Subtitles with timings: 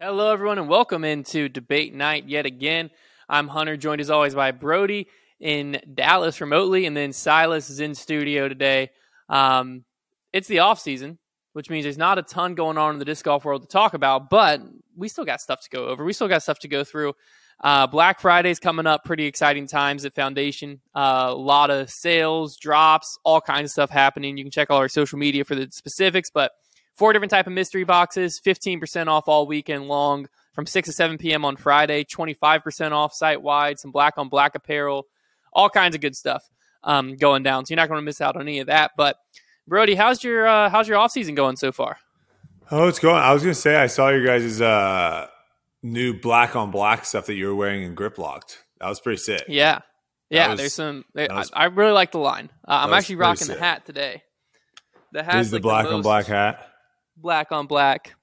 [0.00, 2.90] Hello, everyone, and welcome into debate night yet again.
[3.28, 5.08] I'm Hunter, joined as always by Brody
[5.40, 8.90] in Dallas remotely, and then Silas is in studio today.
[9.28, 9.84] Um,
[10.32, 11.18] it's the off season,
[11.52, 13.92] which means there's not a ton going on in the disc golf world to talk
[13.92, 14.62] about, but
[14.96, 16.04] we still got stuff to go over.
[16.04, 17.14] We still got stuff to go through.
[17.58, 20.80] Uh, Black Friday's coming up, pretty exciting times at Foundation.
[20.94, 24.36] Uh, a lot of sales, drops, all kinds of stuff happening.
[24.36, 26.52] You can check all our social media for the specifics, but
[26.98, 31.16] Four different type of mystery boxes, 15% off all weekend long from 6 to 7
[31.16, 31.44] p.m.
[31.44, 35.06] on Friday, 25% off site wide, some black on black apparel,
[35.52, 36.42] all kinds of good stuff
[36.82, 37.64] um, going down.
[37.64, 38.90] So you're not going to miss out on any of that.
[38.96, 39.16] But
[39.68, 41.98] Brody, how's your uh, how's your off season going so far?
[42.72, 43.14] Oh, it's going.
[43.14, 45.28] I was going to say I saw your guys' uh,
[45.84, 48.64] new black on black stuff that you were wearing in Grip Locked.
[48.80, 49.44] That was pretty sick.
[49.46, 49.82] Yeah,
[50.30, 50.48] yeah.
[50.48, 51.04] Was, there's some.
[51.14, 52.50] was, I, I, really like the line.
[52.66, 53.56] Uh, I'm actually rocking sick.
[53.56, 54.24] the hat today.
[55.12, 56.67] The hat is the black the on black hat
[57.20, 58.14] black on black.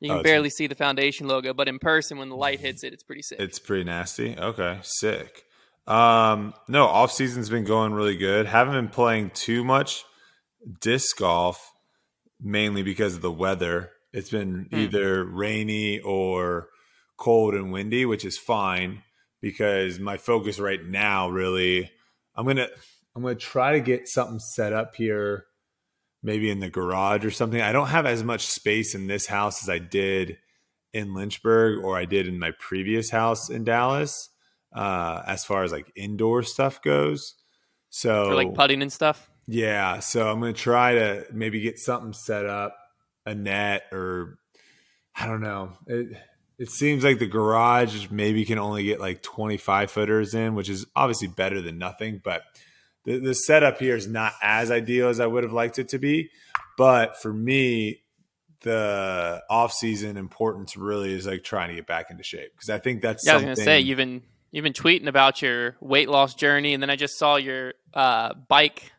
[0.00, 2.84] You can oh, barely see the foundation logo, but in person, when the light hits
[2.84, 3.40] it, it's pretty sick.
[3.40, 4.36] It's pretty nasty.
[4.38, 5.44] Okay, sick.
[5.86, 8.46] Um, no, off season's been going really good.
[8.46, 10.04] Haven't been playing too much
[10.80, 11.72] disc golf,
[12.40, 13.92] mainly because of the weather.
[14.12, 14.76] It's been hmm.
[14.76, 16.68] either rainy or
[17.16, 19.02] cold and windy, which is fine
[19.40, 21.90] because my focus right now really
[22.34, 22.68] I'm gonna
[23.14, 25.44] I'm gonna try to get something set up here
[26.24, 27.60] maybe in the garage or something.
[27.60, 30.38] I don't have as much space in this house as I did
[30.92, 34.30] in Lynchburg or I did in my previous house in Dallas,
[34.74, 37.34] uh, as far as like indoor stuff goes.
[37.90, 39.30] So For like putting and stuff.
[39.46, 42.74] Yeah, so I'm gonna try to maybe get something set up,
[43.26, 44.38] a net or
[45.14, 45.72] I don't know.
[45.86, 46.16] It
[46.58, 50.86] it seems like the garage maybe can only get like 25 footers in, which is
[50.96, 52.42] obviously better than nothing, but
[53.04, 55.98] the, the setup here is not as ideal as I would have liked it to
[55.98, 56.30] be.
[56.76, 58.02] But for me,
[58.62, 62.78] the off season importance really is like trying to get back into shape because I
[62.78, 63.24] think that's.
[63.24, 63.48] Yeah, something...
[63.48, 66.82] I was gonna say you've been you've been tweeting about your weight loss journey, and
[66.82, 68.90] then I just saw your uh, bike.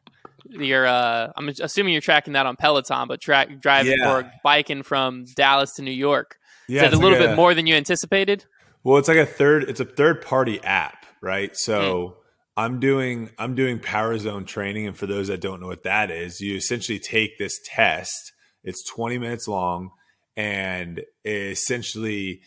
[0.47, 4.13] Your uh, I'm assuming you're tracking that on Peloton, but track driving yeah.
[4.13, 6.37] or biking from Dallas to New York.
[6.67, 8.45] Yeah, is a little like bit a, more than you anticipated?
[8.83, 9.63] Well, it's like a third.
[9.63, 11.55] It's a third party app, right?
[11.57, 11.81] So.
[11.81, 12.24] Mm
[12.57, 16.09] I'm doing I'm doing power zone training, and for those that don't know what that
[16.09, 18.31] is, you essentially take this test.
[18.63, 19.91] It's 20 minutes long,
[20.37, 22.41] and essentially,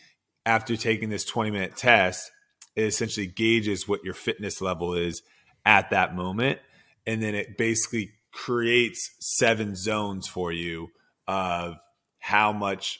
[0.45, 2.31] after taking this 20 minute test,
[2.75, 5.21] it essentially gauges what your fitness level is
[5.65, 6.59] at that moment,
[7.05, 10.89] and then it basically creates seven zones for you
[11.27, 11.75] of
[12.17, 12.99] how much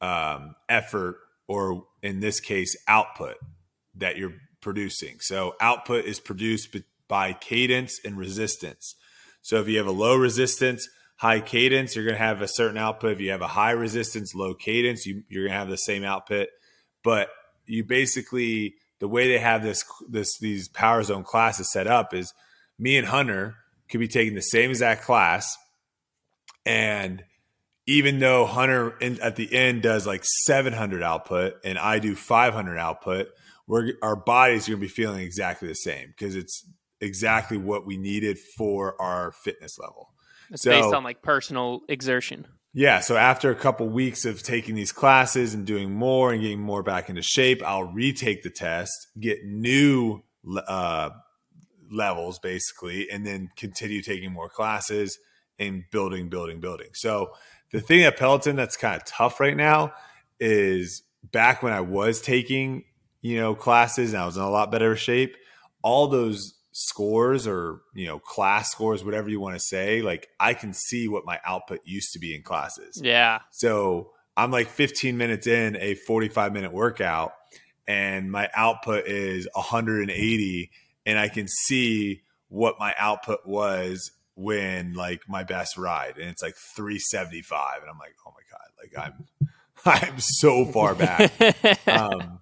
[0.00, 1.16] um, effort,
[1.48, 3.36] or in this case, output
[3.96, 4.34] that you're
[4.64, 5.20] producing.
[5.20, 6.76] So output is produced
[7.06, 8.96] by cadence and resistance.
[9.42, 12.78] So if you have a low resistance, high cadence, you're going to have a certain
[12.78, 13.12] output.
[13.12, 16.02] If you have a high resistance, low cadence, you, you're going to have the same
[16.02, 16.48] output.
[17.04, 17.28] But
[17.66, 22.32] you basically the way they have this this these power zone classes set up is
[22.78, 23.56] me and Hunter
[23.88, 25.56] could be taking the same exact class,
[26.64, 27.22] and
[27.86, 32.78] even though Hunter in, at the end does like 700 output and I do 500
[32.78, 33.28] output,
[33.66, 36.66] we're our bodies are going to be feeling exactly the same because it's
[37.00, 40.10] exactly what we needed for our fitness level.
[40.50, 42.46] It's so, based on like personal exertion.
[42.72, 43.00] Yeah.
[43.00, 46.82] So after a couple weeks of taking these classes and doing more and getting more
[46.82, 50.22] back into shape, I'll retake the test, get new
[50.66, 51.10] uh,
[51.90, 55.18] levels basically, and then continue taking more classes
[55.58, 56.88] and building, building, building.
[56.94, 57.30] So
[57.70, 59.92] the thing at Peloton that's kind of tough right now
[60.40, 62.84] is back when I was taking
[63.24, 65.38] you know, classes and I was in a lot better shape,
[65.80, 70.52] all those scores or, you know, class scores, whatever you want to say, like I
[70.52, 73.00] can see what my output used to be in classes.
[73.02, 73.38] Yeah.
[73.50, 77.32] So I'm like 15 minutes in a 45 minute workout
[77.88, 80.70] and my output is 180
[81.06, 86.42] and I can see what my output was when like my best ride and it's
[86.42, 89.14] like 375 and I'm like, "Oh my god, like
[89.86, 91.32] I'm I'm so far back."
[91.88, 92.40] um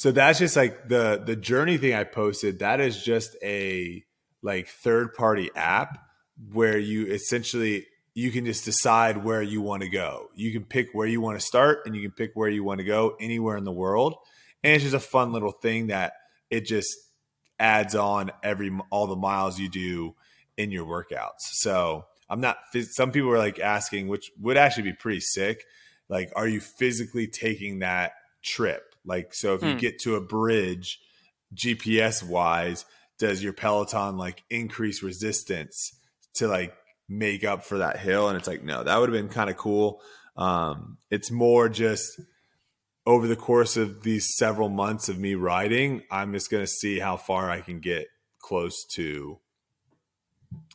[0.00, 2.60] so that's just like the the journey thing I posted.
[2.60, 4.02] That is just a
[4.40, 5.98] like third party app
[6.54, 10.30] where you essentially you can just decide where you want to go.
[10.34, 12.78] You can pick where you want to start and you can pick where you want
[12.78, 14.14] to go anywhere in the world.
[14.64, 16.14] And it's just a fun little thing that
[16.48, 16.96] it just
[17.58, 20.14] adds on every all the miles you do
[20.56, 21.42] in your workouts.
[21.42, 22.56] So I'm not.
[22.90, 25.66] Some people are like asking, which would actually be pretty sick.
[26.08, 28.12] Like, are you physically taking that
[28.42, 28.89] trip?
[29.04, 29.78] Like, so if you hmm.
[29.78, 30.98] get to a bridge,
[31.54, 32.84] GPS wise,
[33.18, 35.98] does your Peloton like increase resistance
[36.34, 36.74] to like
[37.08, 38.28] make up for that hill?
[38.28, 40.00] And it's like, no, that would have been kind of cool.
[40.36, 42.20] Um, it's more just
[43.06, 46.98] over the course of these several months of me riding, I'm just going to see
[46.98, 48.06] how far I can get
[48.38, 49.38] close to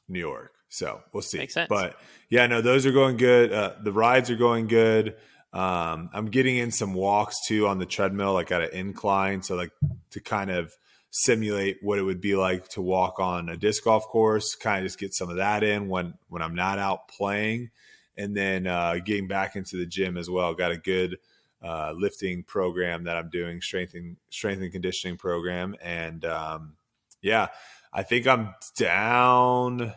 [0.08, 0.52] New York.
[0.70, 1.48] So we'll see.
[1.70, 1.98] But
[2.30, 3.54] yeah, no, those are going good.
[3.54, 5.16] Uh, the rides are going good.
[5.56, 9.42] Um, I'm getting in some walks too on the treadmill, like at an incline.
[9.42, 9.72] So like
[10.12, 10.74] to kind of
[11.12, 14.86] simulate what it would be like to walk on a disc golf course, kind of
[14.86, 17.72] just get some of that in when, when I'm not out playing.
[18.18, 20.54] And then uh, getting back into the gym as well.
[20.54, 21.18] Got a good
[21.62, 25.76] uh, lifting program that I'm doing, strength and, strength and conditioning program.
[25.82, 26.74] And um,
[27.22, 27.48] yeah,
[27.94, 29.94] I think I'm down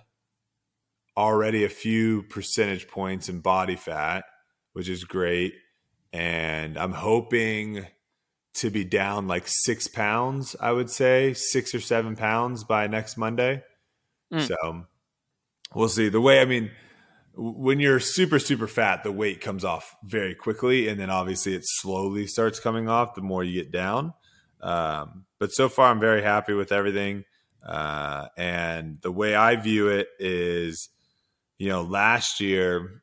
[1.17, 4.25] already a few percentage points in body fat,
[4.79, 5.55] which is great.
[6.13, 7.85] And I'm hoping
[8.55, 13.17] to be down like six pounds, I would say, six or seven pounds by next
[13.17, 13.65] Monday.
[14.33, 14.47] Mm.
[14.47, 14.87] So
[15.75, 16.09] we'll see.
[16.11, 16.71] The way, I mean,
[17.35, 20.87] when you're super, super fat, the weight comes off very quickly.
[20.87, 24.15] And then obviously it slowly starts coming off the more you get down.
[24.61, 27.25] Um, but so far, I'm very happy with everything.
[27.67, 30.89] Uh, and the way I view it is,
[31.59, 33.03] you know, last year,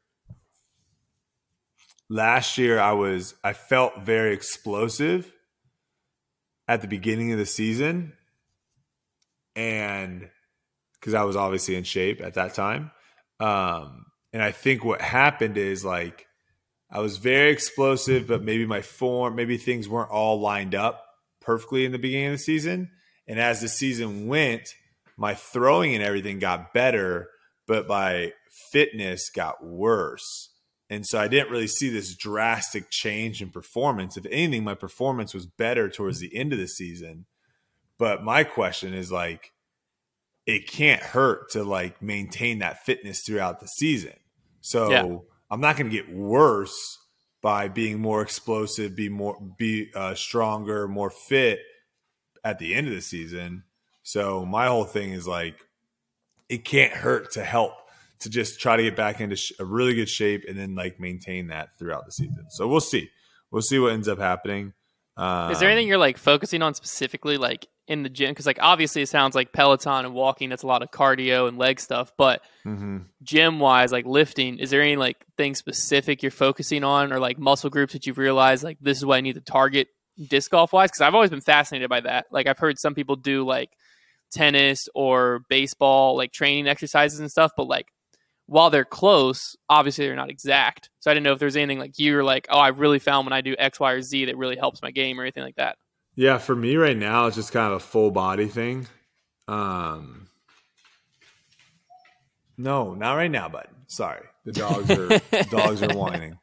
[2.09, 5.31] last year I was, I felt very explosive
[6.67, 8.13] at the beginning of the season.
[9.55, 10.29] And
[10.99, 12.91] because I was obviously in shape at that time.
[13.39, 16.25] Um, and I think what happened is like,
[16.89, 21.05] I was very explosive, but maybe my form, maybe things weren't all lined up
[21.41, 22.89] perfectly in the beginning of the season.
[23.27, 24.73] And as the season went,
[25.17, 27.29] my throwing and everything got better,
[27.67, 28.33] but my
[28.71, 30.49] fitness got worse.
[30.89, 34.17] And so I didn't really see this drastic change in performance.
[34.17, 37.25] If anything, my performance was better towards the end of the season.
[37.97, 39.51] But my question is like,
[40.45, 44.13] it can't hurt to like maintain that fitness throughout the season.
[44.61, 45.17] So yeah.
[45.49, 46.99] I'm not going to get worse
[47.41, 51.61] by being more explosive, be more, be uh, stronger, more fit
[52.43, 53.63] at the end of the season.
[54.03, 55.57] So my whole thing is like,
[56.47, 57.73] it can't hurt to help
[58.19, 60.99] to just try to get back into sh- a really good shape and then like
[60.99, 62.45] maintain that throughout the season.
[62.49, 63.09] So we'll see.
[63.51, 64.73] We'll see what ends up happening.
[65.17, 68.31] Um, is there anything you're like focusing on specifically, like in the gym?
[68.31, 70.49] Because like obviously it sounds like Peloton and walking.
[70.49, 72.11] That's a lot of cardio and leg stuff.
[72.17, 72.97] But mm-hmm.
[73.23, 77.39] gym wise, like lifting, is there any like thing specific you're focusing on, or like
[77.39, 79.87] muscle groups that you've realized like this is what I need to target
[80.29, 82.25] disc golf wise because I've always been fascinated by that.
[82.31, 83.69] Like I've heard some people do like
[84.31, 87.87] tennis or baseball like training exercises and stuff, but like
[88.47, 90.89] while they're close, obviously they're not exact.
[90.99, 93.25] So I didn't know if there's anything like you are like, oh, I really found
[93.25, 95.55] when I do X, Y, or Z that really helps my game or anything like
[95.55, 95.77] that.
[96.15, 98.87] Yeah, for me right now, it's just kind of a full body thing.
[99.47, 100.27] Um,
[102.57, 103.67] no, not right now, bud.
[103.87, 106.37] Sorry, the dogs are dogs are whining.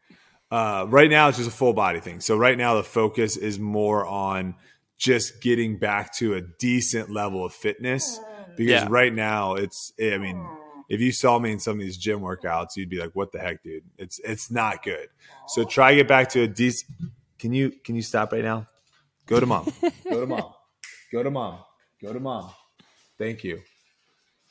[0.51, 2.21] Uh, right now, it's just a full body thing.
[2.21, 4.55] So right now, the focus is more on
[4.99, 8.21] just getting back to a decent level of fitness
[8.57, 8.87] because yeah.
[8.91, 9.93] right now it's.
[9.99, 10.47] I mean,
[10.89, 13.39] if you saw me in some of these gym workouts, you'd be like, "What the
[13.39, 13.85] heck, dude?
[13.99, 15.09] It's it's not good."
[15.49, 16.91] So try to get back to a decent.
[17.39, 18.69] Can you can you stop right now?
[19.27, 19.73] Go to mom.
[20.05, 20.53] Go to mom.
[21.13, 21.59] Go to mom.
[22.01, 22.51] Go to mom.
[23.19, 23.61] Thank you.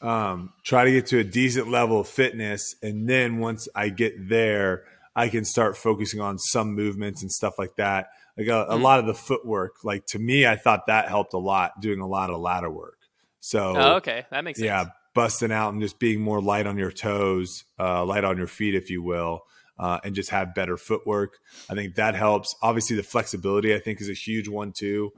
[0.01, 4.29] Um, try to get to a decent level of fitness, and then once I get
[4.29, 4.85] there
[5.15, 8.09] I can start focusing on some movements and stuff like that.
[8.37, 8.81] Like a, a mm.
[8.81, 12.07] lot of the footwork, like to me, I thought that helped a lot doing a
[12.07, 12.97] lot of ladder work.
[13.41, 14.67] So, oh, okay, that makes sense.
[14.67, 18.47] Yeah, busting out and just being more light on your toes, uh, light on your
[18.47, 19.41] feet, if you will,
[19.77, 21.39] uh, and just have better footwork.
[21.69, 22.55] I think that helps.
[22.61, 25.11] Obviously, the flexibility I think is a huge one too.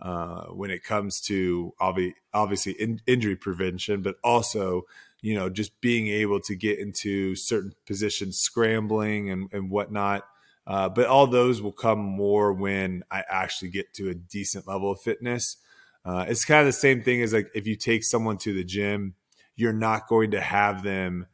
[0.00, 4.86] Uh, when it comes to obvi- obviously in- injury prevention, but also
[5.22, 10.24] you know, just being able to get into certain positions, scrambling and, and whatnot.
[10.66, 14.92] Uh, but all those will come more when I actually get to a decent level
[14.92, 15.56] of fitness.
[16.04, 18.64] Uh, it's kind of the same thing as like if you take someone to the
[18.64, 19.14] gym,
[19.60, 21.26] you're not going to have them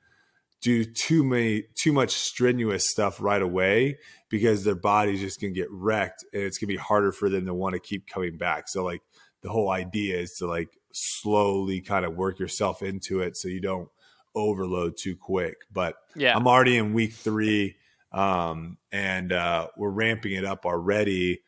[0.61, 5.71] do too many too much strenuous stuff right away because their body's just gonna get
[5.71, 8.69] wrecked and it's gonna be harder for them to want to keep coming back.
[8.69, 9.03] So like
[9.43, 13.61] the whole idea is to like slowly kind of work yourself into it so you
[13.61, 13.89] don't
[14.35, 15.59] overload too quick.
[15.73, 17.77] But yeah, I'm already in week three,
[18.11, 21.43] um, and uh, we're ramping it up already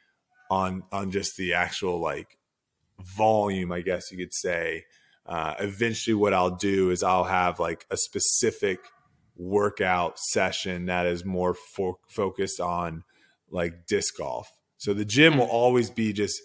[0.48, 2.38] on on just the actual like
[3.00, 4.84] volume, I guess you could say.
[5.28, 8.80] Uh, eventually, what I'll do is I'll have like a specific
[9.36, 13.04] workout session that is more fo- focused on
[13.50, 14.50] like disc golf.
[14.78, 15.52] So the gym will hmm.
[15.52, 16.40] always be just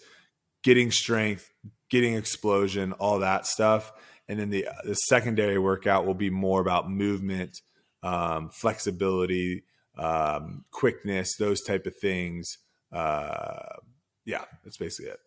[0.62, 1.50] getting strength,
[1.90, 3.92] getting explosion, all that stuff.
[4.28, 7.62] And then the the secondary workout will be more about movement,
[8.02, 9.64] um, flexibility,
[9.96, 12.58] um, quickness, those type of things.
[12.92, 13.76] uh,
[14.26, 15.18] yeah, that's basically it.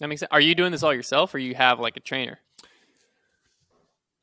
[0.00, 0.30] That makes sense.
[0.32, 2.38] Are you doing this all yourself, or you have like a trainer?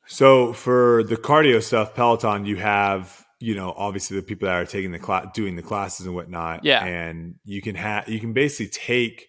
[0.06, 4.66] So for the cardio stuff, Peloton, you have you know obviously the people that are
[4.66, 6.64] taking the class, doing the classes and whatnot.
[6.64, 9.28] Yeah, and you can have you can basically take.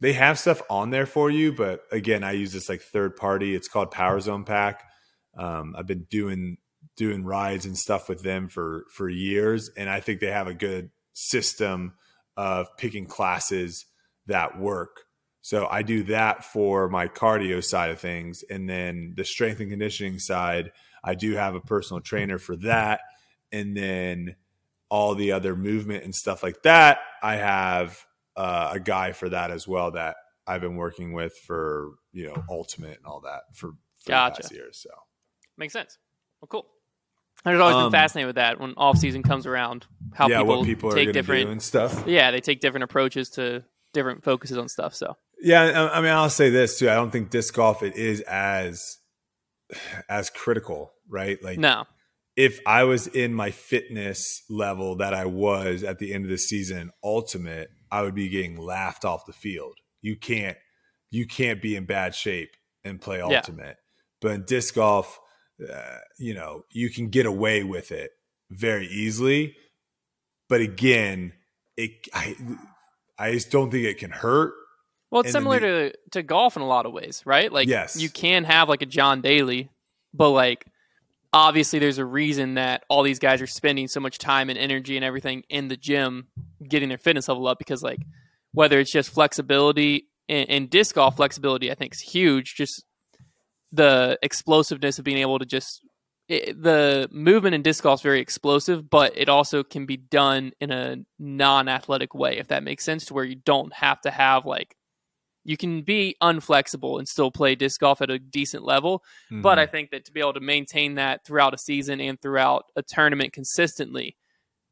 [0.00, 3.54] They have stuff on there for you, but again, I use this like third party.
[3.54, 4.82] It's called Power Zone Pack.
[5.38, 6.56] Um, I've been doing
[6.96, 10.54] doing rides and stuff with them for for years, and I think they have a
[10.54, 11.94] good system
[12.36, 13.86] of picking classes
[14.26, 15.02] that work
[15.42, 18.44] so I do that for my cardio side of things.
[18.48, 20.70] And then the strength and conditioning side,
[21.02, 23.00] I do have a personal trainer for that.
[23.50, 24.36] And then
[24.88, 27.98] all the other movement and stuff like that, I have
[28.36, 30.14] uh, a guy for that as well that
[30.46, 34.42] I've been working with for, you know, ultimate and all that for, for gotcha.
[34.42, 34.78] past years.
[34.78, 34.90] So
[35.58, 35.98] makes sense.
[36.40, 36.68] Well, cool.
[37.44, 40.64] I've always um, been fascinated with that when off season comes around, how yeah, people,
[40.64, 42.04] people take different and stuff.
[42.06, 44.94] Yeah, they take different approaches to different focuses on stuff.
[44.94, 46.88] So yeah, I mean, I'll say this too.
[46.88, 48.98] I don't think disc golf it is as
[50.08, 51.42] as critical, right?
[51.42, 51.84] Like, no.
[52.36, 56.38] If I was in my fitness level that I was at the end of the
[56.38, 59.76] season, ultimate, I would be getting laughed off the field.
[60.00, 60.56] You can't,
[61.10, 63.66] you can't be in bad shape and play ultimate.
[63.66, 63.74] Yeah.
[64.22, 65.20] But in disc golf,
[65.70, 68.12] uh, you know, you can get away with it
[68.50, 69.54] very easily.
[70.48, 71.34] But again,
[71.76, 72.34] it, I,
[73.18, 74.54] I just don't think it can hurt
[75.12, 77.52] well, it's similar the, to to golf in a lot of ways, right?
[77.52, 78.00] Like, yes.
[78.00, 79.70] you can have like a John Daly,
[80.14, 80.66] but like
[81.32, 84.96] obviously there's a reason that all these guys are spending so much time and energy
[84.96, 86.28] and everything in the gym
[86.68, 88.00] getting their fitness level up because like
[88.52, 92.54] whether it's just flexibility and, and disc golf flexibility, I think is huge.
[92.54, 92.84] Just
[93.70, 95.80] the explosiveness of being able to just
[96.28, 100.52] it, the movement in disc golf is very explosive, but it also can be done
[100.60, 104.46] in a non-athletic way, if that makes sense, to where you don't have to have
[104.46, 104.76] like
[105.44, 109.02] you can be unflexible and still play disc golf at a decent level.
[109.26, 109.42] Mm-hmm.
[109.42, 112.66] But I think that to be able to maintain that throughout a season and throughout
[112.76, 114.16] a tournament consistently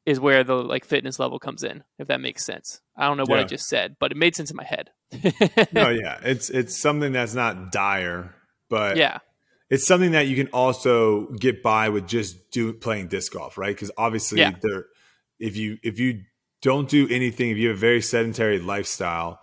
[0.07, 2.81] is where the like fitness level comes in, if that makes sense.
[2.97, 3.45] I don't know what yeah.
[3.45, 4.91] I just said, but it made sense in my head.
[5.73, 6.19] no, yeah.
[6.23, 8.35] It's it's something that's not dire,
[8.69, 9.19] but yeah.
[9.69, 13.75] It's something that you can also get by with just do playing disc golf, right?
[13.75, 14.53] Because obviously yeah.
[14.61, 14.87] there
[15.39, 16.23] if you if you
[16.63, 19.41] don't do anything, if you have a very sedentary lifestyle,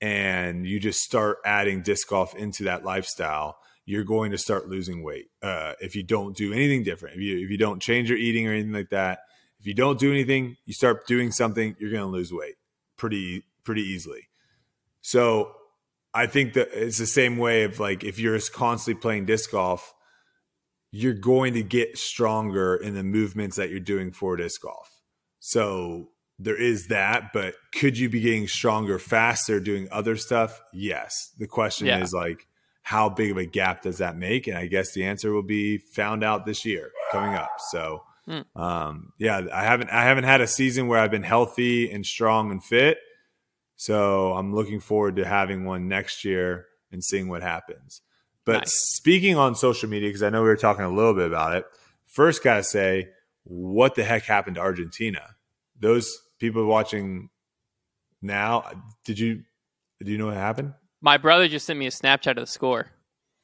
[0.00, 5.02] and you just start adding disc golf into that lifestyle, you're going to start losing
[5.02, 5.30] weight.
[5.42, 8.46] Uh, if you don't do anything different, if you if you don't change your eating
[8.46, 9.20] or anything like that,
[9.60, 12.56] if you don't do anything, you start doing something, you're going to lose weight
[12.96, 14.28] pretty pretty easily.
[15.00, 15.52] So
[16.12, 19.94] I think that it's the same way of like if you're constantly playing disc golf,
[20.90, 25.02] you're going to get stronger in the movements that you're doing for disc golf.
[25.40, 30.60] So there is that, but could you be getting stronger faster doing other stuff?
[30.72, 31.32] Yes.
[31.38, 32.02] The question yeah.
[32.02, 32.46] is like,
[32.82, 34.46] how big of a gap does that make?
[34.46, 37.50] And I guess the answer will be found out this year coming up.
[37.70, 38.44] So, mm.
[38.54, 42.52] um, yeah, I haven't I haven't had a season where I've been healthy and strong
[42.52, 42.98] and fit.
[43.74, 48.02] So I'm looking forward to having one next year and seeing what happens.
[48.44, 48.72] But nice.
[48.94, 51.64] speaking on social media, because I know we were talking a little bit about it,
[52.06, 53.08] first gotta say,
[53.42, 55.34] what the heck happened to Argentina?
[55.78, 57.30] Those people watching
[58.22, 58.64] now,
[59.04, 59.42] did you
[60.02, 60.74] do you know what happened?
[61.00, 62.88] My brother just sent me a Snapchat of the score.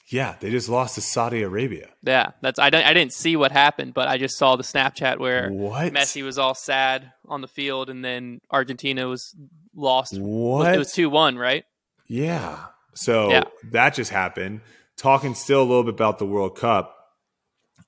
[0.09, 1.89] Yeah, they just lost to Saudi Arabia.
[2.03, 5.19] Yeah, that's I didn't I didn't see what happened, but I just saw the Snapchat
[5.19, 5.93] where what?
[5.93, 9.35] Messi was all sad on the field, and then Argentina was
[9.75, 10.19] lost.
[10.19, 10.75] What?
[10.75, 11.65] It was two one, right?
[12.07, 12.59] Yeah.
[12.95, 13.45] So yeah.
[13.71, 14.61] that just happened.
[14.97, 16.97] Talking still a little bit about the World Cup.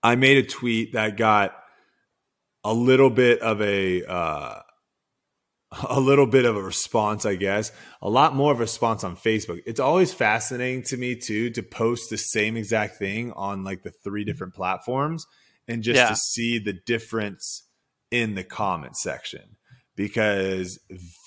[0.03, 1.55] I made a tweet that got
[2.63, 4.61] a little bit of a uh,
[5.89, 9.17] a little bit of a response, I guess, a lot more of a response on
[9.17, 9.63] Facebook.
[9.67, 13.91] It's always fascinating to me too to post the same exact thing on like the
[13.91, 15.27] three different platforms
[15.67, 16.09] and just yeah.
[16.09, 17.63] to see the difference
[18.11, 19.57] in the comment section
[19.97, 20.79] because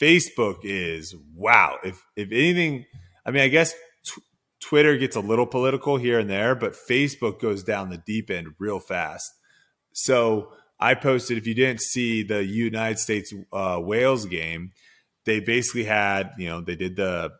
[0.01, 1.77] Facebook is wow.
[1.83, 2.85] If if anything,
[3.25, 3.73] I mean, I guess
[4.05, 4.21] t-
[4.61, 8.49] Twitter gets a little political here and there, but Facebook goes down the deep end
[8.59, 9.31] real fast.
[9.93, 14.71] So I posted if you didn't see the United States uh, Wales game,
[15.25, 17.33] they basically had you know they did the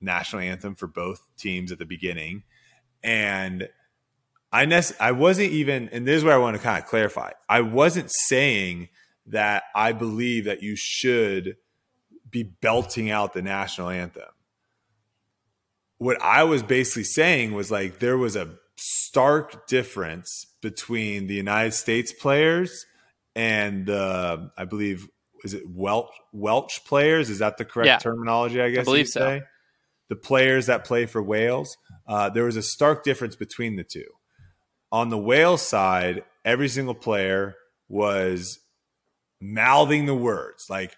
[0.00, 2.42] national anthem for both teams at the beginning,
[3.02, 3.68] and
[4.52, 7.32] I nec- I wasn't even and this is where I want to kind of clarify.
[7.48, 8.88] I wasn't saying
[9.26, 11.56] that I believe that you should
[12.30, 14.24] be belting out the national anthem.
[15.98, 21.72] What I was basically saying was like there was a stark difference between the United
[21.72, 22.86] States players
[23.34, 25.08] and the, I believe
[25.44, 27.28] is it Welsh Welsh players?
[27.28, 27.98] Is that the correct Yeah.
[27.98, 28.60] terminology?
[28.62, 29.20] I guess I believe so.
[29.20, 29.42] say?
[30.08, 31.76] The players that play for Wales,
[32.06, 34.06] uh, there was a stark difference between the two.
[34.90, 37.56] On the Wales side, every single player
[37.88, 38.58] was
[39.40, 40.96] mouthing the words like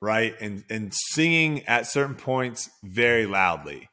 [0.00, 3.88] right and and singing at certain points very loudly.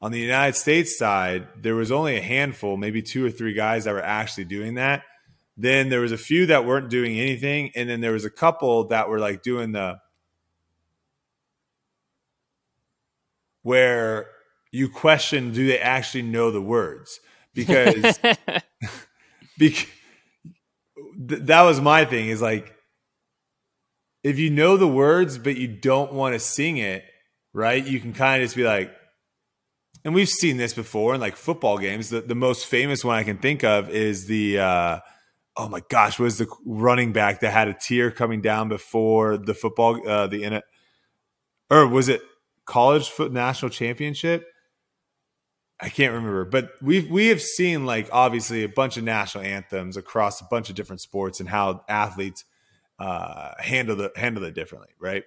[0.00, 3.84] On the United States side, there was only a handful, maybe two or three guys
[3.84, 5.02] that were actually doing that.
[5.56, 8.88] Then there was a few that weren't doing anything, and then there was a couple
[8.88, 9.98] that were like doing the
[13.62, 14.28] where
[14.70, 17.18] you question do they actually know the words
[17.52, 18.18] because
[19.58, 19.86] because
[21.28, 22.72] th- that was my thing is like
[24.22, 27.04] if you know the words but you don't want to sing it
[27.52, 28.94] right you can kind of just be like
[30.06, 33.24] and we've seen this before in like football games the, the most famous one i
[33.24, 35.00] can think of is the uh
[35.56, 39.52] oh my gosh was the running back that had a tear coming down before the
[39.52, 40.64] football uh the in it
[41.68, 42.22] or was it
[42.64, 44.46] college foot national championship
[45.78, 49.98] I can't remember, but we've we have seen like obviously a bunch of national anthems
[49.98, 52.46] across a bunch of different sports and how athletes
[52.98, 55.24] uh, handle the handle it differently, right?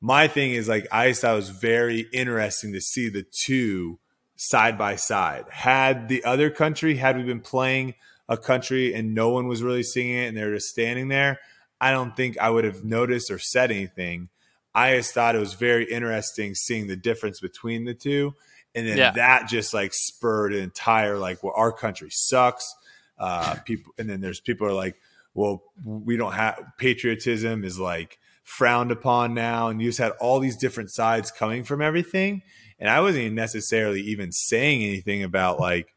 [0.00, 4.00] My thing is like I thought it was very interesting to see the two
[4.48, 5.44] side by side.
[5.50, 7.94] Had the other country, had we been playing
[8.28, 11.38] a country and no one was really singing it and they're just standing there,
[11.80, 14.28] I don't think I would have noticed or said anything.
[14.74, 18.34] I just thought it was very interesting seeing the difference between the two
[18.74, 19.10] and then Yeah.
[19.12, 22.74] that just like spurred an entire like well our country sucks
[23.18, 24.96] uh people and then there's people are like
[25.34, 30.38] well we don't have patriotism is like frowned upon now and you just had all
[30.40, 32.40] these different sides coming from everything
[32.82, 35.94] and i wasn't even necessarily even saying anything about like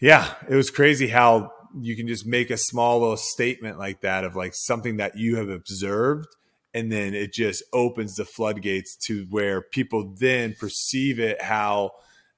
[0.00, 4.24] yeah it was crazy how you can just make a small little statement like that
[4.24, 6.28] of like something that you have observed
[6.72, 11.90] and then it just opens the floodgates to where people then perceive it how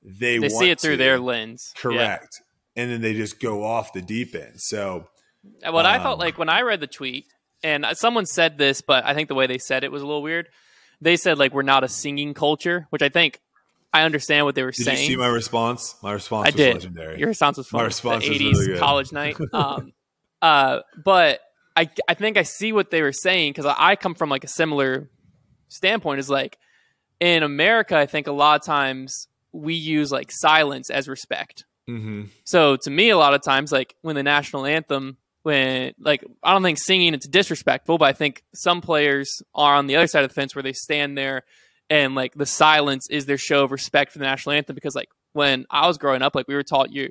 [0.03, 0.97] they, they see it through to.
[0.97, 1.73] their lens.
[1.77, 1.83] Yeah.
[1.83, 2.41] correct
[2.75, 5.07] and then they just go off the deep end so
[5.63, 7.27] What I felt Um, like when I read the tweet,
[7.63, 10.23] and someone said this, but I think the way they said it was a little
[10.23, 10.49] weird.
[11.01, 13.41] They said like we're not a singing culture, which I think
[13.93, 14.99] I understand what they were did saying.
[14.99, 16.75] you see my response my response I was did.
[16.75, 19.37] legendary Your response was My response the was 80s really college night.
[19.53, 19.93] Um,
[20.43, 21.41] uh, but
[21.77, 24.45] I, I think I see what they were saying because I, I come from like
[24.45, 25.11] a similar
[25.69, 26.21] standpoint.
[26.21, 26.59] Is like
[27.21, 31.65] in America, I think a lot of times we use like silence as respect.
[31.87, 36.25] hmm So to me, a lot of times, like when the national anthem, when like
[36.43, 40.07] I don't think singing it's disrespectful, but I think some players are on the other
[40.07, 41.45] side of the fence where they stand there
[41.91, 45.09] and like the silence is their show of respect for the national anthem because like
[45.33, 47.11] when I was growing up, like we were taught you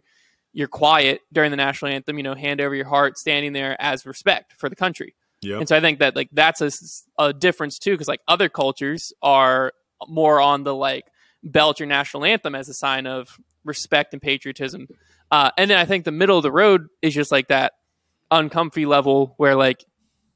[0.53, 4.05] you're quiet during the national anthem, you know, hand over your heart, standing there as
[4.05, 5.15] respect for the country.
[5.59, 6.71] And so I think that like that's a,
[7.19, 9.73] a difference too, because like other cultures are
[10.07, 11.05] more on the like
[11.43, 13.27] belt your national anthem as a sign of
[13.63, 14.87] respect and patriotism.
[15.29, 17.73] Uh, and then I think the middle of the road is just like that
[18.31, 19.83] uncomfy level where like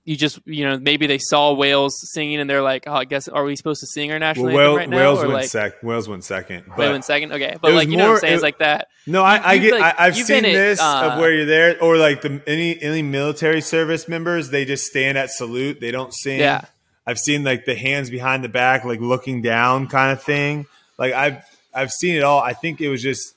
[0.03, 3.27] you just you know maybe they saw Wales singing and they're like, oh, I guess
[3.27, 4.97] are we supposed to sing our national well, anthem Wales, right now?
[4.97, 7.31] Wales or went like sec Wales went second but went second?
[7.33, 8.33] Okay, but like you know what I'm saying?
[8.33, 8.87] it- It's like that.
[9.05, 9.73] No, I, I get.
[9.79, 12.81] like- I, I've seen at, this uh, of where you're there, or like the any
[12.81, 15.79] any military service members, they just stand at salute.
[15.79, 16.39] They don't sing.
[16.39, 16.61] Yeah.
[17.05, 20.65] I've seen like the hands behind the back, like looking down, kind of thing.
[20.97, 22.39] Like I've I've seen it all.
[22.41, 23.35] I think it was just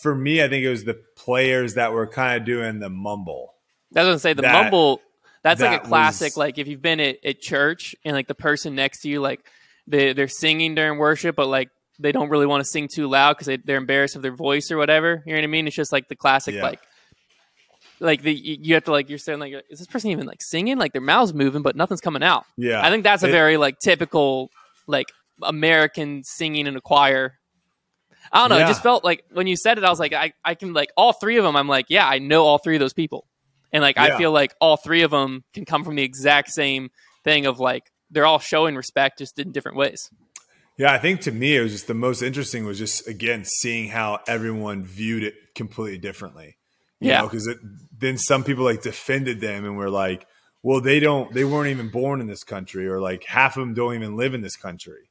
[0.00, 0.42] for me.
[0.42, 3.51] I think it was the players that were kind of doing the mumble.
[3.92, 4.36] That's what I'm saying.
[4.36, 5.00] The That- mumble.
[5.42, 6.32] That's like a classic.
[6.32, 9.20] was- Like if you've been at, at church and like the person next to you,
[9.20, 9.40] like
[9.88, 13.32] they they're singing during worship, but like they don't really want to sing too loud
[13.34, 15.22] because they, they're embarrassed of their voice or whatever.
[15.26, 15.66] You know what I mean?
[15.66, 16.62] It's just like the classic Yeah.
[16.62, 16.80] like.
[18.00, 20.76] Like the you have to like you're saying like is this person even like singing
[20.76, 22.44] like their mouths moving but nothing's coming out.
[22.56, 24.50] Yeah, I think that's a It- very like typical
[24.88, 27.38] like American singing in a choir.
[28.32, 28.64] I don't know.
[28.64, 30.88] It just felt like when you said it, I was like, I, I can like
[30.96, 31.54] all three of them.
[31.54, 33.26] I'm like, yeah, I know all three of those people,
[33.72, 36.90] and like I feel like all three of them can come from the exact same
[37.24, 40.10] thing of like they're all showing respect just in different ways.
[40.78, 43.88] Yeah, I think to me it was just the most interesting was just again seeing
[43.88, 46.56] how everyone viewed it completely differently.
[47.00, 47.22] You Yeah.
[47.22, 47.48] because
[47.98, 50.26] then some people like defended them and were like,
[50.62, 53.74] "Well, they don't, they weren't even born in this country, or like half of them
[53.74, 55.10] don't even live in this country."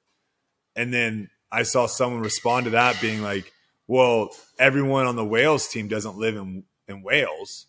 [0.76, 3.52] And then I saw someone respond to that being like,
[3.88, 7.68] "Well, everyone on the Wales team doesn't live in in Wales,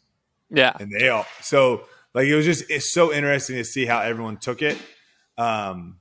[0.52, 1.84] Yeah, and they all so
[2.14, 4.76] like it was just it's so interesting to see how everyone took it
[5.38, 5.98] um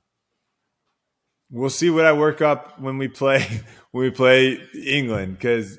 [1.50, 3.46] we'll see what i work up when we play
[3.92, 5.78] when we play england because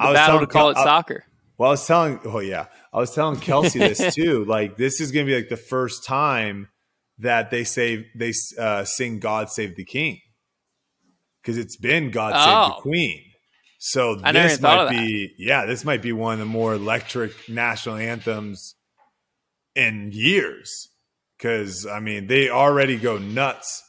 [0.00, 1.24] the battle to call it I, soccer.
[1.58, 4.44] Well, I was telling, oh yeah, I was telling Kelsey this too.
[4.44, 6.68] Like this is going to be like the first time
[7.18, 10.20] that they say they uh, sing "God Save the King"
[11.40, 12.44] because it's been "God Oh.
[12.44, 13.22] Save the Queen."
[13.88, 17.94] So I this might be, yeah, this might be one of the more electric national
[17.94, 18.74] anthems
[19.76, 20.88] in years.
[21.38, 23.84] Because I mean, they already go nuts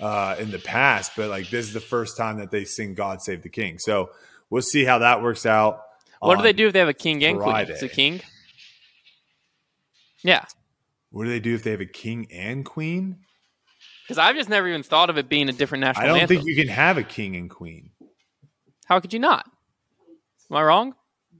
[0.00, 3.22] uh, in the past, but like this is the first time that they sing "God
[3.22, 4.10] Save the King." So
[4.50, 5.82] we'll see how that works out.
[6.18, 7.66] What do they do if they have a king and queen?
[7.68, 8.20] It's a king.
[10.24, 10.44] Yeah,
[11.12, 13.18] What do they do if they have a king and queen?
[14.02, 16.38] because I've just never even thought of it being a different national I don't anthem.
[16.38, 17.90] think you can have a king and queen
[18.88, 19.46] How could you not?
[20.50, 20.94] Am I wrong?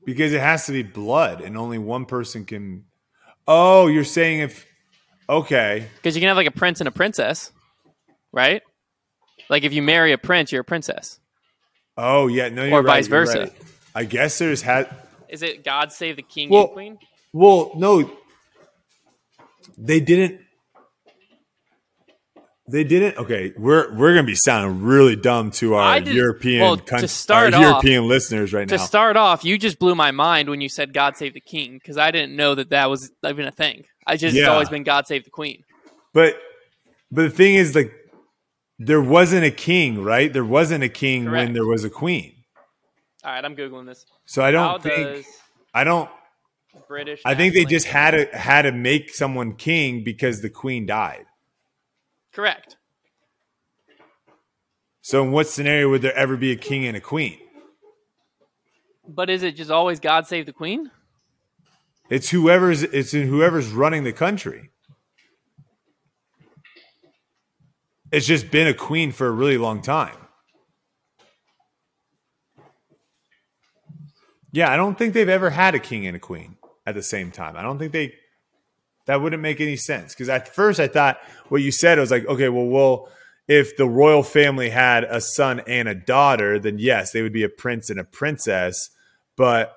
[0.05, 2.85] because it has to be blood, and only one person can.
[3.47, 4.67] Oh, you're saying if
[5.29, 7.53] okay, Because you can have like a prince and a princess,
[8.33, 8.63] right?
[9.51, 11.19] Like if you marry a prince, you're a princess.
[11.97, 13.39] oh yeah, no, you're Or right, vice versa.
[13.41, 13.53] right.
[13.95, 14.89] I guess there's had.
[15.29, 16.99] Is it God save the king Well- and queen?
[17.35, 18.11] Well, no,
[19.77, 20.41] they didn't.
[22.71, 23.17] They didn't.
[23.17, 27.55] Okay, we're we're gonna be sounding really dumb to our did- European well, to start
[27.55, 28.83] our off- European listeners right To now.
[28.83, 31.75] To start off, you just blew my mind when you said God save the king
[31.75, 33.85] because I didn't know that that was even a thing.
[34.07, 35.65] I just it's always been God save the queen.
[36.13, 36.37] But
[37.11, 37.93] but the thing is, like,
[38.79, 40.31] there wasn't a king, right?
[40.31, 42.35] There wasn't a king when there was a queen.
[43.25, 44.05] All right, I'm googling this.
[44.27, 45.27] So I don't think
[45.73, 46.11] I don't.
[46.87, 47.23] British?
[47.25, 51.25] I think they just had to had to make someone king because the queen died.
[52.33, 52.77] Correct.
[55.01, 57.39] So in what scenario would there ever be a king and a queen?
[59.09, 60.91] But is it just always God save the queen?
[62.11, 64.71] It's whoever's it's in whoever's running the country.
[68.11, 70.17] It's just been a queen for a really long time.
[74.51, 77.31] Yeah, I don't think they've ever had a king and a queen at the same
[77.31, 77.57] time.
[77.57, 78.15] I don't think they
[79.09, 81.19] that wouldn't make any sense because at first I thought
[81.49, 83.09] what you said was like, okay, well, well,
[83.49, 87.43] if the royal family had a son and a daughter, then yes, they would be
[87.43, 88.91] a prince and a princess.
[89.35, 89.75] But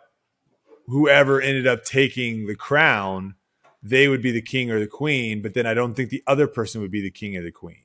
[0.87, 3.35] whoever ended up taking the crown,
[3.81, 5.41] they would be the king or the queen.
[5.41, 7.77] But then I don't think the other person would be the king or the queen.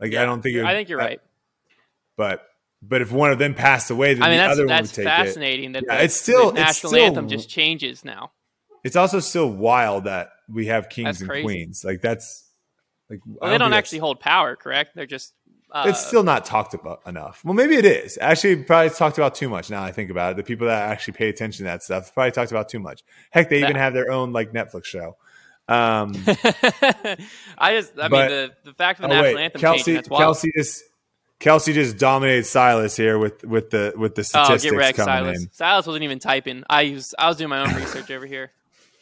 [0.00, 0.56] Like I don't think.
[0.56, 1.20] it I think you're uh, right.
[2.16, 2.42] But
[2.82, 5.04] but if one of them passed away, then I mean, the other one would take
[5.04, 5.08] it.
[5.08, 8.32] fascinating that Yeah, the, it's still- the it's national still- anthem just changes now.
[8.82, 11.44] It's also still wild that we have kings That's and crazy.
[11.44, 11.84] queens.
[11.84, 12.48] Like that's
[13.08, 14.94] like Well, they don't think actually hold power, correct?
[14.94, 15.34] They're just
[15.72, 17.42] uh, it's still not talked about enough.
[17.44, 18.18] Well, maybe it is.
[18.20, 19.70] Actually, probably it's talked about too much.
[19.70, 22.32] Now I think about it, the people that actually pay attention to that stuff probably
[22.32, 23.02] talked about too much.
[23.30, 25.16] Heck, they even have their own like Netflix show.
[25.68, 26.12] Um,
[27.56, 29.78] I just, I But- mean, the, the fact of oh the national wait, anthem Kelsey,
[29.78, 30.20] changing, that's wild.
[30.22, 30.82] Kelsey just
[31.38, 35.14] Kelsey just dominated Silas here with with the with the oh, statistics get wrecked, coming
[35.24, 35.42] Silas.
[35.44, 35.50] in.
[35.52, 36.64] Silas wasn't even typing.
[36.68, 38.50] I was, I was doing my own research over here.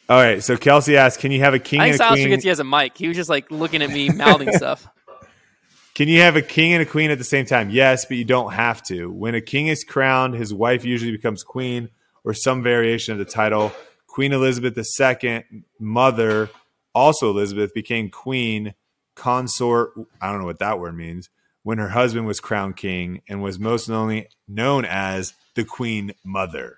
[0.09, 2.15] All right, so Kelsey asked, "Can you have a king I and think a Silas
[2.15, 2.25] queen?
[2.25, 2.97] forgets he has a mic.
[2.97, 4.87] He was just like looking at me, mouthing stuff.
[5.93, 7.69] Can you have a king and a queen at the same time?
[7.69, 9.11] Yes, but you don't have to.
[9.11, 11.89] When a king is crowned, his wife usually becomes queen
[12.23, 13.73] or some variation of the title.
[14.07, 15.43] Queen Elizabeth II,
[15.77, 16.49] mother,
[16.95, 18.73] also Elizabeth, became queen
[19.13, 19.91] consort.
[20.21, 21.29] I don't know what that word means.
[21.63, 26.77] When her husband was crowned king and was most known, known as the queen mother.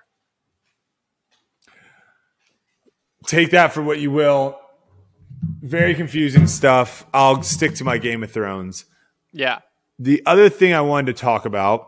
[3.25, 4.59] Take that for what you will.
[5.61, 7.05] Very confusing stuff.
[7.13, 8.85] I'll stick to my Game of Thrones.
[9.31, 9.59] Yeah.
[9.99, 11.87] The other thing I wanted to talk about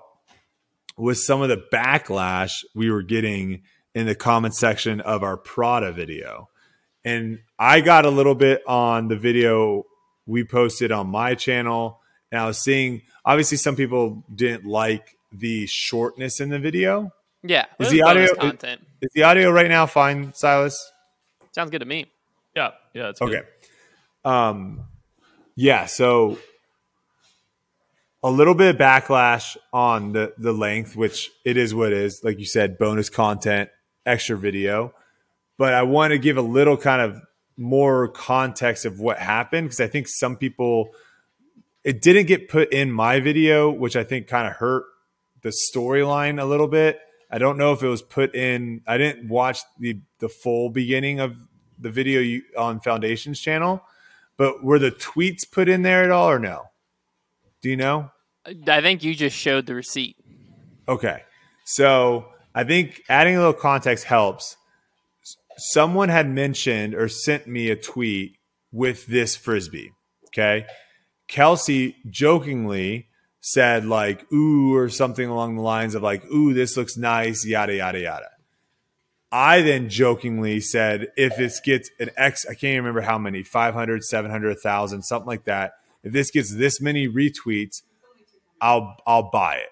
[0.98, 3.64] was some of the backlash we were getting
[3.96, 6.50] in the comment section of our Prada video.
[7.04, 9.86] And I got a little bit on the video
[10.26, 12.00] we posted on my channel.
[12.32, 17.12] And I was seeing, obviously, some people didn't like the shortness in the video.
[17.44, 17.66] Yeah.
[17.80, 18.82] Is the audio- content?
[19.02, 20.92] Is the audio right now fine, Silas?
[21.54, 22.08] Sounds good to me.
[22.56, 23.30] Yeah, yeah, it's good.
[23.30, 23.48] Okay.
[24.26, 24.86] Um,
[25.56, 25.86] yeah.
[25.86, 26.38] So
[28.24, 32.22] a little bit of backlash on the the length, which it is what it is.
[32.24, 33.70] Like you said, bonus content,
[34.06, 34.94] extra video.
[35.58, 37.22] But I want to give a little kind of
[37.56, 40.90] more context of what happened because I think some people
[41.84, 44.86] it didn't get put in my video, which I think kind of hurt
[45.42, 47.00] the storyline a little bit.
[47.30, 48.82] I don't know if it was put in.
[48.88, 51.36] I didn't watch the the full beginning of
[51.78, 53.84] the video you, on Foundation's channel,
[54.38, 56.64] but were the tweets put in there at all or no?
[57.62, 58.10] Do you know?
[58.46, 60.16] I think you just showed the receipt.
[60.88, 61.24] Okay.
[61.66, 64.56] So I think adding a little context helps.
[65.58, 68.38] Someone had mentioned or sent me a tweet
[68.72, 69.92] with this frisbee.
[70.28, 70.66] Okay.
[71.28, 73.08] Kelsey jokingly
[73.42, 77.76] said, like, ooh, or something along the lines of, like, ooh, this looks nice, yada,
[77.76, 78.30] yada, yada.
[79.34, 84.04] I then jokingly said, if this gets an X, I can't remember how many 500,
[84.04, 85.74] 700, 1,000, something like that.
[86.04, 87.82] If this gets this many retweets,
[88.62, 89.70] I'll I'll buy it.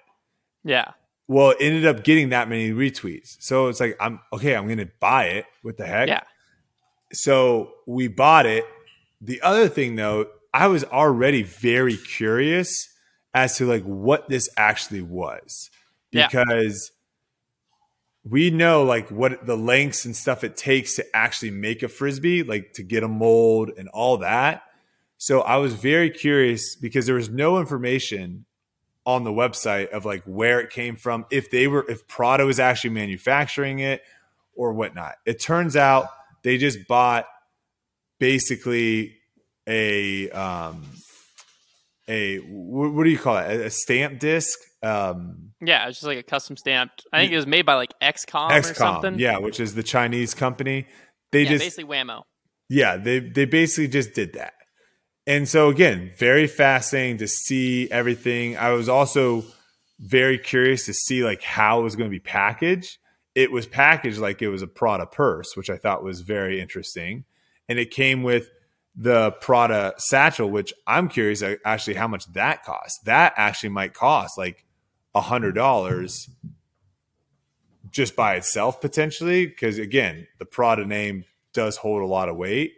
[0.63, 0.93] Yeah.
[1.28, 3.38] Well, it ended up getting that many retweets.
[3.39, 5.45] So it's like, I'm okay, I'm going to buy it.
[5.62, 6.08] What the heck?
[6.08, 6.24] Yeah.
[7.13, 8.65] So we bought it.
[9.21, 12.89] The other thing, though, I was already very curious
[13.34, 15.69] as to like what this actually was
[16.12, 16.91] Yeah.
[18.23, 22.43] We know like what the lengths and stuff it takes to actually make a frisbee,
[22.43, 24.63] like to get a mold and all that.
[25.17, 28.45] So I was very curious because there was no information
[29.05, 32.60] on the website of like where it came from, if they were, if Prada was
[32.60, 34.03] actually manufacturing it
[34.55, 35.15] or whatnot.
[35.25, 36.07] It turns out
[36.43, 37.25] they just bought
[38.19, 39.17] basically
[39.67, 40.84] a um
[42.07, 43.45] a what, what do you call it?
[43.45, 44.60] A, a stamp disc.
[44.84, 45.88] Um, Yeah.
[45.88, 47.06] It's just like a custom stamped.
[47.13, 49.19] I think it was made by like XCOM, or something.
[49.19, 50.88] yeah, which is the Chinese company.
[51.32, 52.24] They Yeah, just basically Wham-O.
[52.69, 54.54] yeah, they they basically just did that.
[55.28, 58.58] And so again, very fascinating to see everything.
[58.58, 59.43] I was also
[60.00, 62.97] very curious to see like how it was going to be packaged.
[63.36, 67.24] It was packaged like it was a Prada purse, which I thought was very interesting.
[67.69, 68.50] And it came with
[68.95, 73.00] the Prada satchel, which I'm curious uh, actually how much that costs.
[73.06, 74.65] That actually might cost like
[75.13, 76.30] a hundred dollars
[77.89, 82.74] just by itself potentially, because again, the Prada name does hold a lot of weight.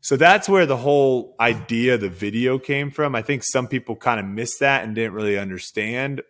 [0.00, 3.14] So that's where the whole idea of the video came from.
[3.14, 6.22] I think some people kind of missed that and didn't really understand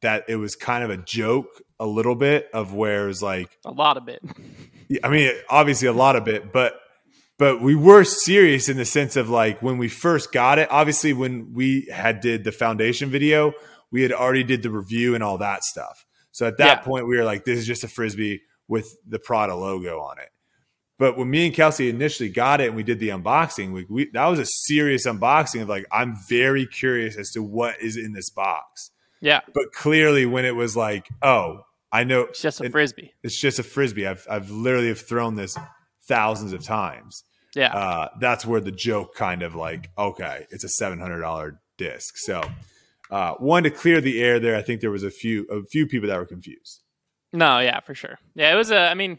[0.00, 3.58] that it was kind of a joke a little bit of where it was like
[3.64, 4.22] A lot of it.
[5.04, 6.80] I mean, obviously a lot of it, but
[7.38, 10.68] but we were serious in the sense of like when we first got it.
[10.70, 13.52] Obviously, when we had did the foundation video,
[13.90, 16.04] we had already did the review and all that stuff.
[16.32, 16.84] So at that Yeah.
[16.84, 20.30] point, we were like, "This is just a frisbee with the Prada logo on it."
[20.98, 24.10] But when me and Kelsey initially got it and we did the unboxing, we, we
[24.12, 28.12] that was a serious unboxing of like, I'm very curious as to what is in
[28.12, 28.90] this box.
[29.20, 29.40] Yeah.
[29.54, 33.12] But clearly, when it was like, "Oh, I know It's just a frisbee.
[33.22, 34.06] it's just a frisbee.
[34.06, 35.56] I've I've literally have thrown this
[36.08, 37.24] thousands of times.
[37.54, 37.74] Yeah.
[37.74, 42.16] Uh, that's where the joke kind of like, okay, it's a seven hundred dollar disc.
[42.18, 42.42] So,
[43.10, 44.56] uh, one to clear the air there.
[44.56, 46.82] I think there was a few a few people that were confused.
[47.32, 48.18] No, yeah, for sure.
[48.34, 48.78] Yeah, it was a.
[48.78, 49.18] I mean,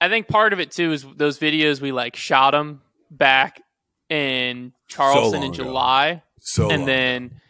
[0.00, 3.60] I think part of it too is those videos we like shot them back
[4.08, 5.64] in Charleston in long ago.
[5.64, 7.40] July, So, and then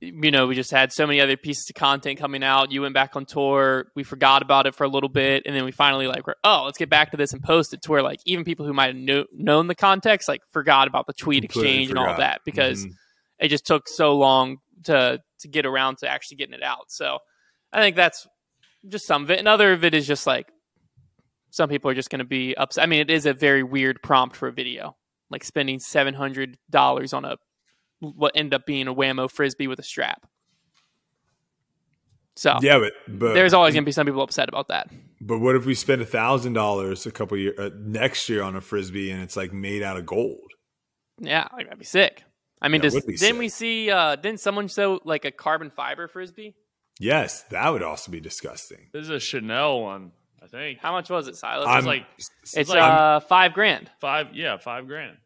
[0.00, 2.72] you know we just had so many other pieces of content coming out.
[2.72, 3.86] You went back on tour.
[3.94, 6.62] We forgot about it for a little bit, and then we finally like were oh
[6.64, 8.88] let's get back to this and post it to where like even people who might
[8.88, 12.40] have kno- known the context like forgot about the tweet Completely exchange and all that
[12.44, 12.92] because Mhm.
[13.40, 16.90] It just took so long to to get around to actually getting it out.
[16.90, 17.18] So
[17.72, 18.26] I think that's
[18.88, 19.38] just some of it.
[19.38, 20.48] And other of it is just like
[21.50, 22.84] some people are just going to be upset.
[22.84, 24.96] I mean, it is a very weird prompt for a video,
[25.30, 27.36] like spending seven hundred dollars on a
[28.00, 30.26] what ended up being a Wham-O frisbee with a strap.
[32.36, 34.88] So yeah, but but there's always going to be some people upset about that.
[35.20, 38.56] but what if we spend a thousand dollars a couple years uh, next year on
[38.56, 40.50] a frisbee and it's like made out of gold?
[41.18, 42.24] Yeah, like, that'd be sick.
[42.62, 43.38] I mean, does, would didn't sick.
[43.38, 43.90] we see?
[43.90, 46.54] Uh, didn't someone show like a carbon fiber frisbee?
[46.98, 48.88] Yes, that would also be disgusting.
[48.92, 50.78] This is a Chanel one, I think.
[50.80, 51.66] How much was it, Silas?
[51.66, 52.06] I'm It's like
[52.54, 53.90] it's like- uh five grand.
[54.00, 55.16] five, yeah, five grand.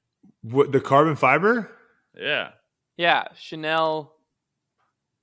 [0.42, 1.70] what the carbon fiber.
[2.16, 2.50] Yeah.
[2.96, 4.14] Yeah, Chanel.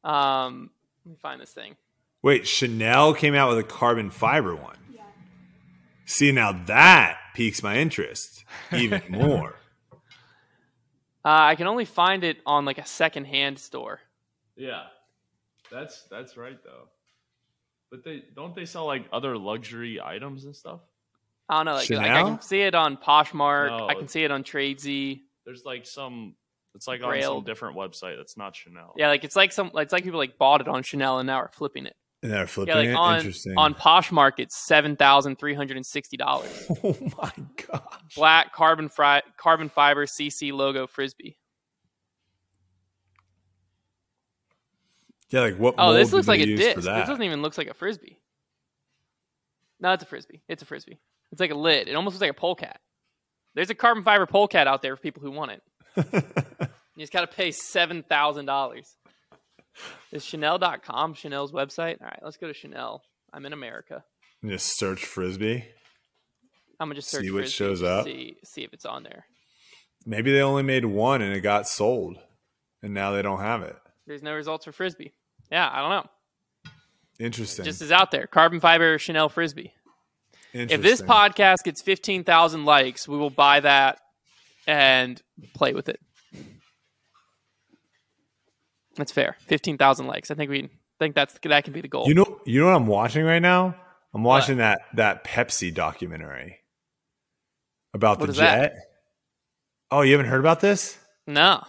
[0.03, 0.71] Um,
[1.05, 1.75] let me find this thing.
[2.21, 4.75] Wait, Chanel came out with a carbon fiber one.
[4.93, 5.01] Yeah.
[6.05, 8.43] See, now that piques my interest
[8.73, 9.55] even more.
[11.23, 13.99] Uh, I can only find it on like a secondhand store.
[14.55, 14.83] Yeah.
[15.71, 16.87] That's that's right though.
[17.89, 20.81] But they don't they sell like other luxury items and stuff?
[21.49, 21.73] I don't know.
[21.73, 23.77] Like, like I can see it on Poshmark.
[23.77, 25.21] No, I can see it on Tradesy.
[25.45, 26.35] There's like some
[26.75, 27.23] it's like on Grailed.
[27.23, 28.93] some different website that's not Chanel.
[28.95, 29.71] Yeah, like it's like some.
[29.75, 31.95] It's like people like bought it on Chanel and now are flipping it.
[32.23, 32.95] And they're flipping Yeah, like it.
[32.95, 33.57] on Interesting.
[33.57, 36.67] on Poshmark, it's seven thousand three hundred and sixty dollars.
[36.83, 37.31] oh my
[37.67, 38.15] gosh.
[38.15, 41.37] Black carbon fri- carbon fiber CC logo frisbee.
[45.29, 45.75] Yeah, like what?
[45.77, 46.75] Oh, this looks like a disc.
[46.75, 48.19] This doesn't even look like a frisbee.
[49.79, 50.41] No, it's a frisbee.
[50.47, 50.99] It's a frisbee.
[51.31, 51.87] It's like a lid.
[51.87, 52.79] It almost looks like a polecat.
[53.55, 55.61] There's a carbon fiber polecat out there for people who want it.
[56.97, 58.97] You just got to pay seven thousand dollars.
[60.11, 62.01] Is Chanel.com Chanel's website?
[62.01, 63.03] All right, let's go to Chanel.
[63.33, 64.03] I'm in America.
[64.45, 65.65] Just search frisbee.
[66.79, 68.05] I'm gonna just search See what Frisbee shows up.
[68.05, 69.25] See see if it's on there.
[70.05, 72.17] Maybe they only made one and it got sold,
[72.81, 73.75] and now they don't have it.
[74.07, 75.13] There's no results for frisbee.
[75.51, 76.09] Yeah, I don't know.
[77.19, 77.65] Interesting.
[77.65, 78.25] Just is out there.
[78.25, 79.73] Carbon fiber Chanel frisbee.
[80.53, 83.99] If this podcast gets 15,000 likes, we will buy that
[84.67, 85.21] and
[85.53, 86.01] play with it.
[88.97, 89.37] That's fair.
[89.47, 90.31] 15,000 likes.
[90.31, 92.07] I think we think that's that can be the goal.
[92.07, 93.75] You know, you know what I'm watching right now?
[94.13, 96.57] I'm watching that that Pepsi documentary
[97.93, 98.73] about What the is that?
[98.73, 98.75] jet.
[99.89, 100.97] Oh, you haven't heard about this?
[101.27, 101.63] no.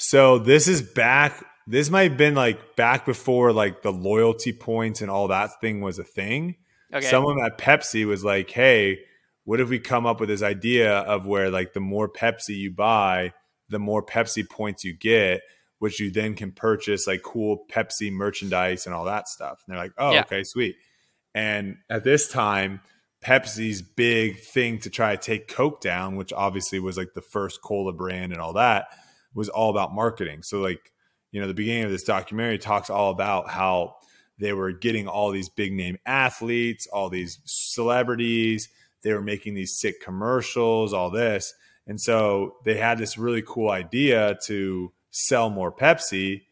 [0.00, 1.44] So this is back.
[1.66, 5.80] This might have been like back before like the loyalty points and all that thing
[5.80, 6.54] was a thing.
[6.94, 7.04] Okay.
[7.06, 9.00] Someone at Pepsi was like, "Hey,
[9.44, 12.70] what if we come up with this idea of where like the more Pepsi you
[12.70, 13.32] buy,
[13.70, 15.40] the more Pepsi points you get,
[15.78, 19.84] which you then can purchase like cool Pepsi merchandise and all that stuff." And they're
[19.84, 20.20] like, "Oh, Yeah.
[20.20, 20.76] okay, sweet."
[21.34, 22.80] And at this time,
[23.24, 27.62] Pepsi's big thing to try to take Coke down, which obviously was like the first
[27.62, 28.86] cola brand and all that,
[29.34, 30.42] was all about marketing.
[30.42, 30.92] So like,
[31.32, 33.96] you know, the beginning of this documentary talks all about how
[34.38, 38.68] they were getting all these big name athletes, all these celebrities,
[39.02, 41.52] they were making these sick commercials, all this.
[41.86, 44.92] And so they had this really cool idea to
[45.26, 46.42] sell more Pepsi,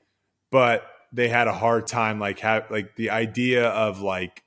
[0.51, 4.43] but they had a hard time like have like the idea of like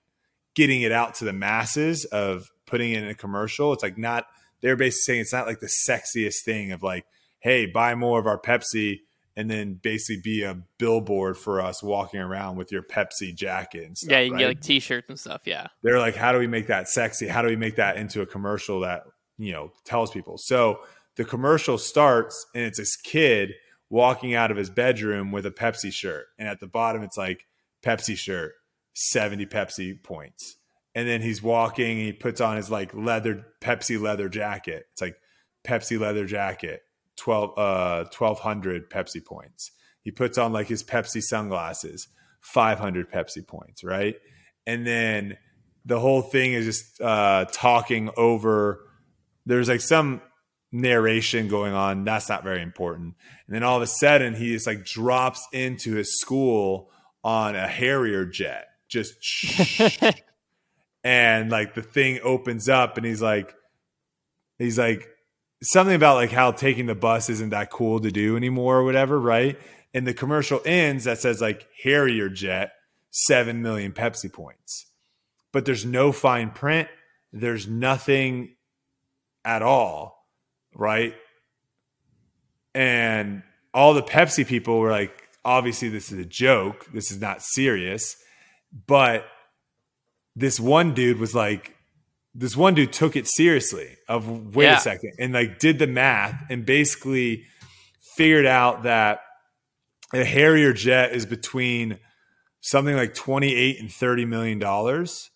[0.55, 3.71] getting it out to the masses of putting it in a commercial.
[3.71, 4.25] It's like not
[4.62, 7.05] they're basically saying it's not like the sexiest thing of like,
[7.39, 8.99] hey, buy more of our Pepsi
[9.38, 13.97] and then basically be a billboard for us walking around with your Pepsi jacket and
[13.97, 14.12] stuff.
[14.12, 14.39] yeah, you can right?
[14.39, 15.43] get like t-shirts and stuff.
[15.45, 15.67] Yeah.
[15.82, 17.29] they're like, how do we make that sexy?
[17.29, 19.03] How do we make that into a commercial that,
[19.38, 20.38] you know, tells people?
[20.38, 20.82] So
[21.15, 23.53] the commercial starts and it's this kid
[23.89, 26.28] walking out of his bedroom with a Pepsi shirt.
[26.38, 27.45] And at the bottom, it's like
[27.84, 28.54] Pepsi shirt,
[28.93, 30.58] 70 Pepsi points.
[30.95, 34.88] And then he's walking he puts on his like leather, Pepsi leather jacket.
[34.91, 35.17] It's like
[35.63, 36.82] Pepsi leather jacket,
[37.17, 39.71] 12, uh, 1200 Pepsi points.
[40.02, 42.08] He puts on like his Pepsi sunglasses,
[42.41, 44.15] 500 Pepsi points, right?
[44.65, 45.38] And then
[45.86, 48.86] the whole thing is just uh, talking over.
[49.45, 50.21] There's like some
[50.71, 52.03] narration going on.
[52.03, 53.15] That's not very important.
[53.47, 56.89] And then all of a sudden, he just like drops into his school
[57.23, 59.13] on a Harrier jet, just
[61.03, 63.53] and like the thing opens up, and he's like,
[64.58, 65.08] he's like
[65.62, 69.19] something about like how taking the bus isn't that cool to do anymore or whatever,
[69.19, 69.60] right?
[69.93, 72.71] And the commercial ends that says like Harrier jet,
[73.12, 74.89] seven million Pepsi points
[75.51, 76.88] but there's no fine print.
[77.32, 78.55] There's nothing
[79.45, 80.18] at all,
[80.73, 81.13] right?
[82.73, 86.88] And all the Pepsi people were like, obviously, this is a joke.
[86.93, 88.15] This is not serious.
[88.88, 89.25] But
[90.36, 91.75] this one dude was like,
[92.36, 94.77] this one dude took it seriously of wait Yeah.
[94.77, 97.45] a second and like did the math and basically
[98.15, 99.21] figured out that
[100.13, 101.97] a Harrier jet is between
[102.62, 105.32] something like 28 and 30 million dollars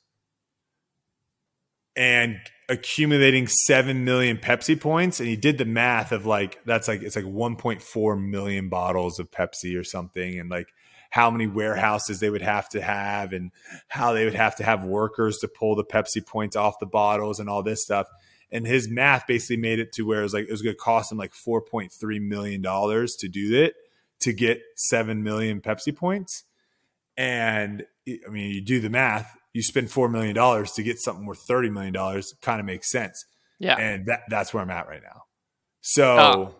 [1.95, 2.37] and
[2.69, 7.15] accumulating 7 million Pepsi points and he did the math of like that's like it's
[7.15, 10.67] like 1.4 million bottles of Pepsi or something and like
[11.13, 13.51] how many warehouses they would have to have and
[13.87, 17.39] how they would have to have workers to pull the Pepsi points off the bottles
[17.39, 18.07] and all this stuff.
[18.51, 20.81] And his math basically made it to where it was like it was going to
[20.81, 23.75] cost him like 4.3 million dollars to do it
[24.21, 26.45] to get 7 million Pepsi points.
[27.15, 31.47] And I mean, you do the math, you spend $4 million to get something worth
[31.47, 31.93] $30 million,
[32.41, 33.23] kind of makes sense.
[33.59, 33.75] Yeah.
[33.77, 35.21] And that, that's where I'm at right now.
[35.81, 36.55] So, Oh.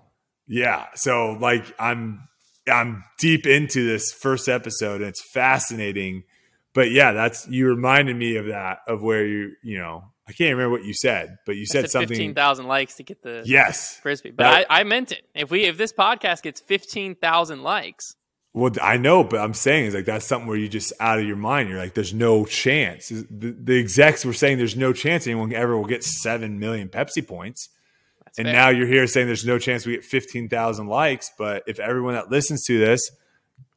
[0.47, 0.85] yeah.
[0.95, 2.27] So, like, I'm,
[2.71, 6.23] I'm deep into this first episode and it's fascinating.
[6.73, 10.55] But yeah, that's, you reminded me of that, of where you, you know, I can't
[10.55, 12.09] remember what you said, but you said, said something.
[12.15, 13.97] 15,000 likes to get the Yes.
[14.01, 14.31] frisbee.
[14.31, 15.23] But That- I, I meant it.
[15.35, 18.15] If we if this podcast gets 15,000 likes,
[18.55, 21.25] Well, I know, but I'm saying is like that's something where you just out of
[21.25, 21.69] your mind.
[21.69, 23.09] You're like, there's no chance.
[23.09, 27.27] The, the execs were saying there's no chance anyone ever will get seven million Pepsi
[27.27, 27.69] points,
[28.23, 28.53] that's and fair.
[28.53, 31.31] now you're here saying there's no chance we get fifteen thousand likes.
[31.37, 33.09] But if everyone that listens to this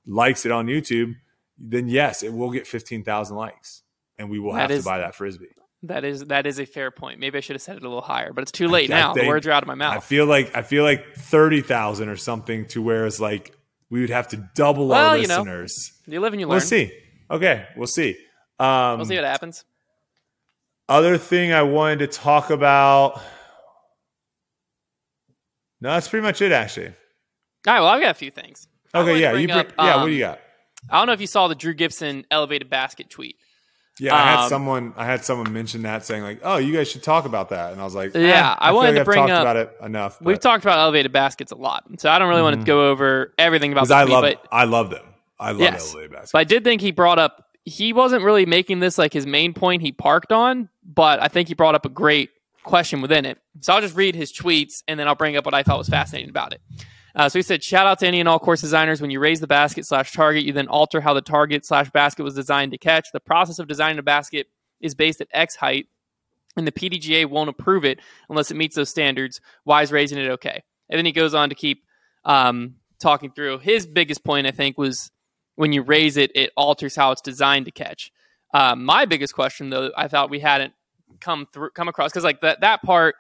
[0.06, 1.14] likes it on YouTube,
[1.58, 3.82] then yes, it will get fifteen thousand likes,
[4.18, 5.46] and we will That have is- to buy that frisbee.
[5.84, 7.18] that is that is a fair point.
[7.18, 9.14] Maybe I should have said it a little higher, but it's too late I now.
[9.14, 9.96] The think- words are out of my mouth.
[9.96, 13.52] I feel like I feel like thirty thousand or something to where it's like
[13.90, 15.92] we would have to double Well, our you know, listeners.
[16.06, 16.54] you live and you learn.
[16.56, 16.92] We'll see.
[17.30, 18.16] Okay, we'll see.
[18.58, 19.64] Um, We'll see what happens.
[20.88, 23.20] other thing I wanted to talk about.
[25.80, 26.86] No, that's pretty much it, actually.
[26.86, 26.92] All
[27.74, 27.80] right.
[27.80, 28.66] Well, I've got a few things.
[28.94, 29.94] Okay, yeah, you bring, up, yeah.
[29.94, 30.40] um, what do you got?
[30.88, 33.36] I don't know if you saw the Drew Gibson elevated basket tweet.
[33.98, 34.94] Yeah, I had um, someone.
[34.96, 37.80] I had someone mention that, saying like, "Oh, you guys should talk about that," and
[37.80, 39.76] I was like, Yeah, eh, I wanted like to I've bring talked up- about it
[39.82, 40.20] enough.
[40.20, 43.32] We've talked about elevated baskets a lot, so I don't really want to go over
[43.38, 45.04] everything about because I love, but I love them.
[45.40, 45.90] I love Yes.
[45.92, 46.32] elevated baskets.
[46.32, 49.52] but I did think he brought up he wasn't really making this like his main
[49.52, 52.30] point he parked on, but I think he brought up a great
[52.62, 53.38] question within it.
[53.60, 55.88] So I'll just read his tweets and then I'll bring up what I thought was
[55.88, 56.60] fascinating about it.
[57.16, 59.00] Uh, so he said, shout out to any and all course designers.
[59.00, 62.22] When you raise the basket slash target, you then alter how the target slash basket
[62.22, 63.08] was designed to catch.
[63.12, 64.48] The process of designing a basket
[64.82, 65.86] is based at X height,
[66.58, 69.40] and the PDGA won't approve it unless it meets those standards.
[69.64, 70.62] Why is raising it okay?
[70.90, 71.84] And then he goes on to keep
[72.26, 73.58] um, talking through.
[73.58, 75.10] His biggest point, I think, was
[75.54, 78.12] when you raise it, it alters how it's designed to catch.
[78.52, 80.74] Um, my biggest question, though, I thought we hadn't
[81.20, 83.16] come through, come across because like that that part.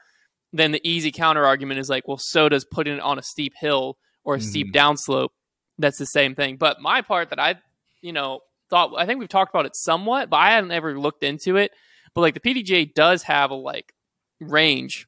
[0.52, 3.52] Then the easy counter argument is like, well, so does putting it on a steep
[3.58, 4.48] hill or a mm-hmm.
[4.48, 5.30] steep downslope.
[5.78, 6.56] That's the same thing.
[6.56, 7.56] But my part that I,
[8.00, 8.40] you know,
[8.70, 11.72] thought I think we've talked about it somewhat, but I hadn't ever looked into it.
[12.14, 13.92] But like the PDGA does have a like
[14.40, 15.06] range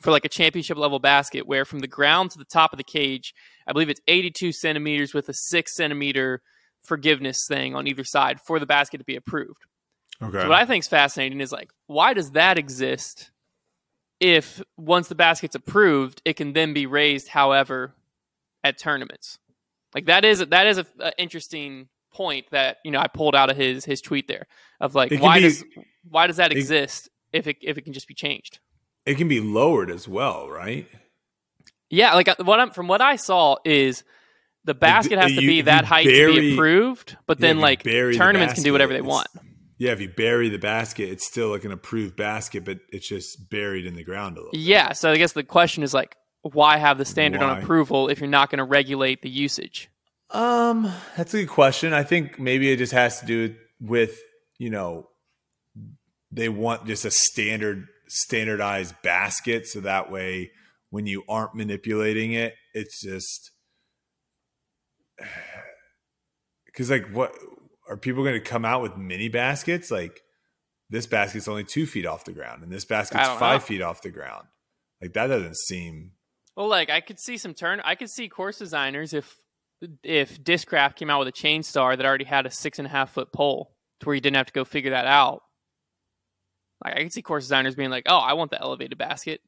[0.00, 2.84] for like a championship level basket where from the ground to the top of the
[2.84, 3.32] cage,
[3.66, 6.42] I believe it's 82 centimeters with a six centimeter
[6.84, 9.64] forgiveness thing on either side for the basket to be approved.
[10.22, 10.42] Okay.
[10.42, 13.30] So what I think is fascinating is like, why does that exist?
[14.20, 17.94] If once the basket's approved, it can then be raised, however,
[18.62, 19.38] at tournaments.
[19.94, 20.86] Like that is that is an
[21.18, 24.46] interesting point that you know I pulled out of his his tweet there
[24.80, 25.64] of like why be, does
[26.08, 28.58] why does that it, exist if it if it can just be changed?
[29.06, 30.88] It can be lowered as well, right?
[31.90, 34.02] Yeah, like uh, what I'm from what I saw is
[34.64, 37.82] the basket has to be that height bury, to be approved, but yeah, then like
[37.82, 39.28] tournaments basket, can do whatever they want.
[39.76, 43.50] Yeah, if you bury the basket, it's still like an approved basket, but it's just
[43.50, 44.58] buried in the ground a little.
[44.58, 47.48] Yeah, so I guess the question is like, why have the standard why?
[47.48, 49.90] on approval if you're not going to regulate the usage?
[50.30, 51.92] Um, that's a good question.
[51.92, 54.20] I think maybe it just has to do with
[54.58, 55.08] you know
[56.30, 60.50] they want just a standard standardized basket, so that way
[60.90, 63.50] when you aren't manipulating it, it's just
[66.66, 67.32] because like what
[67.88, 69.90] are people going to come out with mini baskets?
[69.90, 70.22] Like
[70.90, 73.66] this basket's only two feet off the ground and this basket's five know.
[73.66, 74.46] feet off the ground.
[75.00, 76.12] Like that doesn't seem
[76.56, 79.38] well like i could see some turn i could see course designers if
[80.02, 83.12] if discraft came out with a ChainStar that already had a six and a half
[83.12, 85.42] foot pole to where you didn't have to go figure that out.
[86.82, 89.40] Like i could see course designers being like oh i want the elevated basket.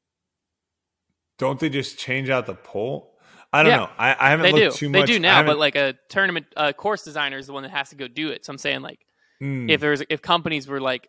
[1.38, 3.15] Don't they just change out the pole
[3.56, 3.90] I don't yeah, know.
[3.98, 4.78] I, I haven't they looked do.
[4.78, 5.06] too much.
[5.06, 7.90] They do now, but like a tournament uh, course designer is the one that has
[7.90, 8.44] to go do it.
[8.44, 9.00] So I'm saying like
[9.42, 9.70] mm.
[9.70, 11.08] if there's if companies were like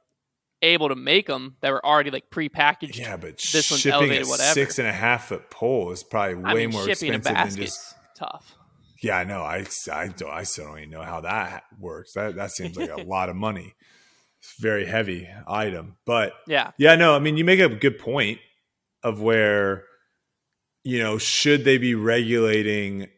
[0.61, 2.97] able to make them that were already like pre-packaged.
[2.97, 4.53] Yeah, but this one's elevated, whatever.
[4.53, 7.95] Six and a half foot pole is probably way I mean, more expensive than just
[8.15, 8.55] tough.
[9.03, 9.41] Yeah, I know.
[9.41, 10.31] I I don't.
[10.31, 12.13] I still don't even know how that works.
[12.13, 13.75] That that seems like a lot of money.
[14.39, 16.95] It's very heavy item, but yeah, yeah.
[16.95, 18.39] No, I mean you make a good point
[19.03, 19.83] of where
[20.87, 23.09] you know, should they be regulating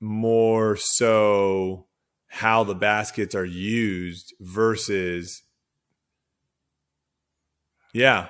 [0.00, 1.86] more so
[2.26, 5.44] how the baskets are used versus
[7.92, 8.26] yeah.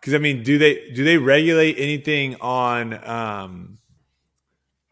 [0.00, 3.78] Because i mean do they do they regulate anything on um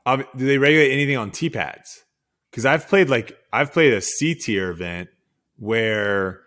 [0.06, 2.02] do they regulate anything on t pads
[2.50, 5.08] because i've played like i've played a c tier event
[5.56, 6.40] where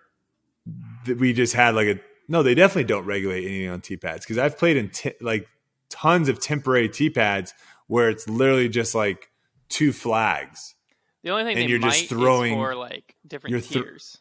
[1.17, 4.37] we just had like a no they definitely don't regulate anything on t pads because
[4.37, 5.47] i've played in t- like
[5.89, 7.53] tons of temporary T pads
[7.87, 9.29] where it's literally just like
[9.69, 10.75] two flags.
[11.23, 14.17] The only thing and you're just throwing for like different th- tiers.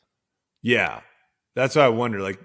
[0.62, 1.00] Yeah,
[1.54, 2.20] that's what I wonder.
[2.20, 2.40] Like,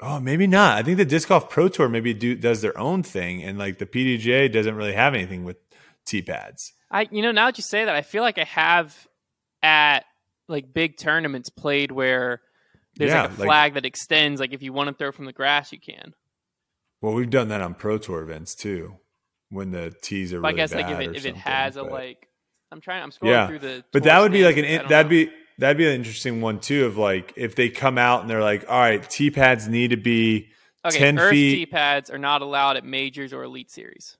[0.00, 0.76] oh, maybe not.
[0.76, 3.78] I think the disc golf pro tour maybe do does their own thing, and like
[3.78, 5.56] the PDGA doesn't really have anything with
[6.04, 6.72] T pads.
[6.90, 9.06] I, you know, now that you say that, I feel like I have
[9.62, 10.04] at
[10.48, 12.40] like big tournaments played where
[12.96, 14.40] there's yeah, like a flag like, that extends.
[14.40, 16.14] Like if you want to throw from the grass, you can.
[17.00, 18.96] Well, we've done that on pro tour events too,
[19.48, 20.40] when the tees are.
[20.40, 22.28] Really I guess like if it if it has but, a like,
[22.70, 23.02] I'm trying.
[23.02, 23.84] I'm scrolling yeah, through the.
[23.92, 25.08] But that would be like an that'd know.
[25.08, 26.84] be that'd be an interesting one too.
[26.86, 29.96] Of like if they come out and they're like, all right, T pads need to
[29.96, 30.48] be
[30.84, 31.54] okay, ten Earth feet.
[31.54, 34.18] T pads are not allowed at majors or elite series.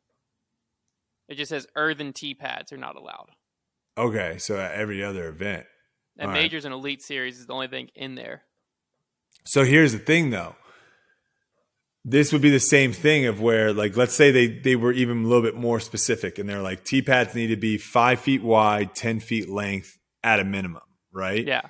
[1.28, 3.28] It just says earthen T pads are not allowed.
[3.98, 5.66] Okay, so at every other event.
[6.18, 6.72] And all majors right.
[6.72, 8.42] and elite series is the only thing in there.
[9.44, 10.54] So here's the thing, though
[12.04, 15.24] this would be the same thing of where like let's say they they were even
[15.24, 18.42] a little bit more specific and they're like t pads need to be five feet
[18.42, 20.82] wide 10 feet length at a minimum
[21.12, 21.46] right?
[21.46, 21.62] Yeah.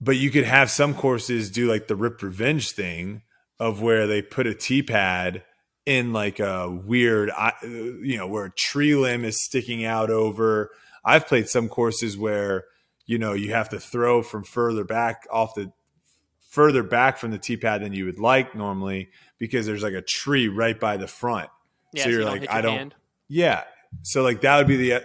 [0.00, 3.22] But you could have some courses do like the rip revenge thing
[3.58, 5.44] of where they put a t pad
[5.84, 7.30] in like a weird
[7.62, 10.70] you know where a tree limb is sticking out over.
[11.04, 12.64] I've played some courses where
[13.06, 15.72] you know you have to throw from further back off the
[16.50, 20.02] further back from the tee pad than you would like normally because there's like a
[20.02, 21.48] tree right by the front.
[21.92, 22.94] Yeah, so you're so like, I don't.
[23.28, 23.64] Yeah.
[24.02, 25.00] So like that would be the uh,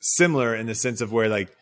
[0.00, 1.54] similar in the sense of where like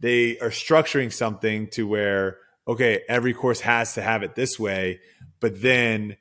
[0.00, 2.38] they are structuring something to where
[2.68, 5.00] okay, every course has to have it this way,
[5.40, 6.16] but then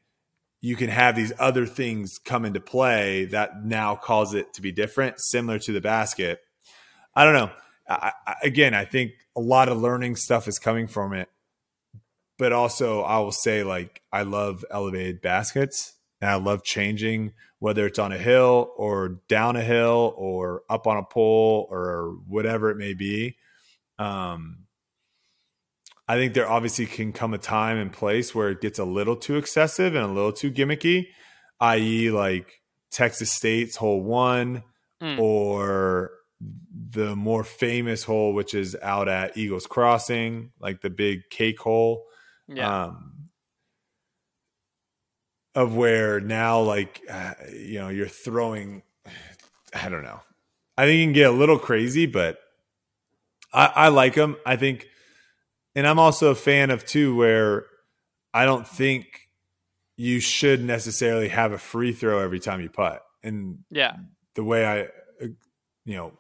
[0.62, 4.72] you can have these other things come into play that now cause it to be
[4.72, 6.40] different, similar to the basket.
[7.16, 7.52] I don't know.
[7.88, 11.30] I, I, again, I think a lot of learning stuff is coming from it,
[12.38, 17.86] but also I will say like I love elevated baskets and I love changing whether
[17.86, 22.70] it's on a hill or down a hill or up on a pole or whatever
[22.70, 23.38] it may be.
[23.98, 24.66] Um,
[26.08, 29.16] I think there obviously can come a time and place where it gets a little
[29.16, 31.08] too excessive and a little too gimmicky,
[31.60, 32.62] i.e., like
[32.92, 34.64] Texas State's hole one
[35.02, 35.20] mm.
[35.20, 36.12] or
[36.90, 42.06] the more famous hole, which is out at Eagles Crossing, like the big cake hole.
[42.48, 42.86] Yeah.
[42.86, 43.12] Um,
[45.54, 48.84] of where now, like, uh, you know, you're throwing,
[49.74, 50.20] I don't know.
[50.78, 52.40] I think you can get a little crazy, but
[53.54, 54.36] I, I like them.
[54.46, 54.90] I think
[55.76, 57.66] and I'm also a fan of too where
[58.34, 59.30] I don't think
[59.98, 63.04] you should necessarily have a free throw every time you putt.
[63.24, 63.98] And yeah,
[64.36, 64.82] the way I,
[65.24, 65.28] uh,
[65.84, 66.14] you know,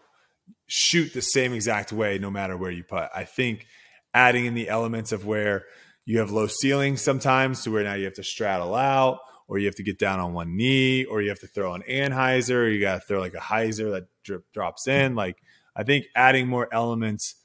[0.67, 3.09] shoot the same exact way no matter where you putt.
[3.15, 3.65] I think
[4.13, 5.65] adding in the elements of where
[6.05, 9.65] you have low ceilings sometimes to where now you have to straddle out or you
[9.65, 12.67] have to get down on one knee or you have to throw an anhyzer or
[12.67, 15.15] you got to throw like a hyzer that drip, drops in.
[15.15, 15.37] Like
[15.75, 17.35] I think adding more elements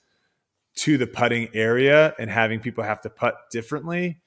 [0.76, 4.20] to the putting area and having people have to putt differently,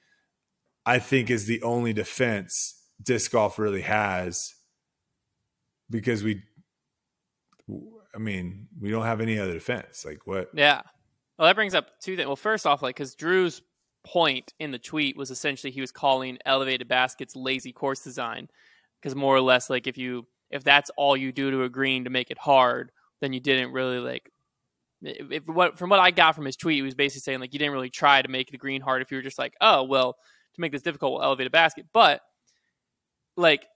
[0.84, 4.54] I think is the only defense disc golf really has
[5.90, 6.42] because we
[8.14, 10.04] I mean, we don't have any other defense.
[10.04, 10.50] Like what?
[10.54, 10.82] Yeah.
[11.38, 12.26] Well, that brings up two things.
[12.26, 13.60] Well, first off, like because Drew's
[14.04, 18.48] point in the tweet was essentially he was calling elevated baskets lazy course design
[19.00, 22.04] because more or less like if you if that's all you do to a green
[22.04, 24.30] to make it hard, then you didn't really like
[25.02, 27.58] if, what from what I got from his tweet, he was basically saying like you
[27.58, 30.16] didn't really try to make the green hard if you were just like, oh well,
[30.54, 31.86] to make this difficult, we'll elevate a basket.
[31.92, 32.20] But
[33.36, 33.66] like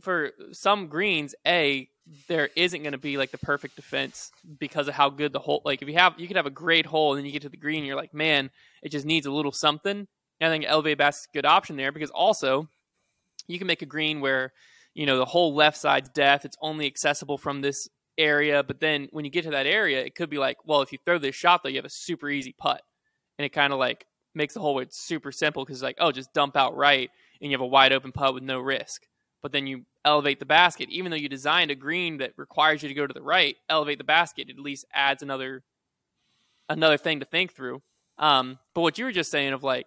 [0.00, 1.88] for some greens, a
[2.28, 5.62] there isn't going to be like the perfect defense because of how good the hole.
[5.64, 7.48] Like if you have, you could have a great hole and then you get to
[7.48, 8.50] the green, you're like, man,
[8.82, 10.06] it just needs a little something.
[10.40, 12.68] And I think elevate basket's a good option there because also
[13.48, 14.52] you can make a green where
[14.94, 16.44] you know the whole left side's death.
[16.44, 17.88] It's only accessible from this
[18.18, 18.62] area.
[18.62, 20.98] But then when you get to that area, it could be like, well, if you
[21.04, 22.82] throw this shot though, you have a super easy putt,
[23.38, 26.32] and it kind of like makes the whole way super simple because like, oh, just
[26.32, 29.02] dump out right, and you have a wide open putt with no risk.
[29.42, 32.88] But then you elevate the basket, even though you designed a green that requires you
[32.88, 34.48] to go to the right, elevate the basket.
[34.48, 35.62] It at least adds another
[36.68, 37.82] another thing to think through.
[38.18, 39.86] Um, but what you were just saying of like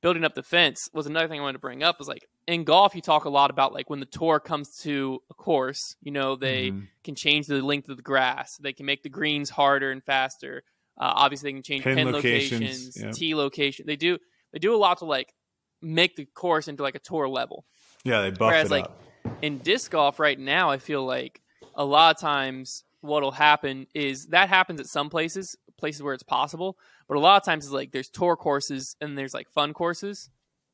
[0.00, 2.64] building up the fence was another thing I wanted to bring up was like in
[2.64, 6.12] golf you talk a lot about like when the tour comes to a course, you
[6.12, 6.84] know, they mm-hmm.
[7.04, 10.62] can change the length of the grass, they can make the greens harder and faster.
[10.96, 13.12] Uh, obviously they can change pin, pin locations, locations yep.
[13.12, 13.86] tee location.
[13.86, 14.18] They do
[14.52, 15.34] they do a lot to like
[15.82, 17.64] make the course into like a tour level.
[18.04, 19.00] Yeah, they buff Whereas, it like, up.
[19.40, 21.40] In disc golf right now, I feel like
[21.74, 26.24] a lot of times what'll happen is that happens at some places, places where it's
[26.24, 26.76] possible.
[27.06, 30.28] But a lot of times it's like there's tour courses and there's like fun courses,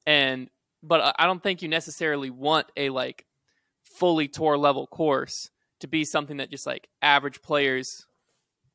[0.07, 0.49] and
[0.83, 3.27] but I don't think you necessarily want a like
[3.85, 5.51] fully tour level course
[5.81, 8.07] to be something that just like average players,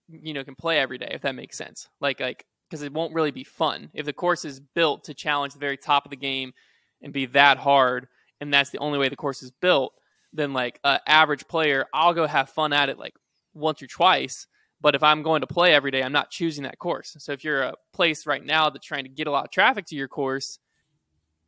[0.07, 1.89] you know, can play every day if that makes sense.
[1.99, 5.53] Like like because it won't really be fun if the course is built to challenge
[5.53, 6.53] the very top of the game
[7.01, 8.07] and be that hard,
[8.41, 9.93] and that's the only way the course is built.
[10.33, 13.13] Then like an average player, I'll go have fun at it like
[13.53, 14.47] once or twice
[14.81, 17.15] but if I'm going to play every day, I'm not choosing that course.
[17.19, 19.85] So if you're a place right now that's trying to get a lot of traffic
[19.87, 20.59] to your course,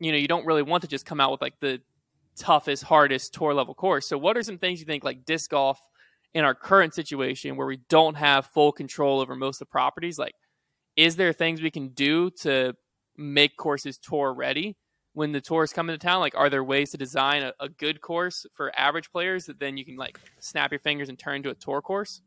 [0.00, 1.80] you know, you don't really want to just come out with like the
[2.36, 4.06] toughest, hardest tour level course.
[4.06, 5.80] So what are some things you think like disc golf
[6.34, 10.18] in our current situation where we don't have full control over most of the properties?
[10.18, 10.34] Like,
[10.96, 12.74] is there things we can do to
[13.16, 14.76] make courses tour ready
[15.14, 16.20] when the tours come into town?
[16.20, 19.76] Like, are there ways to design a, a good course for average players that then
[19.76, 22.20] you can like snap your fingers and turn into a tour course?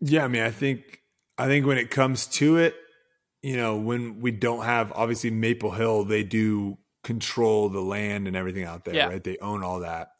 [0.00, 1.02] Yeah, I mean, I think
[1.38, 2.74] I think when it comes to it,
[3.42, 8.36] you know, when we don't have obviously Maple Hill, they do control the land and
[8.36, 9.08] everything out there, yeah.
[9.08, 9.24] right?
[9.24, 10.10] They own all that.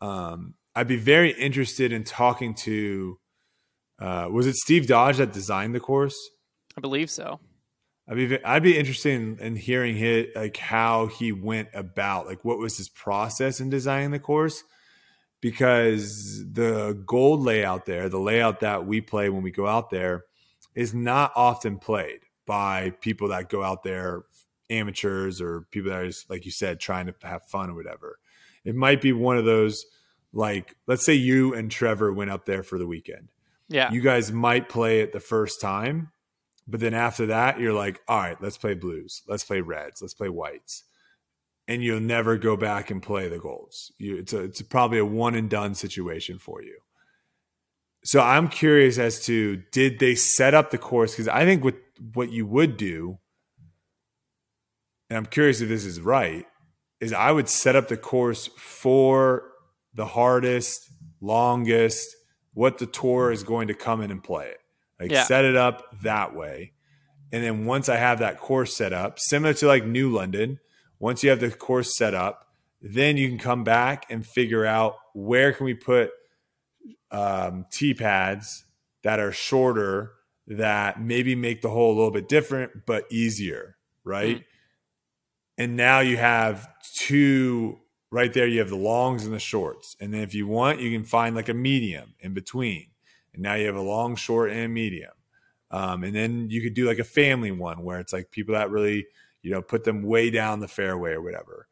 [0.00, 3.18] Um, I'd be very interested in talking to.
[4.00, 6.16] Uh, was it Steve Dodge that designed the course?
[6.76, 7.40] I believe so.
[8.08, 12.44] I'd be I'd be interested in, in hearing his like how he went about like
[12.44, 14.64] what was his process in designing the course
[15.40, 20.24] because the gold layout there, the layout that we play when we go out there,
[20.74, 24.22] is not often played by people that go out there,
[24.70, 28.18] amateurs or people that are just, like you said, trying to have fun or whatever.
[28.64, 29.86] It might be one of those,
[30.32, 33.28] like, let's say you and Trevor went up there for the weekend.
[33.68, 33.92] Yeah.
[33.92, 36.10] You guys might play it the first time,
[36.68, 40.14] But then after that, you're like, all right, let's play blues, let's play reds, let's
[40.14, 40.84] play whites.
[41.66, 43.90] And you'll never go back and play the golds.
[43.98, 46.78] You, it's a, it's probably a one and done situation for you.
[48.04, 51.12] So I'm curious as to did they set up the course?
[51.12, 51.76] Because I think what
[52.14, 53.18] what you would do,
[55.10, 56.46] and I'm curious if this is right,
[57.00, 59.50] is I would set up the course for
[59.94, 60.88] the hardest,
[61.20, 62.14] longest,
[62.54, 64.60] what the tour is going to come in and play it.
[65.00, 65.24] Like yeah.
[65.24, 66.72] set it up that way.
[67.30, 70.60] And then once I have that course set up, similar to like New London,
[70.98, 72.48] once you have the course set up,
[72.80, 76.10] then you can come back and figure out where can we put
[77.10, 78.64] um, tee pads
[79.02, 80.12] that are shorter
[80.46, 84.38] that maybe make the hole a little bit different but easier, right?
[84.38, 84.44] Mm.
[85.58, 87.78] And now you have two
[88.10, 88.46] right there.
[88.46, 91.34] You have the longs and the shorts, and then if you want, you can find
[91.34, 92.86] like a medium in between.
[93.34, 95.12] And now you have a long, short, and medium.
[95.70, 98.70] Um, and then you could do like a family one where it's like people that
[98.70, 99.06] really,
[99.42, 101.68] you know, put them way down the fairway or whatever.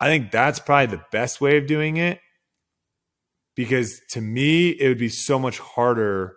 [0.00, 2.20] I think that's probably the best way of doing it
[3.54, 6.36] because to me, it would be so much harder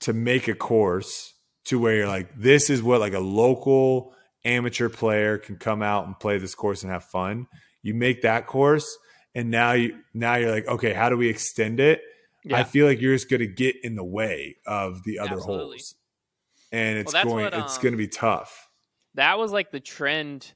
[0.00, 1.34] to make a course
[1.66, 6.06] to where you're like, this is what like a local amateur player can come out
[6.06, 7.48] and play this course and have fun.
[7.82, 8.96] You make that course,
[9.34, 12.00] and now you now you're like, okay, how do we extend it?
[12.46, 12.58] Yeah.
[12.58, 15.78] I feel like you're just going to get in the way of the other Absolutely.
[15.78, 15.96] holes,
[16.70, 18.68] and it's well, going what, um, it's going to be tough.
[19.14, 20.54] That was like the trend.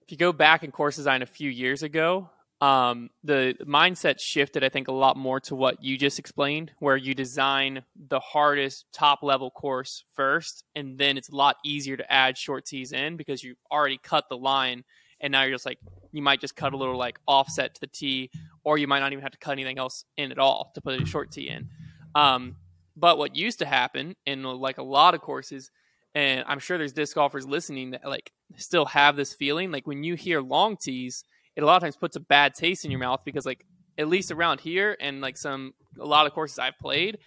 [0.00, 2.30] If you go back in course design a few years ago,
[2.62, 6.96] um, the mindset shifted, I think, a lot more to what you just explained, where
[6.96, 12.10] you design the hardest top level course first, and then it's a lot easier to
[12.10, 14.84] add short tees in because you've already cut the line,
[15.24, 15.78] and now you're just like
[16.12, 18.30] you might just cut a little like offset to the tee,
[18.62, 21.00] or you might not even have to cut anything else in at all to put
[21.00, 21.68] a short tee in.
[22.14, 22.56] Um,
[22.96, 25.70] but what used to happen in like a lot of courses,
[26.14, 30.04] and I'm sure there's disc golfers listening that like still have this feeling, like when
[30.04, 31.24] you hear long tees
[31.56, 33.64] it a lot of times puts a bad taste in your mouth because like
[33.96, 37.18] at least around here and like some a lot of courses I've played,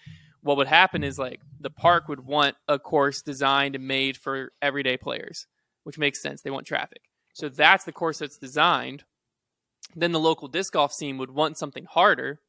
[0.41, 4.51] what would happen is like the park would want a course designed and made for
[4.61, 5.47] everyday players,
[5.83, 6.41] which makes sense.
[6.41, 7.06] They want traffic.
[7.37, 9.03] So that's the course that's designed.
[9.95, 12.39] Then the local disc golf scene would want something harder.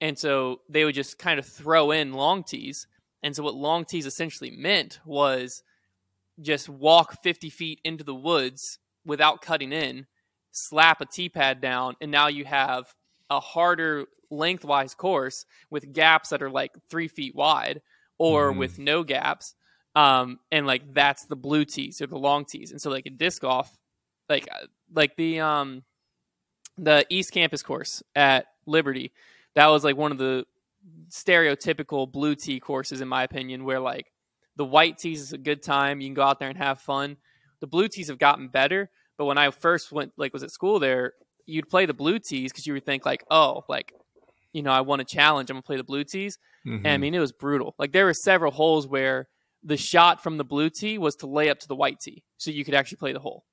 [0.00, 2.86] And so they would just kind of throw in long tees.
[3.22, 5.62] And so what long tees essentially meant was
[6.40, 10.06] just walk 50 feet into the woods without cutting in
[10.56, 12.94] slap a tee pad down, and now you have
[13.30, 17.82] a harder lengthwise course with gaps that are like three feet wide
[18.18, 18.58] or mm.
[18.58, 19.54] with no gaps.
[19.94, 22.70] Um, and like that's the blue tees or the long tees.
[22.70, 23.76] And so like in disc golf,
[24.28, 25.82] like uh, like the um
[26.78, 29.12] the East Campus course at Liberty,
[29.54, 30.44] that was like one of the
[31.08, 34.06] stereotypical blue tee courses in my opinion, where like
[34.56, 37.16] the white tees is a good time, you can go out there and have fun.
[37.60, 40.78] The blue tees have gotten better, but when I first went, like, was at school
[40.78, 41.12] there,
[41.46, 43.92] you'd play the blue tees because you would think like, oh, like,
[44.52, 45.50] you know, I want a challenge.
[45.50, 46.38] I'm gonna play the blue tees.
[46.66, 46.76] Mm-hmm.
[46.78, 47.00] And I mm-hmm.
[47.02, 47.74] mean, it was brutal.
[47.78, 49.28] Like there were several holes where
[49.62, 52.50] the shot from the blue tee was to lay up to the white tee, so
[52.50, 53.44] you could actually play the hole.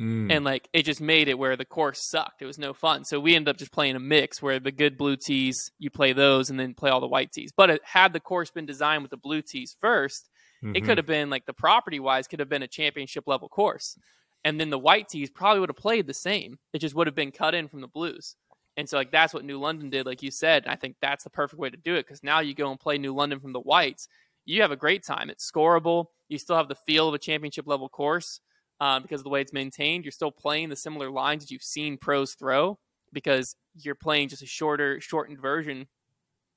[0.00, 0.32] Mm.
[0.32, 2.40] And like it just made it where the course sucked.
[2.40, 3.04] It was no fun.
[3.04, 6.14] So we ended up just playing a mix where the good blue tees you play
[6.14, 7.52] those and then play all the white tees.
[7.54, 10.22] But it, had the course been designed with the blue tees 1st
[10.64, 10.76] mm-hmm.
[10.76, 13.98] it could have been like the property wise could have been a championship level course
[14.44, 16.58] and then the white tees probably would have played the same.
[16.72, 18.36] It just would have been cut in from the blues.
[18.76, 20.66] And so like that's what New London did, like you said.
[20.66, 22.98] I think that's the perfect way to do it because now you go and play
[22.98, 24.08] New London from the whites.
[24.44, 25.30] You have a great time.
[25.30, 26.06] It's scoreable.
[26.28, 28.40] You still have the feel of a championship level course
[28.82, 30.04] uh, because of the way it's maintained.
[30.04, 32.80] You're still playing the similar lines that you've seen pros throw
[33.12, 35.86] because you're playing just a shorter, shortened version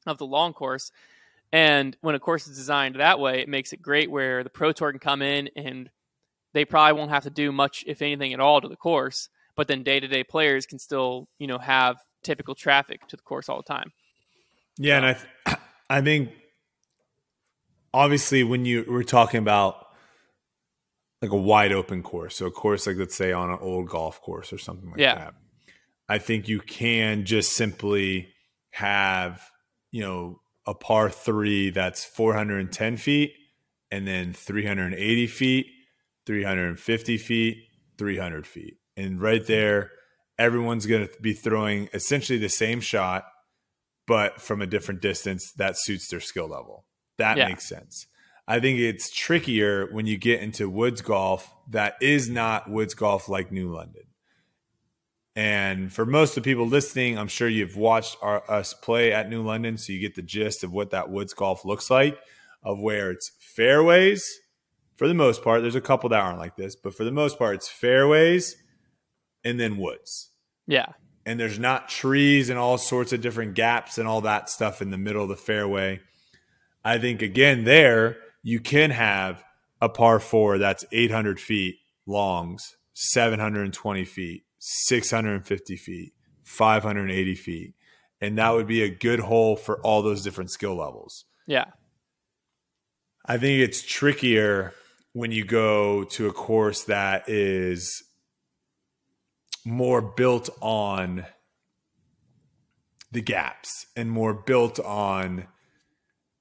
[0.08, 0.92] of the long course.
[1.54, 4.72] And when a course is designed that way, it makes it great where the pro
[4.72, 5.92] tour can come in and
[6.54, 9.30] they probably won't have to do much, if anything at all, to the course.
[9.56, 13.22] But then day to day players can still, you know, have typical traffic to the
[13.22, 13.92] course all the time.
[14.80, 15.58] Yeah, and I, th-
[15.92, 16.32] I think
[17.94, 19.85] obviously when you were talking about
[21.26, 24.22] like a wide open course, so a course like let's say on an old golf
[24.22, 25.16] course or something like yeah.
[25.16, 25.34] that,
[26.08, 28.30] I think you can just simply
[28.72, 29.42] have
[29.92, 33.34] you know a par three that's 410 feet
[33.92, 35.68] and then 380 feet
[36.26, 37.58] 350 feet,
[37.98, 38.78] 300 feet.
[38.98, 39.92] And right there,
[40.38, 43.26] everyone's going to be throwing essentially the same shot,
[44.08, 46.86] but from a different distance that suits their skill level.
[47.18, 47.48] That yeah.
[47.48, 48.08] makes sense.
[48.48, 53.28] I think it's trickier when you get into woods golf that is not woods golf
[53.28, 54.04] like New London.
[55.36, 59.30] And for most of the people listening, I'm sure you've watched our, us play at
[59.30, 62.18] New London, so you get the gist of what that woods golf looks like.
[62.66, 64.40] of where it's fairways
[64.98, 65.62] for the most part.
[65.62, 68.58] There's a couple that aren't like this, but for the most part, it's fairways
[69.44, 70.32] and then woods.
[70.66, 70.88] Yeah.
[71.28, 74.90] And there's not trees and all sorts of different gaps and all that stuff in
[74.90, 76.02] the middle of the fairway.
[76.84, 79.44] I think, again, there you can have
[79.82, 87.74] a par four that's 800 feet longs, 720 feet, 650 feet, 580 feet.
[88.22, 91.26] And that would be a good hole for all those different skill levels.
[91.48, 91.66] Yeah.
[93.26, 94.74] I think it's trickier
[95.14, 98.04] when you go to a course that is
[99.66, 101.26] more built on
[103.12, 105.48] the gaps and more built on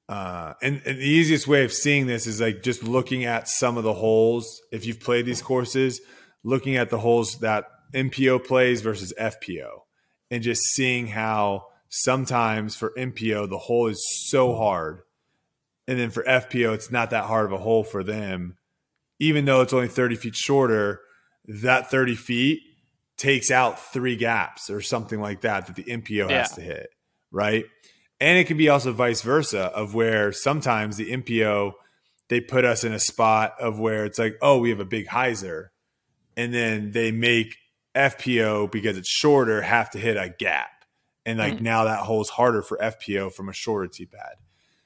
[0.09, 3.79] uh, and, and, the easiest way of seeing this is like just looking at some
[3.79, 6.01] of the holes if you've played these courses
[6.43, 9.81] looking at the holes that mpo plays versus fpo
[10.31, 15.01] and just seeing how sometimes for mpo the hole is so hard
[15.89, 18.57] and then for fpo it's not that hard of a hole for them
[19.19, 21.01] even though it's only 30 feet shorter
[21.47, 22.61] that 30 feet
[23.17, 26.39] takes out three gaps or something like that that the MPO yeah.
[26.39, 26.89] has to hit,
[27.31, 27.65] right?
[28.21, 31.73] And it can be also vice versa of where sometimes the MPO
[32.29, 35.07] they put us in a spot of where it's like, oh, we have a big
[35.07, 35.69] hyzer,
[36.37, 37.57] and then they make
[37.95, 40.85] FPO because it's shorter have to hit a gap,
[41.27, 41.65] and like mm-hmm.
[41.65, 44.37] now that hole's harder for FPO from a shorter tee pad.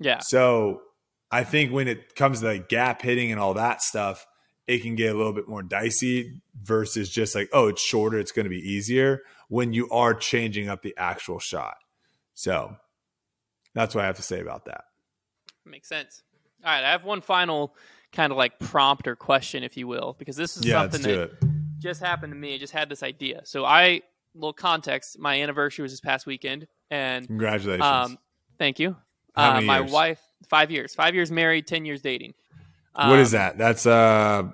[0.01, 0.19] Yeah.
[0.21, 0.83] So
[1.31, 4.27] I think when it comes to like gap hitting and all that stuff,
[4.67, 8.33] it can get a little bit more dicey versus just like, oh, it's shorter, it's
[8.33, 11.77] going to be easier when you are changing up the actual shot.
[12.35, 12.77] So
[13.75, 14.85] that's what I have to say about that.
[15.65, 16.23] Makes sense.
[16.65, 17.75] All right, I have one final
[18.13, 21.31] kind of like prompt or question, if you will, because this is yeah, something that
[21.79, 22.55] just happened to me.
[22.55, 23.43] I just had this idea.
[23.45, 24.03] So I,
[24.35, 27.85] little context, my anniversary was this past weekend, and congratulations.
[27.85, 28.19] Um,
[28.59, 28.97] thank you.
[29.35, 29.93] Uh, my years?
[29.93, 32.35] wife, five years, five years married, ten years dating.
[32.95, 33.59] Um, what is um, that?
[33.59, 34.51] That's uh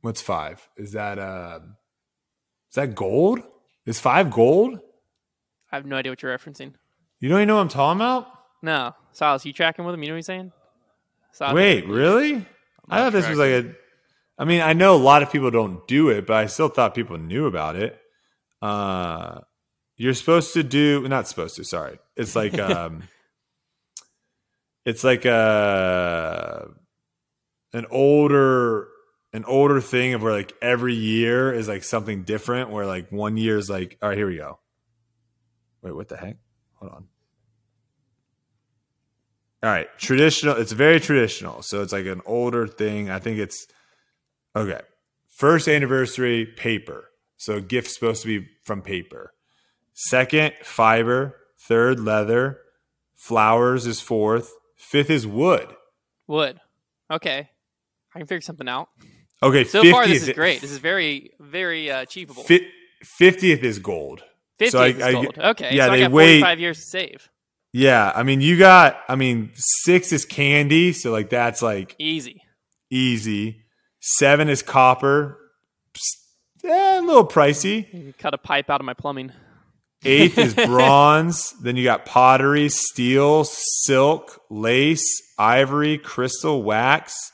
[0.00, 0.66] What's five?
[0.76, 1.60] Is that uh
[2.70, 3.40] is that gold?
[3.84, 4.78] Is five gold?
[5.72, 6.74] I have no idea what you're referencing.
[7.20, 8.28] You don't even know what I'm talking about?
[8.62, 8.94] No.
[9.12, 10.02] Silas, you tracking with him?
[10.02, 10.52] You know what he's saying?
[11.32, 12.46] Silas, Wait, really?
[12.88, 13.74] I thought this was like a
[14.38, 16.94] I mean, I know a lot of people don't do it, but I still thought
[16.94, 17.98] people knew about it.
[18.62, 19.40] Uh
[19.96, 21.98] you're supposed to do not supposed to, sorry.
[22.16, 23.02] It's like um
[24.84, 26.68] it's like a uh,
[27.72, 28.88] an older
[29.32, 33.36] an older thing of where like every year is like something different where like one
[33.36, 34.58] year is like all right here we go
[35.82, 36.36] wait what the heck
[36.78, 37.04] hold on.
[39.62, 39.88] All right.
[39.98, 41.62] Traditional it's very traditional.
[41.62, 43.10] So it's like an older thing.
[43.10, 43.66] I think it's
[44.54, 44.80] okay.
[45.28, 47.10] First anniversary paper.
[47.36, 49.32] So gift's supposed to be from paper.
[49.94, 51.36] Second fiber.
[51.60, 52.60] Third leather.
[53.16, 54.52] Flowers is fourth.
[54.76, 55.68] Fifth is wood.
[56.28, 56.60] Wood.
[57.10, 57.50] Okay.
[58.14, 58.88] I can figure something out.
[59.42, 60.60] Okay, so 50th, far this is great.
[60.60, 62.44] This is very, very uh, achievable.
[63.02, 64.22] Fiftieth is gold.
[64.58, 65.38] Fiftieth so is gold.
[65.38, 67.28] okay, yeah, so they wait five years to save.
[67.72, 68.98] Yeah, I mean, you got.
[69.08, 72.42] I mean, six is candy, so like that's like easy,
[72.90, 73.62] easy.
[74.00, 75.38] Seven is copper,
[76.64, 78.16] eh, a little pricey.
[78.18, 79.32] Cut a pipe out of my plumbing.
[80.04, 81.52] Eighth is bronze.
[81.60, 85.04] then you got pottery, steel, silk, lace,
[85.38, 87.32] ivory, crystal, wax.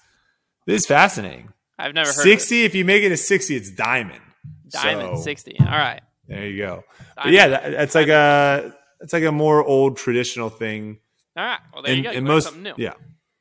[0.66, 1.52] This is fascinating.
[1.78, 2.64] I've never heard 60.
[2.64, 4.22] If you make it a 60, it's diamond.
[4.70, 5.56] Diamond so, 60.
[5.60, 6.00] All right.
[6.28, 6.84] There you go.
[7.26, 10.98] Yeah, that, that's like a it's like a more old traditional thing.
[11.36, 11.58] All right.
[11.72, 12.10] Well, there and, you go.
[12.12, 12.74] You most, something new.
[12.76, 12.94] Yeah.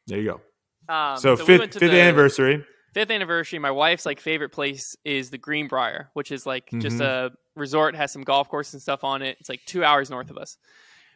[0.08, 0.94] There you go.
[0.94, 2.66] Um, so, so, fifth, we fifth anniversary.
[2.94, 3.60] Fifth anniversary.
[3.60, 6.82] My wife's like favorite place is the Greenbrier, which is like mm-hmm.
[6.82, 9.38] just a resort, has some golf course and stuff on it.
[9.40, 10.58] It's like two hours north of us.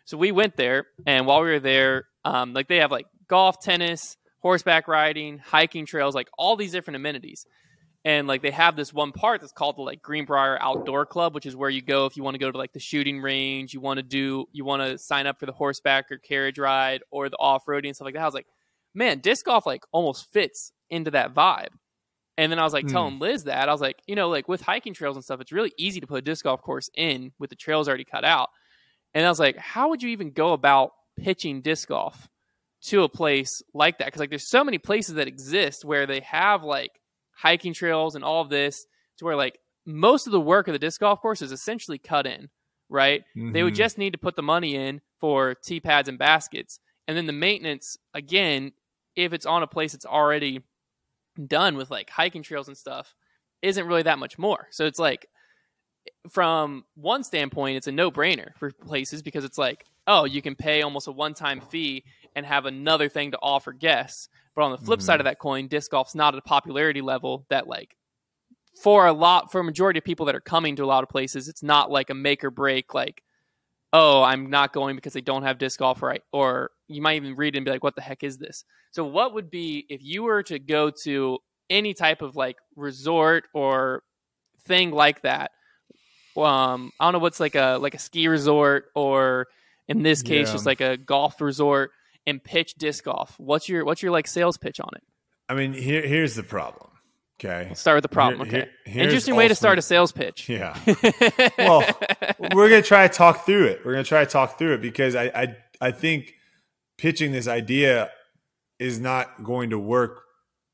[0.05, 3.59] So we went there, and while we were there, um, like they have like golf,
[3.59, 7.45] tennis, horseback riding, hiking trails, like all these different amenities.
[8.07, 11.45] And like they have this one part that's called the like Greenbrier Outdoor Club, which
[11.45, 13.81] is where you go if you want to go to like the shooting range, you
[13.81, 17.27] want to do, you want to sign up for the horseback or carriage ride or
[17.27, 18.21] the off roading and stuff like that.
[18.21, 18.47] I was like,
[18.95, 21.67] man, disc golf like almost fits into that vibe.
[22.37, 23.23] And then I was like telling hmm.
[23.23, 25.73] Liz that I was like, you know, like with hiking trails and stuff, it's really
[25.77, 28.51] easy to put a disc golf course in with the trails already cut out.
[29.15, 32.29] And I was like, how would you even go about pitching disc golf?
[32.79, 36.19] to a place like that because like there's so many places that exist where they
[36.19, 36.91] have like
[37.37, 38.85] hiking trails and all of this
[39.17, 42.25] to where like most of the work of the disc golf course is essentially cut
[42.25, 42.49] in
[42.89, 43.51] right mm-hmm.
[43.51, 43.77] they would mm-hmm.
[43.77, 47.33] just need to put the money in for tee pads and baskets and then the
[47.33, 48.71] maintenance again
[49.15, 50.61] if it's on a place that's already
[51.47, 53.13] done with like hiking trails and stuff
[53.61, 55.27] isn't really that much more so it's like
[56.29, 60.81] from one standpoint it's a no-brainer for places because it's like oh you can pay
[60.81, 62.03] almost a one-time fee
[62.37, 64.29] and have another thing to offer guests.
[64.55, 65.05] But on the flip mm-hmm.
[65.05, 67.97] side of that coin, disc golf's not at a popularity level that like
[68.81, 71.09] for a lot for a majority of people that are coming to a lot of
[71.09, 73.23] places, it's not like a make or break like
[73.93, 77.35] oh, I'm not going because they don't have disc golf right or you might even
[77.35, 78.63] read it and be like what the heck is this?
[78.91, 83.45] So what would be if you were to go to any type of like resort
[83.53, 84.03] or
[84.65, 85.51] thing like that
[86.37, 89.47] um I don't know what's like a like a ski resort or
[89.87, 90.53] in this case yeah.
[90.53, 91.91] just like a golf resort
[92.27, 93.33] and pitch disc golf.
[93.39, 95.03] What's your what's your like sales pitch on it?
[95.49, 96.91] I mean, here here's the problem.
[97.39, 97.67] Okay.
[97.69, 98.49] Let's start with the problem.
[98.49, 98.91] Here, okay.
[98.91, 100.49] Here, Interesting way to start a sales pitch.
[100.49, 100.77] Yeah.
[101.57, 101.83] well,
[102.53, 103.81] we're gonna try to talk through it.
[103.85, 106.33] We're gonna try to talk through it because I I, I think
[106.97, 108.11] pitching this idea
[108.79, 110.23] is not going to work.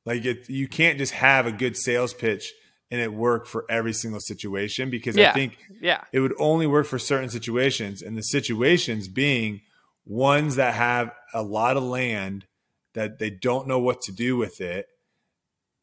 [0.05, 2.51] Like it, you can't just have a good sales pitch
[2.91, 5.31] and it work for every single situation because yeah.
[5.31, 6.01] I think yeah.
[6.11, 9.61] it would only work for certain situations and the situations being
[10.05, 12.45] ones that have a lot of land
[12.93, 14.87] that they don't know what to do with it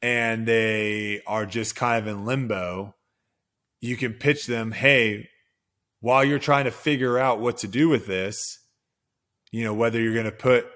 [0.03, 2.95] and they are just kind of in limbo
[3.81, 5.29] you can pitch them hey
[6.01, 8.59] while you're trying to figure out what to do with this
[9.53, 10.67] you know whether you're going to put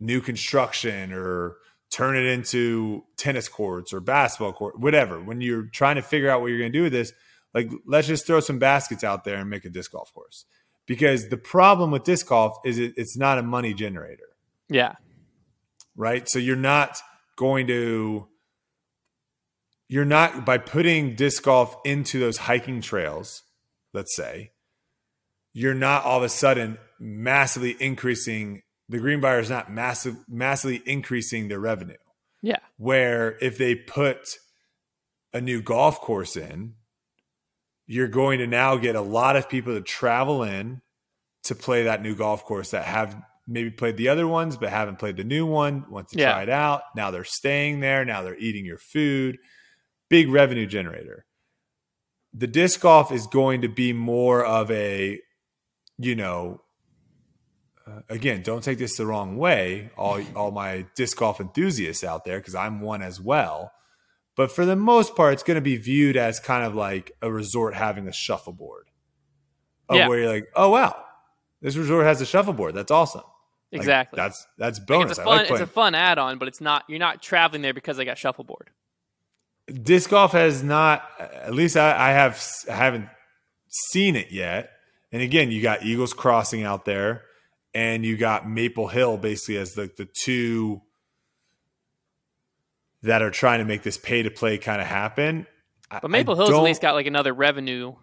[0.00, 1.56] new construction or
[1.92, 5.20] turn it into tennis courts or basketball court, whatever.
[5.20, 7.12] When you're trying to figure out what you're going to do with this,
[7.54, 10.46] like let's just throw some baskets out there and make a disc golf course.
[10.86, 14.28] Because the problem with disc golf is it, it's not a money generator.
[14.68, 14.94] Yeah.
[15.96, 16.28] Right.
[16.28, 16.98] So you're not
[17.36, 18.28] going to,
[19.88, 23.42] you're not by putting disc golf into those hiking trails,
[23.92, 24.52] let's say,
[25.52, 31.48] you're not all of a sudden massively increasing the Greenbrier is not massive, massively increasing
[31.48, 31.96] their revenue.
[32.42, 32.58] Yeah.
[32.76, 34.36] Where if they put
[35.32, 36.74] a new golf course in,
[37.92, 40.80] you're going to now get a lot of people to travel in
[41.44, 43.14] to play that new golf course that have
[43.46, 46.32] maybe played the other ones but haven't played the new one, want to yeah.
[46.32, 46.84] try it out.
[46.96, 49.36] Now they're staying there, now they're eating your food.
[50.08, 51.26] Big revenue generator.
[52.32, 55.20] The disc golf is going to be more of a
[55.98, 56.62] you know,
[57.86, 62.24] uh, again, don't take this the wrong way, all all my disc golf enthusiasts out
[62.24, 63.70] there, because I'm one as well.
[64.36, 67.30] But for the most part, it's going to be viewed as kind of like a
[67.30, 68.88] resort having a shuffleboard,
[69.88, 70.08] of yeah.
[70.08, 70.96] where you're like, oh wow,
[71.60, 72.74] this resort has a shuffleboard.
[72.74, 73.22] That's awesome.
[73.70, 74.16] Like, exactly.
[74.16, 75.00] That's that's bonus.
[75.00, 76.84] Like it's a fun, like it's a fun add-on, but it's not.
[76.88, 78.70] You're not traveling there because I got shuffleboard.
[79.66, 81.08] Disc golf has not.
[81.18, 82.42] At least I, I have.
[82.70, 83.08] I haven't
[83.68, 84.70] seen it yet.
[85.12, 87.22] And again, you got Eagles Crossing out there
[87.74, 90.82] and you got Maple Hill basically as the the two
[93.02, 95.46] that are trying to make this pay to play kind of happen.
[96.00, 97.94] But Maple Hill's at least got like another revenue.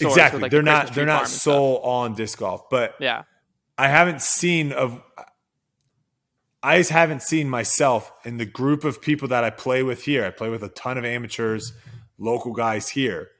[0.00, 3.22] exactly, like they're the not they're not sole on disc golf, but yeah,
[3.78, 5.00] I haven't seen of.
[6.62, 10.26] I just haven't seen myself in the group of people that I play with here.
[10.26, 11.72] I play with a ton of amateurs,
[12.18, 13.30] local guys here.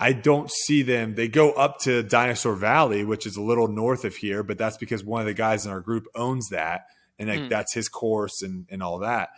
[0.00, 1.14] I don't see them.
[1.14, 4.76] They go up to Dinosaur Valley, which is a little north of here, but that's
[4.76, 6.86] because one of the guys in our group owns that,
[7.16, 7.48] and like, mm.
[7.48, 9.28] that's his course and and all that.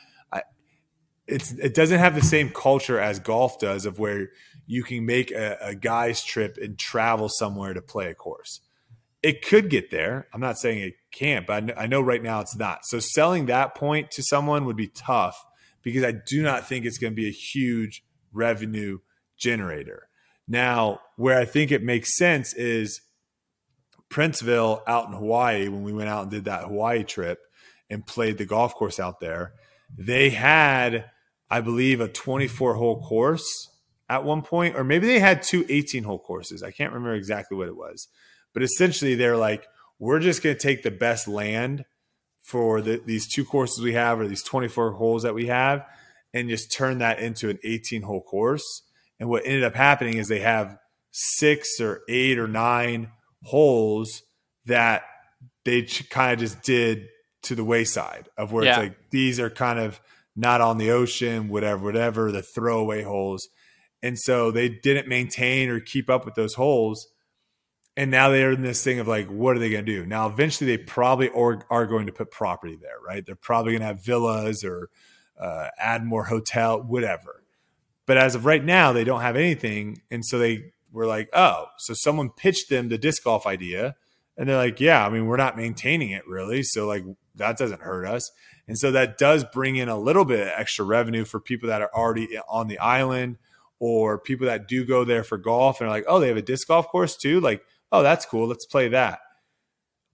[1.31, 4.31] It's it doesn't have the same culture as golf does, of where
[4.67, 8.61] you can make a, a guy's trip and travel somewhere to play a course.
[9.23, 10.29] It could get there.
[10.33, 12.85] I'm not saying it can't, but I know, I know right now it's not.
[12.85, 15.45] So selling that point to someone would be tough
[15.83, 18.03] because I do not think it's going to be a huge
[18.33, 18.99] revenue
[19.37, 20.09] generator.
[20.49, 23.03] Now, where I think it makes sense is
[24.11, 27.41] Princeville out in Hawaii, when we went out and did that Hawaii trip
[27.89, 29.53] and played the golf course out there,
[29.97, 31.11] they had,
[31.51, 33.69] I believe, a 24 hole course
[34.09, 36.63] at one point, or maybe they had two 18 hole courses.
[36.63, 38.09] I can't remember exactly what it was.
[38.53, 39.67] But essentially, they're like,
[39.99, 41.85] we're just going to take the best land
[42.43, 45.85] for the, these two courses we have or these 24 holes that we have
[46.33, 48.83] and just turn that into an 18 hole course
[49.21, 50.79] and what ended up happening is they have
[51.13, 53.11] six or eight or nine
[53.45, 54.23] holes
[54.65, 55.03] that
[55.65, 57.07] they kind of just did
[57.43, 58.71] to the wayside of where yeah.
[58.71, 60.01] it's like these are kind of
[60.37, 63.49] not on the ocean, whatever, whatever, the throwaway holes.
[64.03, 67.09] And so they didn't maintain or keep up with those holes.
[67.97, 70.07] And now they're in this thing of like, what are they going to do?
[70.07, 73.25] Now, eventually, they probably are, are going to put property there, right?
[73.27, 74.89] They're probably going to have villas or
[75.39, 77.43] uh, add more hotel, whatever.
[78.07, 80.01] But as of right now, they don't have anything.
[80.11, 83.97] And so they were like, oh, so someone pitched them the disc golf idea.
[84.37, 86.63] And they're like, yeah, I mean, we're not maintaining it really.
[86.63, 87.05] So, like,
[87.35, 88.31] that doesn't hurt us.
[88.71, 91.83] And so that does bring in a little bit of extra revenue for people that
[91.83, 93.37] are already on the island
[93.81, 96.43] or people that do go there for golf and are like, oh, they have a
[96.43, 97.41] disc golf course too.
[97.41, 98.47] Like, oh, that's cool.
[98.47, 99.19] Let's play that.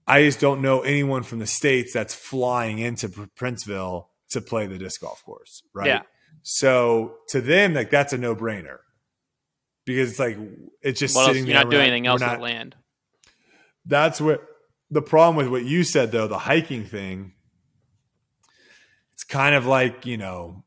[0.07, 4.79] I just don't know anyone from the states that's flying into Princeville to play the
[4.79, 5.89] disc golf course, right?
[5.89, 6.03] Yeah.
[6.43, 8.79] So to them, like that's a no brainer
[9.85, 10.39] because it's like
[10.81, 11.37] it's just What else?
[11.37, 11.55] You're there.
[11.57, 12.75] not doing anything else with not- land.
[13.85, 14.43] That's what
[14.91, 17.33] the problem with what you said though, the hiking thing.
[19.17, 20.63] It's kind of like you know,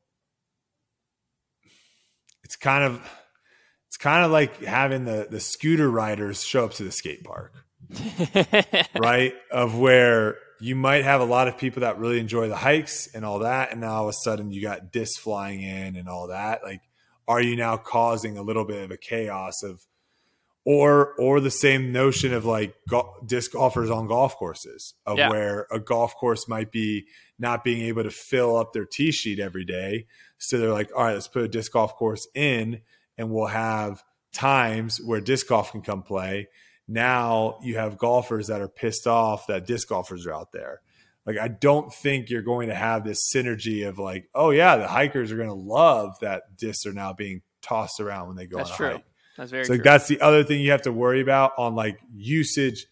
[2.43, 3.07] it's kind of
[3.87, 7.53] it's kind of like having the the scooter riders show up to the skate park.
[8.99, 9.33] right?
[9.51, 13.23] Of where you might have a lot of people that really enjoy the hikes and
[13.23, 16.27] all that, and now all of a sudden you got discs flying in and all
[16.29, 16.63] that.
[16.63, 16.81] Like,
[17.27, 19.85] are you now causing a little bit of a chaos of,
[20.73, 25.29] or or the same notion of like go- disc golfers on golf courses of Yeah.
[25.31, 27.07] where a golf course might be
[27.39, 30.05] not being able to fill up their tee sheet every day,
[30.37, 32.81] so they're like, all right, let's put a disc golf course in,
[33.17, 36.47] and we'll have times where disc golf can come play
[36.91, 40.81] now you have golfers that are pissed off that disc golfers are out there.
[41.25, 44.87] Like I don't think you're going to have this synergy of like, oh yeah, the
[44.87, 48.57] hikers are going to love that discs are now being tossed around when they go
[48.57, 48.87] That's on a true.
[48.93, 49.05] hike.
[49.39, 49.83] That's very So true.
[49.83, 52.85] that's the other thing you have to worry about on like usage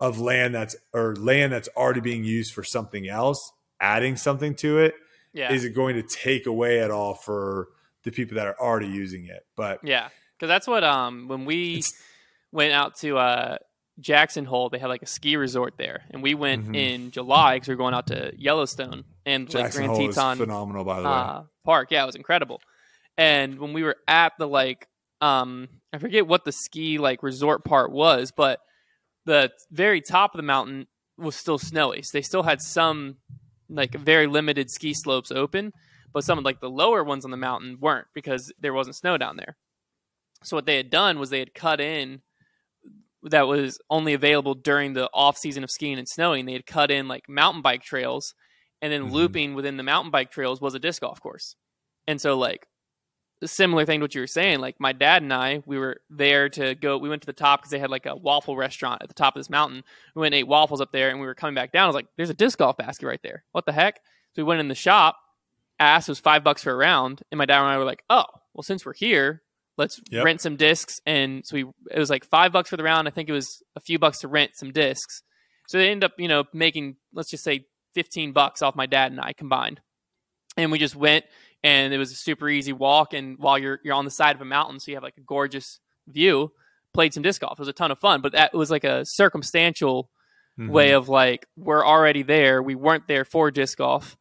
[0.00, 4.78] of land that's or land that's already being used for something else, adding something to
[4.80, 4.94] it.
[5.32, 5.52] yeah.
[5.52, 7.68] Is it going to take away at all for
[8.02, 9.46] the people that are already using it?
[9.56, 11.82] But Yeah, because that's what um when we
[12.50, 13.58] went out to uh
[14.00, 16.76] Jackson Hole, they had like a ski resort there, and we went Mhm.
[16.76, 20.36] in July because we were going out to Yellowstone and like Jackson Grand Hole Teton
[20.38, 21.12] phenomenal, by the way.
[21.14, 21.88] uh, Park.
[21.92, 22.60] Yeah, it was incredible.
[23.18, 24.88] And when we were at the like
[25.22, 28.58] um I forget what the ski like resort part was, but
[29.24, 32.02] the very top of the mountain was still snowy.
[32.02, 33.16] So they still had some
[33.70, 35.72] like very limited ski slopes open,
[36.12, 39.16] but some of like the lower ones on the mountain weren't because there wasn't snow
[39.16, 39.56] down there.
[40.44, 42.22] So what they had done was they had cut in
[43.22, 46.44] that was only available during the off season of skiing and snowing.
[46.46, 48.34] They had cut in like mountain bike trails,
[48.80, 49.12] and then Mhm.
[49.12, 51.54] looping within the mountain bike trails was a disc golf course.
[52.08, 52.66] And so like
[53.48, 56.48] similar thing to what you were saying, like my dad and I, we were there
[56.50, 56.98] to go.
[56.98, 59.34] We went to the top because they had like a waffle restaurant at the top
[59.36, 59.82] of this mountain.
[60.14, 61.84] We went and ate waffles up there, and we were coming back down.
[61.84, 63.44] I was like, "There's a disc golf basket right there.
[63.52, 63.96] What the heck?"
[64.34, 65.16] So we went in the shop.
[65.80, 68.04] Asked it was five bucks for a round, and my dad and I were like,
[68.08, 68.24] "Oh,
[68.54, 69.42] well, since we're here,
[69.76, 70.24] let's Yep.
[70.24, 73.08] rent some discs." And so we it was like five bucks for the round.
[73.08, 75.22] I think it was a few bucks to rent some discs.
[75.66, 79.10] So they end up, you know, making let's just say fifteen bucks off my dad
[79.10, 79.80] and I combined.
[80.56, 81.24] And we just went,
[81.62, 83.12] and it was a super easy walk.
[83.14, 85.22] And while you're you're on the side of a mountain, so you have like a
[85.22, 86.52] gorgeous view.
[86.94, 87.58] Played some disc golf.
[87.58, 90.10] It was a ton of fun, but that was like a circumstantial
[90.58, 90.68] Mhm.
[90.68, 92.62] way of like we're already there.
[92.62, 94.18] We weren't there for disc golf.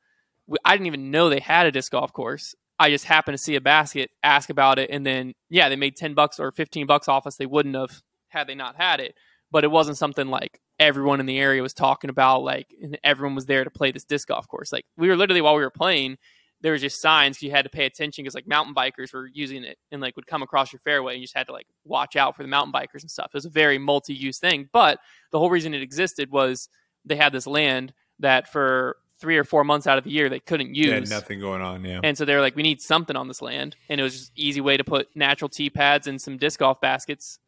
[0.47, 2.55] We, I didn't even know they had a disc golf course.
[2.79, 5.97] I just happened to see a basket, ask about it, and then yeah, they made
[5.97, 7.35] ten bucks or fifteen bucks off us.
[7.35, 9.15] They wouldn't have had they not had it.
[9.51, 12.43] But it wasn't something like everyone in the area was talking about.
[12.43, 14.71] Like and everyone was there to play this disc golf course.
[14.71, 16.17] Like we were literally while we were playing,
[16.62, 19.64] there was just signs you had to pay attention because like mountain bikers were using
[19.64, 22.16] it and like would come across your fairway and you just had to like watch
[22.16, 23.28] out for the mountain bikers and stuff.
[23.28, 24.99] It was a very multi-use thing, but
[25.32, 26.70] the whole reason it existed was
[27.03, 30.39] they had this land that for three or four months out of the year they
[30.39, 31.09] couldn't They had use.
[31.09, 31.84] nothing going on.
[31.84, 31.99] Yeah.
[32.03, 33.76] And so they were like, we need something on this land.
[33.89, 36.59] And it was just an easy way to put natural tee pads and some disc
[36.59, 37.39] golf baskets.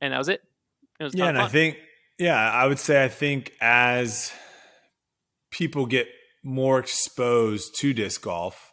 [0.00, 0.42] And that was it.
[0.98, 1.78] It was yeah, and I think
[2.18, 4.32] yeah, I would say I think as
[5.50, 6.08] people get
[6.42, 8.72] more exposed to disc golf,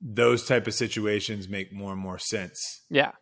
[0.00, 3.12] those type of situations make more and more sense yeah.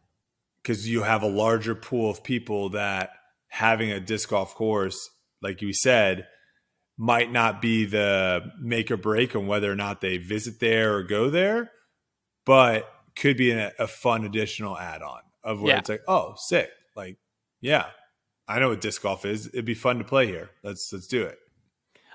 [0.62, 3.10] because you have a larger pool of people that
[3.48, 5.10] having a disc golf course,
[5.42, 6.26] like you said,
[6.96, 11.02] might not be the make or break on whether or not they visit there or
[11.02, 11.70] go there,
[12.44, 15.78] but could be a, a fun additional add on of where Yeah.
[15.78, 16.70] it's like, oh, sick.
[16.96, 17.16] Like,
[17.60, 17.86] yeah,
[18.48, 19.46] I know what disc golf is.
[19.48, 20.50] It'd be fun to play here.
[20.64, 21.38] Let's let's do it.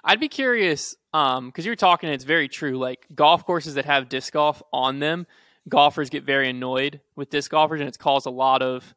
[0.04, 3.86] I'd be curious um because you're talking and it's very true like golf courses that
[3.86, 5.28] have disc golf on them
[5.70, 8.94] golfers get very annoyed with disc golfers and it's caused a lot of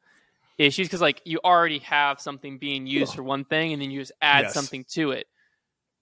[0.59, 4.00] issues because like you already have something being used for one thing and then you
[4.00, 4.54] just add Yes.
[4.54, 5.26] something to it.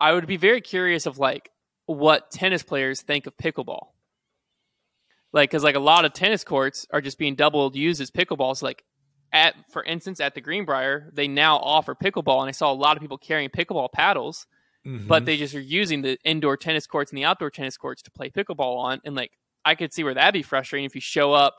[0.01, 1.51] I would be very curious of like
[1.87, 3.89] what tennis players think of pickleball.
[5.33, 8.63] Like because like a lot of tennis courts are just being doubled used as pickleballs
[8.63, 8.85] like
[9.33, 12.97] at for instance at the greenbrier they now offer pickleball and i saw a lot
[12.97, 14.47] of people carrying pickleball paddles
[14.87, 15.07] Mm-hmm.
[15.07, 18.11] but they just are using the indoor tennis courts and the outdoor tennis courts to
[18.11, 19.01] play pickleball on.
[19.05, 19.33] And like,
[19.65, 21.55] I could see where that'd be frustrating if you show up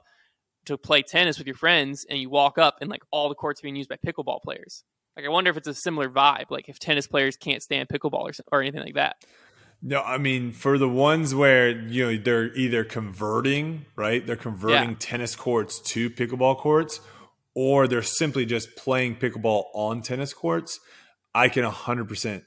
[0.66, 3.62] to play tennis with your friends and you walk up and like all the courts
[3.62, 4.84] are being used by pickleball players.
[5.18, 8.30] Like, I wonder if it's a similar vibe, like if tennis players can't stand pickleball
[8.30, 9.16] or, or anything like that.
[9.82, 14.26] No, I mean for the ones where you know they're either converting, right?
[14.26, 14.96] They're converting Yeah.
[15.00, 17.00] tennis courts to pickleball courts,
[17.56, 20.80] or they're simply just playing pickleball on tennis courts.
[21.34, 22.44] I can 100%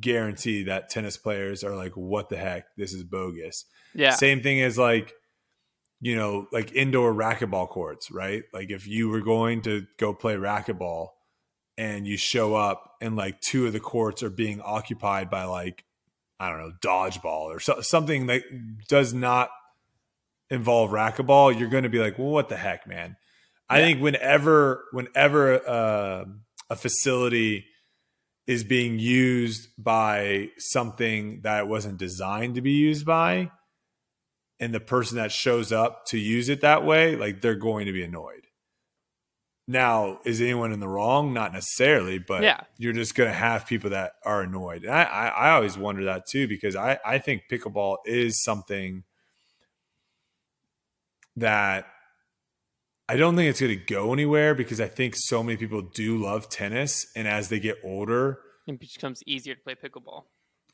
[0.00, 2.66] guarantee that tennis players are like, what the heck?
[2.76, 3.64] This is bogus.
[3.94, 4.10] Yeah.
[4.10, 5.12] Same thing as like,
[6.00, 8.44] you know, like indoor racquetball courts, right?
[8.52, 11.08] Like if you were going to go play racquetball
[11.76, 15.84] and you show up and like two of the courts are being occupied by like,
[16.38, 18.42] I don't know, dodgeball or so, something that
[18.88, 19.50] does not
[20.50, 23.16] involve racquetball, you're going to be like, well, what the heck, man?
[23.68, 26.24] I think whenever, whenever uh,
[26.70, 27.66] a facility
[28.48, 33.50] is being used by something that it wasn't designed to be used by,
[34.58, 37.92] and the person that shows up to use it that way, like they're going to
[37.92, 38.46] be annoyed.
[39.70, 41.34] Now, is anyone in the wrong?
[41.34, 42.60] Not necessarily, but Yeah.
[42.78, 44.82] you're just going to have people that are annoyed.
[44.84, 49.04] And I, I, I always wonder that too because I, I think pickleball is something
[51.36, 51.84] that
[53.08, 56.18] I don't think it's going to go anywhere because I think so many people do
[56.18, 60.24] love tennis, and as they get older, It becomes easier to play pickleball.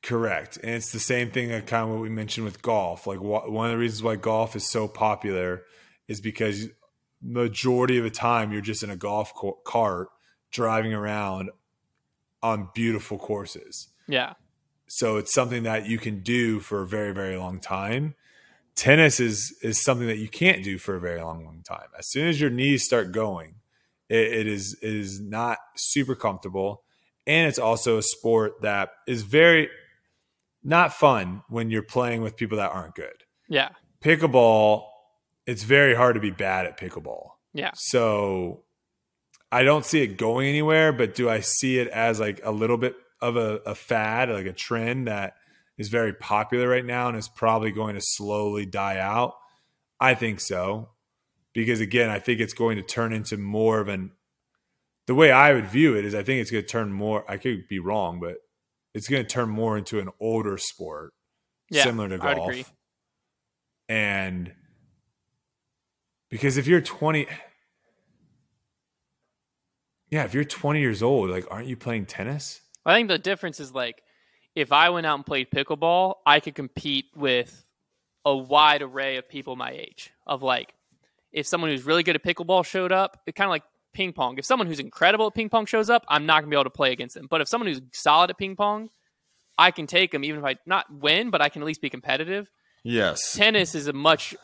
[0.03, 0.59] Correct.
[0.59, 3.07] And it's the same thing that kind of what we mentioned with golf.
[3.07, 5.63] Like wh- one of the reasons why golf is so popular
[6.09, 6.69] is because
[7.23, 10.09] majority of the time you're just in a golf co- cart
[10.51, 11.51] driving around
[12.43, 13.89] on beautiful courses.
[14.07, 14.35] Yeah.
[14.87, 18.15] So it's something that you can do for a very very long time.
[18.77, 21.89] Tennis is is something that you can't do for a very long long time.
[21.99, 23.57] As soon as your knees start going,
[24.09, 26.83] it, it is it is not super comfortable,
[27.27, 29.69] and it's also a sport that is very
[30.65, 33.25] not fun when you're playing with people that aren't good.
[33.49, 33.69] Yeah.
[34.03, 34.85] Pickleball,
[35.47, 37.29] it's very hard to be bad at pickleball.
[37.53, 37.71] Yeah.
[37.75, 38.65] So
[39.53, 42.79] I don't see it going anywhere, but do I see it as like a little
[42.79, 45.35] bit of a, a fad, like a trend that
[45.79, 49.35] is very popular right now and is probably going to slowly die out?
[50.01, 50.91] I think so.
[51.53, 54.11] Because again, I think it's going to turn into more of an
[55.07, 57.37] the way I would view it is I think it's going to turn more I
[57.37, 58.37] could be wrong, but
[58.95, 61.13] it's going to turn more into an older sport
[61.71, 61.83] Yeah.
[61.85, 62.49] similar to golf.
[62.49, 62.65] agree.
[63.89, 64.53] And
[66.31, 67.27] because if you're 20
[70.11, 72.61] Yeah, if you're 20 years old, like aren't you playing tennis?
[72.87, 74.03] I think the difference is like
[74.55, 77.65] if I went out and played pickleball, I could compete with
[78.25, 80.13] a wide array of people my age.
[80.27, 80.75] Of like,
[81.33, 84.39] if someone who's really good at pickleball showed up, it kind of like ping pong.
[84.39, 86.71] If someone who's incredible at ping pong shows up, I'm not gonna be able to
[86.71, 87.27] play against them.
[87.29, 88.91] But if someone who's solid at ping pong,
[89.59, 91.91] I can take them even if I not win, but I can at least be
[91.91, 92.51] competitive.
[92.83, 93.35] Yes.
[93.35, 94.35] Tennis is a much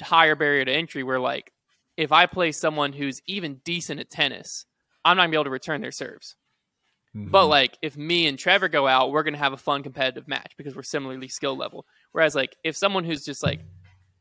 [0.00, 1.02] higher barrier to entry.
[1.02, 1.52] Where like,
[1.96, 4.66] if I play someone who's even decent at tennis,
[5.04, 6.36] I'm not gonna be able to return their serves.
[7.14, 7.50] But mm-hmm.
[7.50, 10.76] like if me and Trevor go out, we're gonna have a fun competitive match because
[10.76, 11.86] we're similarly skill level.
[12.12, 13.60] Whereas like if someone who's just like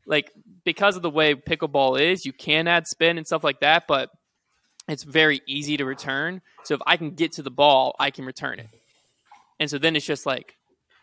[0.05, 0.31] like
[0.63, 4.09] because of the way pickleball is, you can add spin and stuff like that, but
[4.87, 6.41] it's very easy to return.
[6.63, 8.69] So if I can get to the ball, I can return it.
[9.59, 10.55] And so then it's just like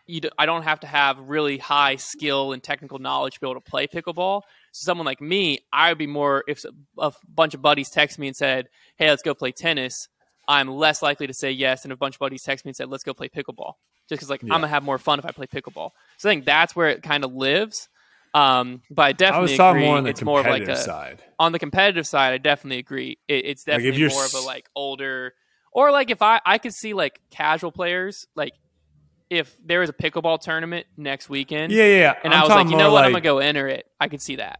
[0.07, 3.47] you do, I don't have to have really high skill and technical knowledge to be
[3.47, 4.41] able to play pickleball.
[4.71, 6.65] So someone like me, I would be more if
[6.97, 10.07] a bunch of buddies text me and said, "Hey, let's go play tennis."
[10.47, 12.89] I'm less likely to say yes And a bunch of buddies text me and said,
[12.89, 13.73] "Let's go play pickleball."
[14.07, 14.53] Just because like Yeah.
[14.53, 15.91] I'm gonna have more fun if I play pickleball.
[16.17, 17.89] So I think that's where it kind of lives.
[18.33, 19.85] Um, but I I definitely was agree.
[19.85, 21.23] more on the it's more of like competitive a side.
[21.39, 22.33] on the competitive side.
[22.33, 23.17] I definitely agree.
[23.27, 25.33] It, it's Like, definitely you're more of a like older
[25.71, 28.51] or like if I I could see like casual players like
[29.29, 31.71] if there was a pickleball tournament next weekend.
[31.71, 32.13] Yeah, yeah.
[32.23, 33.05] And I'm i was like, you know what?
[33.05, 33.85] I'm gonna go enter it.
[33.99, 34.59] I could see that.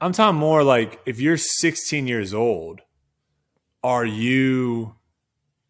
[0.00, 2.80] I'm talking more like if you're 16 years old,
[3.84, 4.94] are you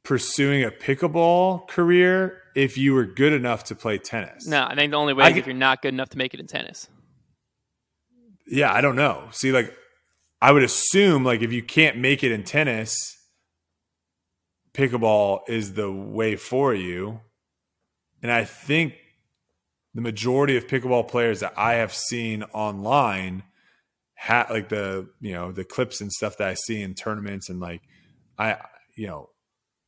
[0.04, 4.46] pursuing a pickleball career if you were good enough to play tennis?
[4.46, 6.34] No, I think the only way I is if you're not good enough to make
[6.34, 6.88] it in tennis.
[8.46, 9.28] Yeah, I don't know.
[9.30, 9.72] See, like,
[10.40, 13.16] I would assume, like, if you can't make it in tennis,
[14.74, 17.20] pickleball is the way for you.
[18.22, 18.94] And I think
[19.94, 23.42] the majority of pickleball players that I have seen online,
[24.16, 27.60] ha- like the you know the clips and stuff that I see in tournaments, and
[27.60, 27.82] like
[28.38, 28.58] I,
[28.94, 29.30] you know,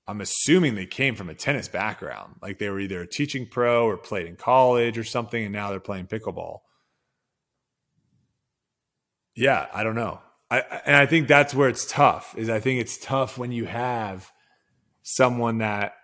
[0.07, 3.87] I'm assuming they came from a tennis background, like they were either a teaching pro
[3.87, 6.59] or played in college or something, and now they're playing pickleball.
[9.35, 10.21] Yeah, I don't know.
[10.51, 12.35] I and I think that's where it's tough.
[12.37, 14.31] Is I think it's tough when you have
[15.03, 15.95] someone that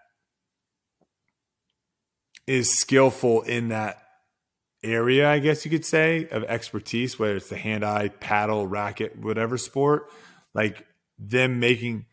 [2.47, 3.99] is skillful in that
[4.83, 9.19] area, I guess you could say, of expertise, whether it's the hand eye, paddle, racket,
[9.19, 10.11] whatever sport,
[10.55, 10.87] like
[11.19, 12.07] them making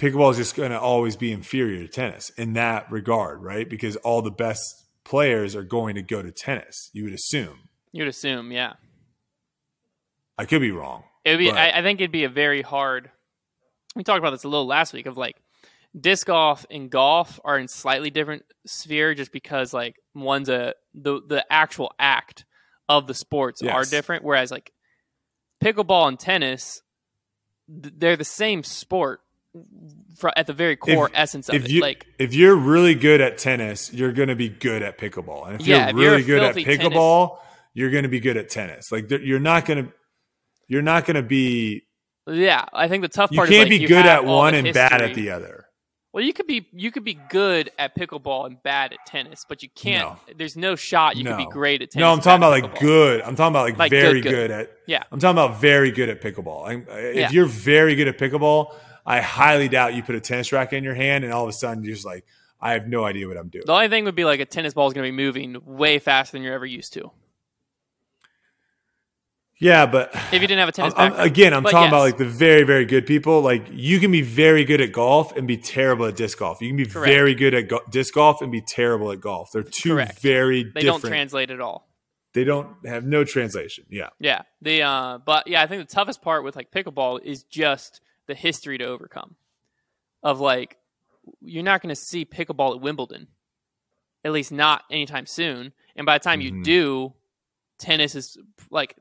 [0.00, 3.68] pickleball is just going to always be inferior to tennis in that regard, right?
[3.68, 7.68] Because all the best players are going to go to tennis, you would assume.
[7.92, 8.74] You'd assume, yeah.
[10.38, 11.04] I could be wrong.
[11.24, 11.50] It would be.
[11.50, 13.10] I, I think it'd be a very hard.
[13.94, 15.36] We talked about this a little last week of like
[15.98, 21.20] disc golf and golf are in slightly different sphere just because like one's a the
[21.26, 22.44] the actual act
[22.88, 24.72] of the sports are different whereas like
[25.62, 26.82] pickleball and tennis
[27.68, 29.20] they're the same sport
[30.36, 33.38] at the very core essence of if it you like if you're really good at
[33.38, 36.22] tennis, you're going to be good at pickleball, and if Yeah, you're if you're really
[36.24, 37.38] good at filthy tennis- pickleball,
[37.74, 38.90] you're going to be good at tennis.
[38.92, 39.92] Like there- you're not going to
[40.68, 41.82] you're not going to be
[42.28, 43.48] yeah i think the tough part.
[43.50, 45.64] you can't is like, be you good at one and bad at the other.
[46.12, 49.64] well you could be you could be good at pickleball and bad at tennis but
[49.64, 50.34] you can't No.
[50.36, 53.22] there's no shot you could be great at tennis No, I'm talking about like good.
[53.22, 54.50] I'm talking about like, Like very good, good, good.
[54.52, 54.70] at.
[54.86, 55.02] Yeah.
[55.10, 56.68] I'm talking about very good at pickleball.
[56.68, 57.30] I'm, if Yeah.
[57.32, 58.74] you're very good at pickleball,
[59.10, 61.52] I highly doubt you put a tennis racket in your hand and all of a
[61.52, 62.24] sudden you're just like,
[62.60, 63.64] I have no idea what I'm doing.
[63.66, 65.98] The only thing would be like a tennis ball is going to be moving way
[65.98, 67.10] faster than you're ever used to.
[69.58, 71.90] Yeah, but If you didn't have a tennis I'm- I'm- again, I'm But talking yes.
[71.90, 73.42] about like the very, very good people.
[73.42, 76.62] Like you can be very good at golf and be terrible at disc golf.
[76.62, 77.12] You can be Correct.
[77.12, 79.50] very good at go- disc golf and be terrible at golf.
[79.52, 80.18] They're two Correct.
[80.20, 81.02] very they different.
[81.02, 81.88] don't translate at all.
[82.32, 83.84] they don't have no translation.
[83.90, 84.08] Yeah.
[84.18, 84.42] Yeah.
[84.62, 88.00] The uh but yeah, I think the toughest part with like pickleball is just
[88.30, 89.36] the history to overcome.
[90.22, 90.76] Of like
[91.40, 93.28] you're not going to see pickleball at Wimbledon.
[94.24, 95.72] At least not anytime soon.
[95.96, 96.64] And by the time you Mhm.
[96.64, 97.14] do,
[97.78, 98.38] tennis is
[98.70, 98.96] like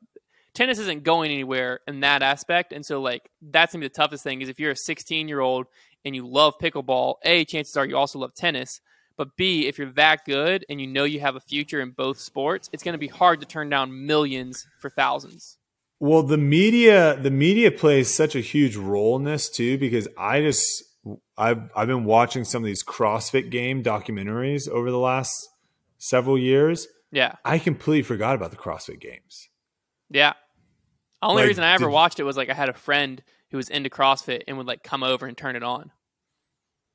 [0.54, 2.74] tennis isn't going anywhere in that aspect.
[2.74, 5.40] And so like that's gonna be the toughest thing is if you're a 16 year
[5.42, 5.68] old
[6.06, 8.82] and you love pickleball, a chances are you also love tennis.
[9.18, 12.20] But B, if you're that good and you know you have a future in both
[12.20, 15.59] sports, it's going to be hard to turn down millions for thousands.
[16.00, 20.42] Well, the media, the media plays such a huge role in this too, because I
[20.42, 20.84] just,
[21.38, 25.34] I've, I've been watching some of these CrossFit game documentaries over the last
[25.98, 26.88] several years.
[27.12, 29.50] Yeah, I completely forgot about the CrossFit games.
[30.10, 30.34] yeah.
[31.22, 33.22] The only Like, reason I ever did- watched it was like I had a friend
[33.52, 35.92] who was into CrossFit and would like come over and turn it on.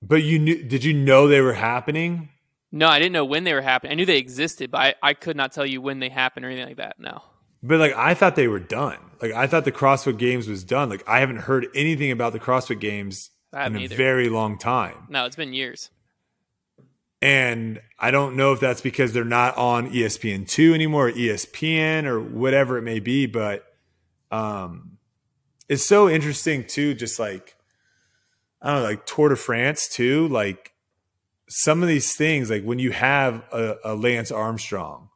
[0.01, 2.31] But you knew, did you know they were happening?
[2.73, 3.93] No, I didn't know when they were happening.
[3.93, 6.49] I knew they existed, but I, I could not tell you when they happened or
[6.49, 6.97] anything like that.
[6.99, 7.21] No.
[7.67, 8.99] But like, I thought they were done.
[9.23, 10.91] Like, I thought the CrossFit games was done.
[10.91, 15.07] Like, I haven't heard anything about the CrossFit games in haven't a very long time.
[15.09, 15.91] No, it's been years.
[17.23, 22.05] And I don't know if that's because they're not on E ESPN2 anymore, or ESPN,
[22.05, 23.25] or whatever it may be.
[23.25, 23.65] But
[24.31, 24.99] um,
[25.67, 27.57] it's so interesting, too, just like,
[28.61, 30.29] I don't know, like Tour de France, too.
[30.29, 30.75] Like
[31.49, 35.09] some of these things, like when you have a, a Lance Armstrong,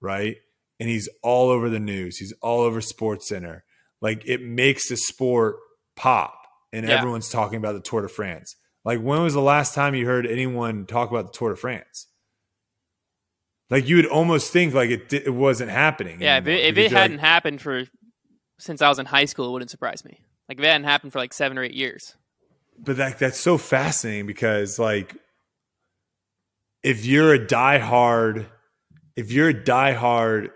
[0.00, 0.38] right?
[0.80, 3.60] And he's all over the news, he's all over SportsCenter.
[4.00, 5.56] Like it makes the sport
[5.96, 6.34] pop,
[6.72, 6.98] and Yeah.
[6.98, 8.56] everyone's talking about the Tour de France.
[8.84, 12.08] Like, when was the last time you heard anyone talk about the Tour de France?
[13.70, 16.20] Like, you would almost think like it it wasn't happening.
[16.20, 17.84] Yeah, if it, if it hadn't like, happened for
[18.58, 20.20] since I was in high school, it wouldn't surprise me.
[20.48, 22.14] Like if it hadn't happened for like seven or eight years.
[22.78, 25.16] but that that's so fascinating because like,
[26.82, 28.46] if you're a diehard,
[29.16, 30.50] if you're a diehard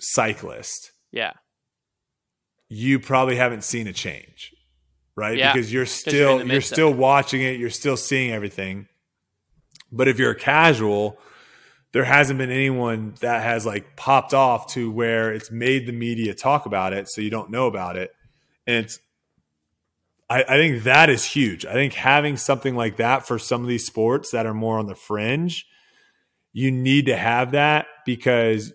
[0.00, 1.32] cyclist, Yeah,
[2.68, 4.52] you probably haven't seen a change,
[5.16, 5.36] right?
[5.36, 8.86] Yeah, because you're you're still you're still watching it, you're still seeing everything.
[9.92, 11.18] But if you're a casual,
[11.92, 16.34] there hasn't been anyone that has like popped off to where it's made the media
[16.34, 18.10] talk about it, so you don't know about it.
[18.66, 19.00] And it's
[20.30, 21.66] I, I think that is huge.
[21.66, 24.86] I think having something like that for some of these sports that are more on
[24.86, 25.66] the fringe,
[26.52, 28.72] you need to have that because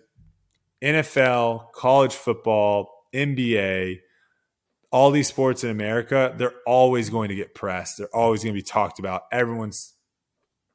[0.86, 3.98] NFL, college football, NBA,
[4.92, 7.98] all these sports in America, they're always going to get pressed.
[7.98, 9.22] They're always going to be talked about.
[9.32, 9.94] Everyone's,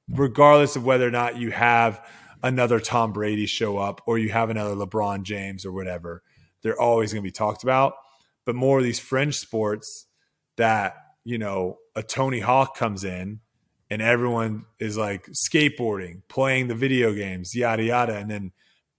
[0.10, 2.06] regardless of whether or not you have
[2.44, 6.24] another Tom Brady show up or you have another LeBron James or whatever,
[6.62, 7.94] they're always going to be talked about.
[8.46, 10.08] But more of these fringe sports
[10.58, 13.40] that, you know, a Tony Hawk comes in
[13.90, 18.52] and everyone is like skateboarding, playing the video games, yada, yada, and then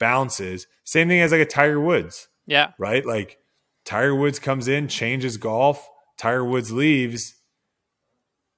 [0.02, 0.66] bounces.
[0.82, 3.04] Same thing as like a Tiger Woods yeah, right?
[3.04, 3.38] Like
[3.84, 5.88] Tiger Woods comes in, changes golf,
[6.18, 7.34] Tiger Woods leaves.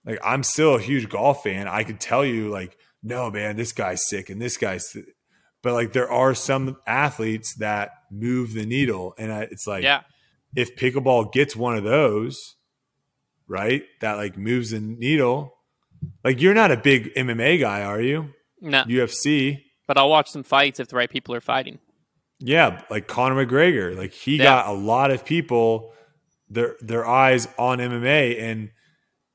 [0.05, 1.69] Like I'm still a huge golf fan.
[1.69, 5.05] I could tell you like, no, man, this guy's sick and this guy's sick.
[5.63, 10.03] But like there are some athletes that move the needle and I, it's like yeah.
[10.55, 12.57] if pickleball gets one of those,
[13.47, 13.83] right?
[14.01, 15.55] That like moves the needle.
[16.23, 18.31] Like you're not a big MMA guy, are you?
[18.61, 19.64] No, UFC.
[19.87, 21.79] But I'll watch some fights if the right people are fighting.
[22.41, 24.45] Yeah, like Conor McGregor, like he Yeah.
[24.45, 25.93] got a lot of people
[26.51, 28.71] their their eyes on MMA and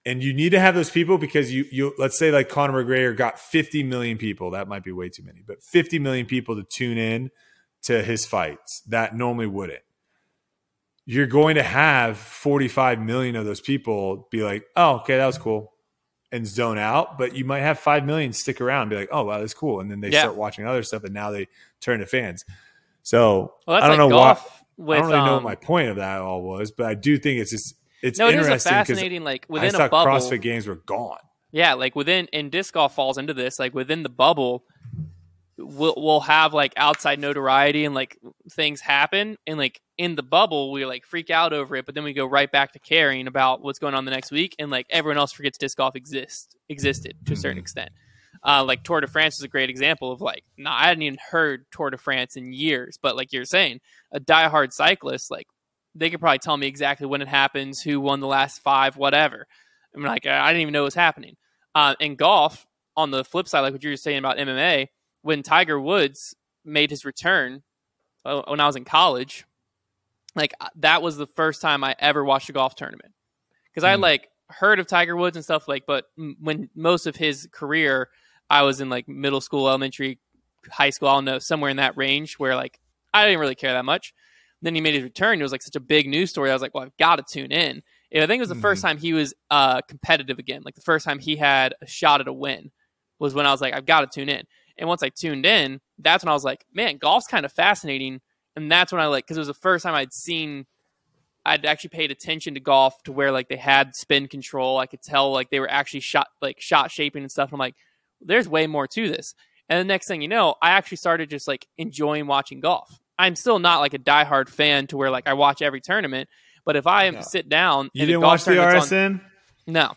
[0.06, 3.16] and you need to have those people because you you let's say like Conor McGregor
[3.16, 6.64] got 50 million people, that might be way too many, but 50 million people to
[6.64, 7.32] tune in
[7.84, 9.82] to his fights that normally wouldn't.
[11.06, 15.38] you're going to have 45 million of those people be like, oh, okay, that was
[15.40, 15.74] cool,
[16.32, 17.18] and zone out.
[17.18, 19.80] But you might have 5 million stick around and be like, oh, wow, that's cool.
[19.80, 20.20] And then they Yeah.
[20.22, 21.48] start watching other stuff and now they
[21.82, 22.46] turn to fans.
[23.04, 24.38] So Well, I don't like know why.
[24.78, 26.94] with, I don't really know um, what my point of that all was, but I
[26.94, 30.12] do think it's just, it's no, it interesting fascinating like within a bubble.
[30.12, 31.18] CrossFit games were gone.
[31.52, 33.58] Yeah, like within and disc golf falls into this.
[33.60, 34.64] Like within the bubble,
[35.60, 38.18] we'll we'll have like outside notoriety and like
[38.52, 42.04] things happen, and like in the bubble we like freak out over it, but then
[42.04, 44.86] we go right back to caring about what's going on the next week, and like
[44.90, 47.62] everyone else forgets disc golf exists existed to a certain Mhm.
[47.62, 47.90] extent.
[48.46, 51.20] Uh, like Tour de France is a great example of like, no, I hadn't even
[51.32, 53.82] heard Tour de France in years, but like you're saying,
[54.14, 55.48] a diehard cyclist, like
[55.96, 59.46] they could probably tell me exactly when it happens, who won the last five, whatever.
[59.96, 61.36] I'm like, I didn't even know it was happening.
[61.76, 62.66] Uh, in golf,
[62.96, 64.88] on the flip side, like what you were saying about MMA,
[65.30, 66.36] when Tiger Woods
[66.66, 67.62] made his return
[68.26, 69.46] uh, when I was in college,
[70.36, 73.14] like uh, that was the first time I ever watched a golf tournament
[73.72, 74.04] because I had Mm.
[74.12, 78.10] like heard of Tiger Woods and stuff like, but m- when most of his career,
[78.50, 80.18] I was in like middle school, elementary,
[80.72, 82.80] high school, I don't know, somewhere in that range where like
[83.14, 84.14] I didn't really care that much.
[84.64, 85.40] Then he made his return.
[85.40, 86.50] It was like such a big news story.
[86.50, 87.84] I was like, well, I've got to tune in.
[88.12, 90.64] And I think it was the first time he was uh, competitive again.
[90.66, 92.72] Like the first time he had a shot at a win
[93.20, 94.44] was when I was like, I've got to tune in.
[94.80, 98.22] And once I tuned in, that's when I was like, man, golf's kind of fascinating.
[98.56, 100.66] And that's when I like, because it was the first time I'd seen,
[101.46, 104.78] I'd actually paid attention to golf to where like they had spin control.
[104.78, 107.52] I could tell like they were actually shot, like shot shaping and stuff.
[107.54, 107.76] I'm like,
[108.22, 109.36] there's way more to this.
[109.70, 112.90] And the next thing you know, I actually started just like enjoying watching golf.
[113.20, 116.30] I'm still not like a diehard fan to where like I watch every tournament,
[116.66, 117.20] but if I Yeah.
[117.22, 119.22] sit down, You and didn't watch the tournament's on-
[119.68, 119.94] no.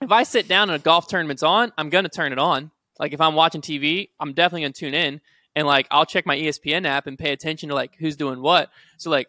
[0.00, 2.70] If I sit down and a golf tournament's on, I'm gonna turn it on.
[2.98, 5.20] Like if I'm watching TV, I'm definitely gonna tune in
[5.54, 8.70] and like I'll check my ESPN app and pay attention to like who's doing what.
[8.98, 9.28] So like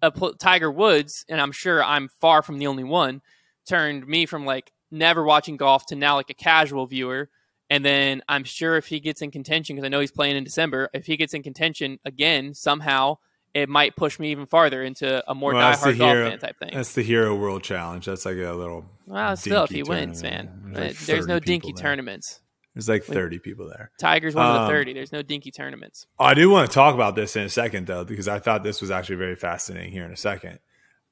[0.00, 3.22] a pl- Tiger Woods, and I'm sure I'm far from the only one,
[3.68, 7.30] turned me from like never watching golf to now like a casual viewer.
[7.70, 10.44] And then I'm sure if he gets in contention, because I know he's playing in
[10.44, 13.16] December, if he gets in contention again somehow,
[13.54, 16.58] it might push me even farther into a more Well, diehard golf hero- fan type
[16.58, 16.70] thing.
[16.74, 18.04] That's the Hero World Challenge.
[18.04, 18.84] That's like a little.
[19.06, 20.72] Well, still, if he wins, man,
[21.06, 21.82] There's no dinky there.
[21.82, 22.41] tournaments.
[22.74, 23.90] There's like Like- 30 people there.
[24.00, 24.92] Tiger's one of the Um, 30.
[24.94, 26.06] There's no dinky tournaments.
[26.18, 28.80] I do want to talk about this in a second, though, because I thought this
[28.80, 30.58] was actually very fascinating here in a second.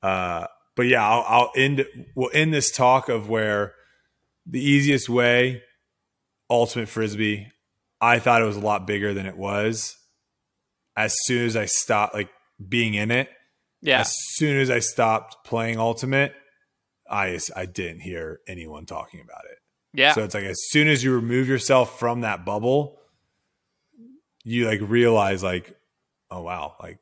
[0.03, 0.47] Uh,
[0.77, 1.85] but yeah, I'll, I'll end.
[2.15, 3.75] We'll end this talk of where
[4.47, 5.63] the easiest way,
[6.49, 7.49] ultimate frisbee.
[8.01, 9.97] I thought it was a lot bigger than it was.
[10.97, 12.31] As soon as I stopped, like
[12.67, 13.29] being in it,
[13.83, 16.35] Yeah, as soon as I stopped playing ultimate,
[17.11, 19.59] I I didn't hear anyone talking about it.
[19.93, 22.99] Yeah, So it's like as soon as you remove yourself from that bubble,
[24.45, 25.77] you like realize like,
[26.31, 26.99] oh wow, like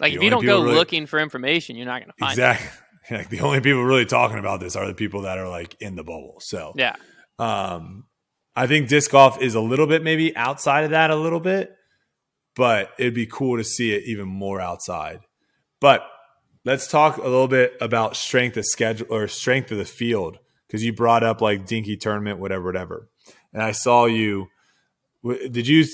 [0.00, 2.70] like if you don't go really- looking for information, you're not going to find exactly
[3.16, 5.96] like the only people really talking about this are the people that are like in
[5.96, 6.36] the bubble.
[6.40, 6.72] So.
[6.76, 6.96] Yeah,
[7.38, 8.06] um
[8.56, 11.74] I think disc golf is a little bit maybe outside of that a little bit,
[12.54, 15.20] but it'd be cool to see it even more outside.
[15.80, 16.02] But
[16.64, 20.38] let's talk a little bit about strength of schedule or strength of the field
[20.74, 23.08] because you brought up like dinky tournament, whatever, whatever.
[23.52, 24.48] And I saw you.
[25.22, 25.84] w- Did you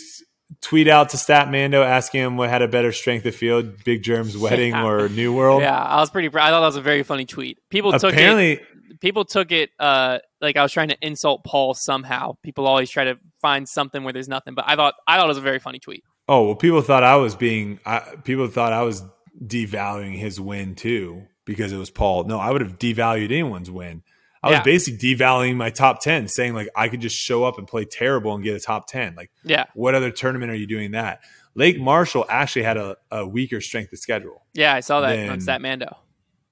[0.63, 4.39] tweet out to StatMando asking him what had a better strength of field, Big Jerm's
[4.45, 4.87] wedding Yeah.
[4.87, 5.61] or New World?
[5.61, 5.79] yeah.
[5.79, 6.31] I was pretty.
[6.31, 7.59] pr- I thought that was a very funny tweet.
[7.69, 8.17] People took it.
[8.17, 8.61] Apparently,
[9.03, 12.37] People took it uh, like I was trying to insult Paul somehow.
[12.43, 14.55] People always try to find something where there's nothing.
[14.55, 16.05] But I thought I thought it was a very funny tweet.
[16.27, 17.81] Oh well, people thought I was being.
[17.85, 19.03] I, people thought I was
[19.45, 22.25] devaluing his win too because it was Paul.
[22.25, 24.03] No, I would have devalued anyone's win.
[24.43, 24.59] I Yeah.
[24.59, 27.85] was basically devaluing my top ten, saying like I could just show up and play
[27.85, 29.15] terrible and get a top ten.
[29.15, 31.21] Like, Yeah, what other tournament are you doing that?
[31.55, 34.73] Lake Marshall actually had a, a weaker strength of schedule yeah.
[34.75, 35.97] I saw that Then- on StatMando.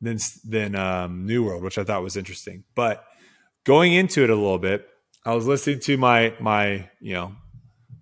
[0.01, 2.65] than than um, New World, which I thought was interesting.
[2.75, 3.05] But
[3.65, 4.87] going into it a little bit,
[5.25, 7.33] I was listening to my my you know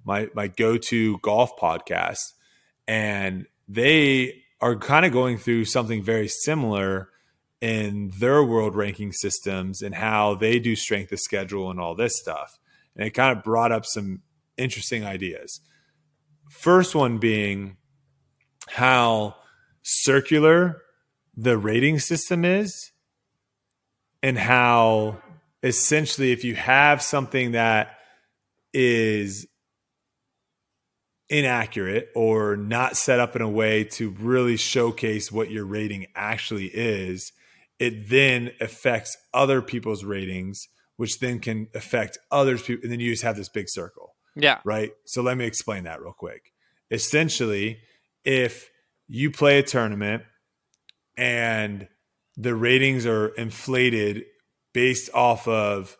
[0.04, 2.32] my my go to golf podcast,
[2.88, 7.08] and they are kind of going through something very similar
[7.60, 12.18] in their world ranking systems and how they do strength of schedule and all this
[12.18, 12.58] stuff.
[12.94, 14.22] And it kind of brought up some
[14.56, 15.60] interesting ideas.
[16.50, 17.76] First one being
[18.68, 19.36] how
[19.82, 20.82] circular
[21.36, 22.92] the rating system is
[24.22, 25.20] and how
[25.62, 27.98] essentially if you have something that
[28.72, 29.46] is
[31.28, 36.66] inaccurate or not set up in a way to really showcase what your rating actually
[36.66, 37.32] is
[37.78, 43.12] it then affects other people's ratings which then can affect others people and then you
[43.12, 44.92] just have this big circle Yeah, right?
[45.04, 46.52] So let me explain that real quick.
[46.90, 47.78] Essentially,
[48.24, 48.70] if
[49.08, 50.24] you play a tournament
[51.16, 51.88] and
[52.36, 54.24] the ratings are inflated
[54.72, 55.96] based off of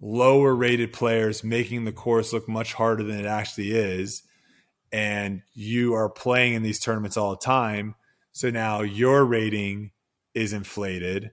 [0.00, 4.22] lower rated players making the course look much harder than it actually is
[4.92, 7.94] and you are playing in these tournaments all the time
[8.32, 9.90] so now your rating
[10.34, 11.30] is inflated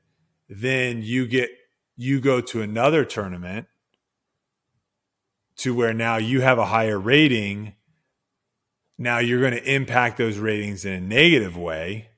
[0.50, 1.50] then you get
[1.96, 3.68] you go to another tournament
[5.58, 7.74] to where now you have a higher rating
[8.98, 12.10] now you're going to impact those ratings in a negative way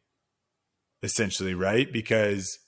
[1.04, 2.60] essentially right because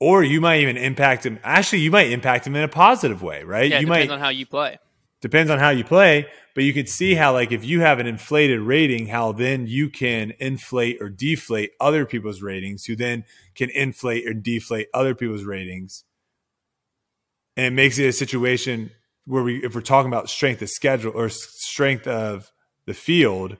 [0.00, 1.38] or you might even impact him.
[1.42, 3.70] Actually, you might impact him in a positive way, right?
[3.70, 4.78] Yeah, you depends might on how you play.
[5.20, 8.06] Depends on how you play, but you can see how like if you have an
[8.06, 13.24] inflated rating, how then you can inflate or deflate other people's ratings, who then
[13.54, 16.04] can inflate or deflate other people's ratings,
[17.56, 18.90] and it makes it a situation
[19.24, 22.52] where we, if we're talking about strength of schedule or strength of
[22.86, 23.56] the field,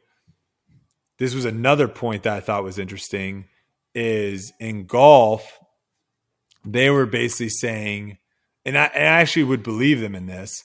[1.18, 3.46] this was another point that I thought was interesting.
[3.94, 5.58] Is in golf,
[6.64, 8.18] they were basically saying,
[8.66, 10.64] and I, I actually would believe them in this,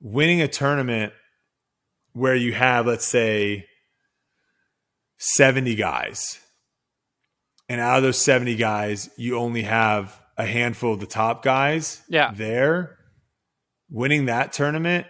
[0.00, 1.12] winning a tournament
[2.12, 3.66] where you have, let's say,
[5.18, 6.38] 70 guys,
[7.68, 12.02] and out of those 70 guys, you only have a handful of the top guys
[12.08, 12.32] Yeah.
[12.34, 12.98] there,
[13.90, 15.06] winning that tournament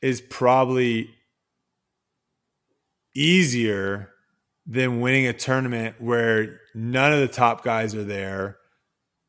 [0.00, 1.10] is probably
[3.14, 4.10] easier
[4.66, 8.58] than winning a tournament where none of the top guys are there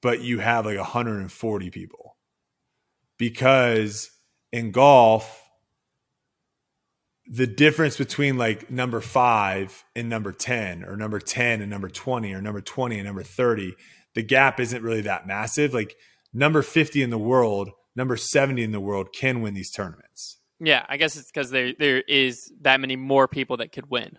[0.01, 2.17] but you have like 140 people.
[3.17, 4.11] Because
[4.51, 5.43] in golf
[7.29, 12.33] the difference between like number 5 and number 10 or number 10 and number 20
[12.33, 13.75] or number 20 and number 30
[14.15, 15.95] the gap isn't really that massive like
[16.33, 20.85] number 50 in the world number 70 in the world can win these tournaments Yeah,
[20.87, 24.17] I guess it's because there there is that many more people that could win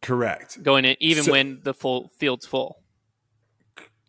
[0.00, 2.82] correct going in, even So- when the full field's full.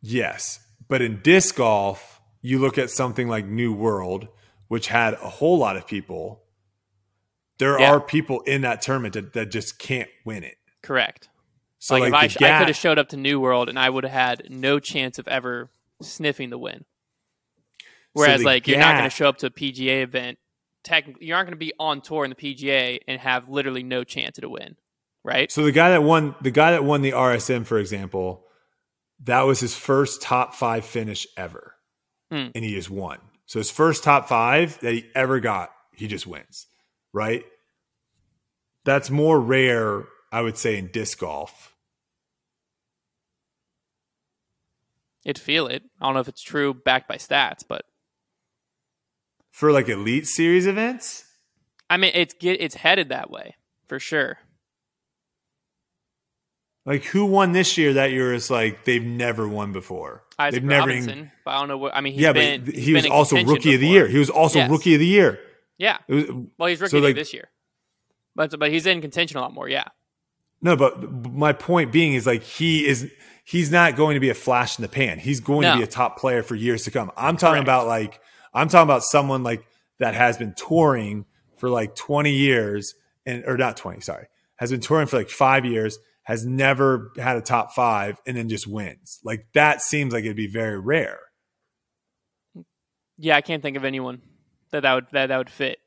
[0.02, 0.60] Yes.
[0.90, 4.28] But in disc golf, you look at something like New World,
[4.68, 6.44] which had a whole lot of people.
[7.60, 7.92] There Yeah.
[7.92, 10.58] are people in that tournament that, that just can't win it.
[10.82, 11.30] Correct.
[11.80, 13.78] So like, like, if I, the I could have showed up to New World and
[13.78, 15.70] I would have had no chance of ever
[16.02, 16.86] sniffing the win.
[18.14, 20.38] Whereas, the like, you're not going to show up to a PGA event.
[20.84, 24.04] Technically, you aren't going to be on tour in the PGA and have literally no
[24.04, 24.76] chance at a win,
[25.24, 25.52] right?
[25.52, 28.46] So the guy that won the guy that won the RSM, for example,
[29.24, 31.76] that was his first top five finish ever.
[32.32, 32.48] Hmm.
[32.54, 33.20] And he just won.
[33.46, 36.68] So his first top five that he ever got, he just wins.
[37.12, 37.46] Right?
[38.86, 41.74] That's more rare, I would say, in disc golf.
[45.24, 45.84] You'd feel it.
[46.02, 47.86] I don't know if it's true, backed by stats, but
[49.52, 51.26] For like elite series events,
[51.90, 53.56] I mean, it's get it's headed that way
[53.88, 54.40] for sure.
[56.86, 60.24] Like who won this year that year is like they've never won before.
[60.38, 61.96] Isaac they've never Robinson, but I don't know what.
[61.96, 64.08] I mean, he's yeah, been, but he was been also rookie of the year.
[64.08, 64.70] He was also Yes.
[64.70, 65.40] rookie of the year.
[65.78, 66.26] Yeah, was,
[66.58, 67.50] well, he's rookie So, of the like- year this year,
[68.36, 69.70] but but he's in contention a lot more.
[69.70, 69.86] Yeah,
[70.62, 73.10] no, but my point being is like he is
[73.46, 75.20] he's not going to be a flash in the pan.
[75.20, 75.72] He's going No.
[75.74, 77.12] to be a top player for years to come.
[77.16, 77.64] I'm talking Correct.
[77.64, 78.20] about like
[78.54, 79.66] I'm talking about someone like
[80.00, 81.26] that has been touring
[81.58, 82.94] for like 20 years
[83.26, 84.28] and or not 20, sorry.
[84.58, 88.50] Has been touring for like 5 years, has never had a top 5 and then
[88.50, 89.20] just wins.
[89.24, 91.20] Like that seems like it'd be very rare.
[93.18, 93.36] yeah.
[93.36, 94.22] I can't think of anyone
[94.72, 95.80] that that would that that would fit.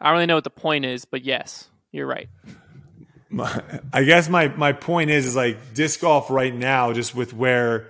[0.00, 2.28] I don't really know what the point is, but yes, you're right.
[3.30, 7.32] my, I guess my my point is is like disc golf right now, just with
[7.32, 7.88] where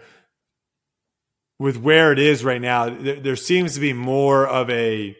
[1.59, 5.17] with where it is right now, there, there seems to be more of a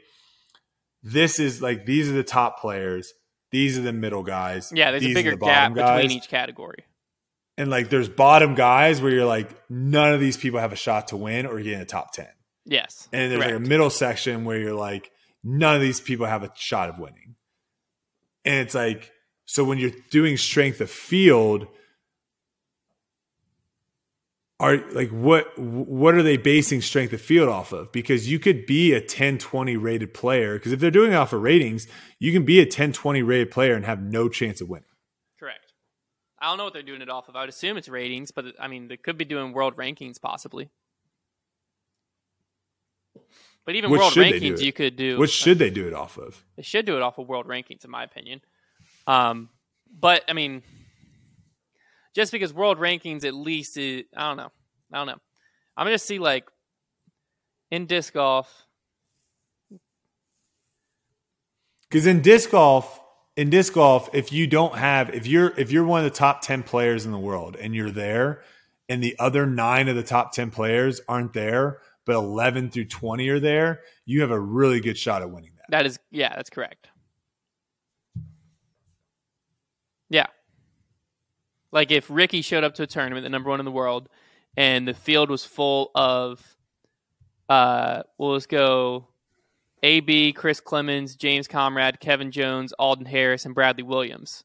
[1.03, 3.13] this is like these are the top players,
[3.57, 6.03] these are the middle guys, Yeah, there's these a bigger the gap guys.
[6.03, 6.85] between each category.
[7.57, 11.09] and like there's bottom guys where you're like none of these people have a shot
[11.09, 12.29] to win or get in the top ten,
[12.67, 15.11] Yes, and there's like a middle section where you're like
[15.43, 17.37] none of these people have a shot of winning,
[18.45, 19.11] and it's like
[19.45, 21.67] so when you're doing strength of field
[24.59, 28.65] are like what what are they basing strength of field off of because you could
[28.65, 31.87] be a 10 20 rated player because if they're doing it off of ratings
[32.19, 34.89] you can be a 10 20 rated player and have no chance of winning
[35.39, 35.73] correct.
[36.39, 37.37] I don't know what they're doing it off of.
[37.37, 40.71] I would assume it's ratings, but I mean, they could be doing world rankings possibly.
[43.65, 45.19] But even What world should they do rankings, you could do.
[45.19, 47.85] what should they do it off of They should do it off of world rankings,
[47.85, 48.41] in my opinion.
[49.07, 49.49] Um,
[49.99, 50.63] but I mean,
[52.17, 54.51] just because world rankings at least is, I don't know,
[54.91, 55.19] I don't know.
[55.77, 56.49] I'm gonna see like
[57.71, 58.65] in disc golf.
[61.89, 63.01] because in disc golf
[63.37, 66.41] in disc golf, if you don't have if you're if you're one of the top
[66.41, 68.43] 10 players in the world and you're there
[68.89, 73.29] and the other 9 of the top 10 players aren't there, but 11 through 20
[73.29, 75.67] are there, you have a really good shot at winning that.
[75.69, 76.89] That is yeah, that's correct.
[80.09, 80.27] Yeah.
[81.73, 84.09] Like if Ricky showed up to a tournament, the number one in the world,
[84.57, 86.57] and the field was full of
[87.49, 89.07] uh well let's go
[89.83, 94.43] AB, Chris Clemons, James Conrad, Kevin Jones, Alden Harris, and Bradley Williams.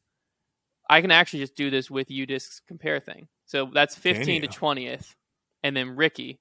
[0.88, 3.28] I can actually just do this with UDisc's compare thing.
[3.46, 5.14] So that's 15 to 20th.
[5.62, 6.38] And then Ricky,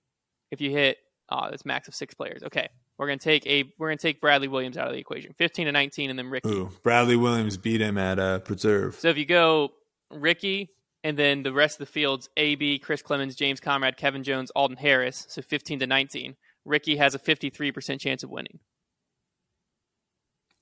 [0.51, 0.97] if you hit,
[1.29, 2.43] oh, that's max of six players.
[2.43, 2.69] Okay.
[2.97, 5.33] We're gonna take a we're gonna take Bradley Williams out of the equation.
[5.33, 6.49] 15 to 19, and then Ricky.
[6.49, 8.93] Ooh, Bradley Williams beat him at uh, Preserve.
[8.95, 9.71] So if you go
[10.13, 10.71] Ricky,
[11.03, 14.77] and then the rest of the fields, AB, Chris Clemons, James Conrad, Kevin Jones, Alden
[14.77, 16.35] Harris, so 15 to 19.
[16.65, 18.59] Ricky has a 53% chance of winning.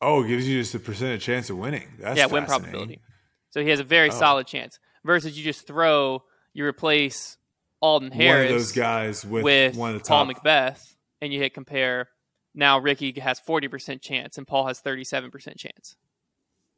[0.02, 1.88] Oh, it gives you just a percentage chance of winning.
[2.00, 3.02] That's yeah, win probability.
[3.50, 4.14] So he has a very oh.
[4.14, 4.80] solid chance.
[5.04, 6.24] Versus you just throw,
[6.54, 7.38] you replace
[7.82, 10.44] Alden Harris, one of those guys with, with one of the Paul top.
[10.44, 12.10] McBeth, and you hit compare.
[12.54, 15.96] Now Ricky has 40% chance, and Paul has 37% chance.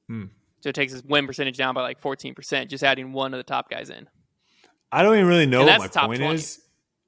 [0.07, 0.25] Hmm.
[0.61, 3.43] So it takes his win percentage down by like 14%, just adding one of the
[3.43, 4.07] top guys in.
[4.91, 6.35] I don't even really know what my point 20.
[6.35, 6.59] is.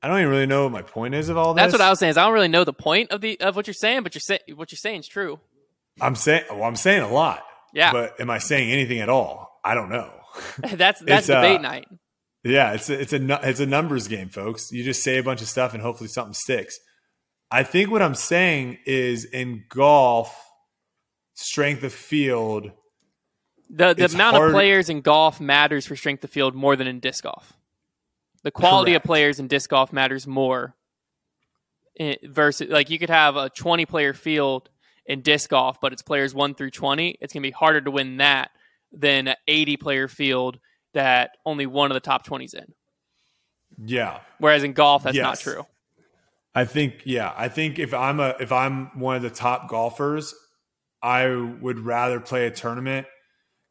[0.02, 1.62] I don't even really know what my point is of all this.
[1.62, 2.12] That's what I was saying.
[2.12, 4.22] Is I don't really know the point of the of what you're saying, but you're
[4.22, 5.40] saying what you're saying is true.
[6.02, 7.44] I'm saying well, I'm saying a lot.
[7.74, 7.92] Yeah.
[7.92, 9.60] But am I saying anything at all?
[9.64, 10.12] I don't know.
[10.58, 11.88] that's that's debate uh, night.
[12.44, 14.72] Yeah, it's a, it's a it's a numbers game, folks.
[14.72, 16.78] You just say a bunch of stuff and hopefully something sticks.
[17.50, 20.36] I think what I'm saying is in golf,
[21.36, 22.72] strength of field.
[23.76, 24.50] The the amount hard.
[24.50, 27.54] of players in golf matters for strength of field more than in disc golf.
[28.44, 29.06] The quality Correct.
[29.06, 30.76] of players in disc golf matters more.
[32.24, 34.70] Versus, like you could have a 20 player field
[35.06, 37.18] in disc golf, but it's players one through 20.
[37.22, 38.52] It's going to be harder to win that
[38.92, 40.60] than an 80 player field
[40.94, 42.74] that only one of the top 20s in.
[43.84, 44.20] Yeah.
[44.40, 45.24] Whereas in golf, that's yes.
[45.24, 45.66] not true.
[46.56, 50.36] I think, yeah, I think if I'm a if I'm one of the top golfers,
[51.02, 53.08] I would rather play a tournament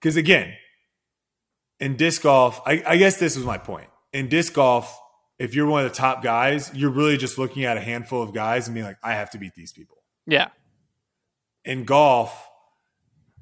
[0.03, 0.53] because again,
[1.79, 3.89] in disc golf, I, I guess this was my point.
[4.13, 4.99] In disc golf,
[5.39, 8.35] if you're one of the top guys, you're really just looking at a handful of
[8.35, 9.97] guys and being like, I have to beat these people.
[10.27, 10.49] Yeah
[11.65, 12.49] in golf,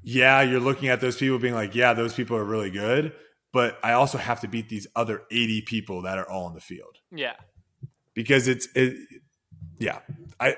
[0.03, 3.13] yeah, you're looking at those people being like, yeah, those people are really good,
[3.53, 6.61] but I also have to beat these other 80 people that are all in the
[6.61, 6.97] field.
[7.11, 7.35] Yeah.
[8.15, 8.97] Because it's it
[9.79, 10.01] yeah.
[10.39, 10.57] I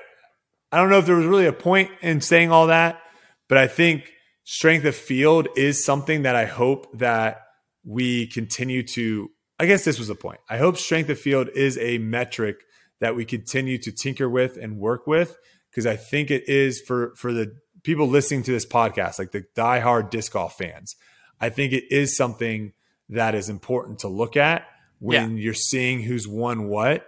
[0.71, 3.01] I don't know if there was really a point in saying all that,
[3.47, 4.11] but I think
[4.43, 7.41] strength of field is something that I hope that
[7.83, 9.29] we continue to
[9.59, 10.39] I guess this was a point.
[10.49, 12.63] I hope strength of field is a metric
[12.99, 15.37] that we continue to tinker with and work with
[15.69, 19.45] because I think it is for for the people listening to this podcast, like the
[19.55, 20.95] diehard disc golf fans.
[21.39, 22.73] I think it is something
[23.09, 24.65] that is important to look at
[24.99, 25.43] when yeah.
[25.43, 27.05] you're seeing who's won what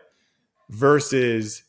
[0.69, 1.63] versus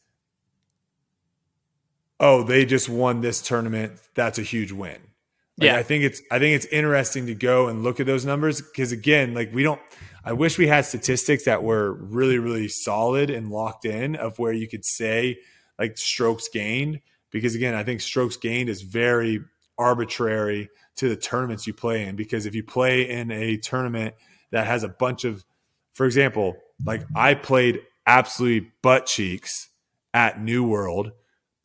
[2.18, 4.98] oh they just won this tournament that's a huge win
[5.58, 5.76] like, yeah.
[5.76, 8.92] I think it's i think it's interesting to go and look at those numbers because
[8.92, 9.80] again like we don't
[10.24, 14.52] i wish we had statistics that were really really solid and locked in of where
[14.52, 15.38] you could say
[15.78, 17.00] like strokes gained
[17.30, 19.40] because again, I think strokes gained is very
[19.78, 24.14] arbitrary to the tournaments you play in because if you play in a tournament
[24.52, 25.44] that has a bunch of
[25.94, 29.68] for example, like I played absolutely butt cheeks
[30.14, 31.12] at New World,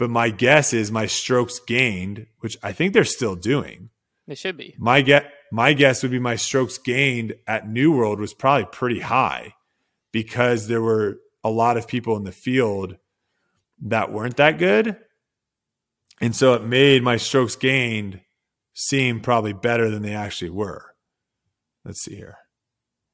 [0.01, 3.91] but my guess is my strokes gained, which I think they're still doing.
[4.25, 4.73] They should be.
[4.79, 9.01] My get my guess would be my strokes gained at New World was probably pretty
[9.01, 9.53] high
[10.11, 12.97] because there were a lot of people in the field
[13.83, 14.97] that weren't that good.
[16.19, 18.21] And so it made my strokes gained
[18.73, 20.95] seem probably better than they actually were.
[21.85, 22.37] Let's see here.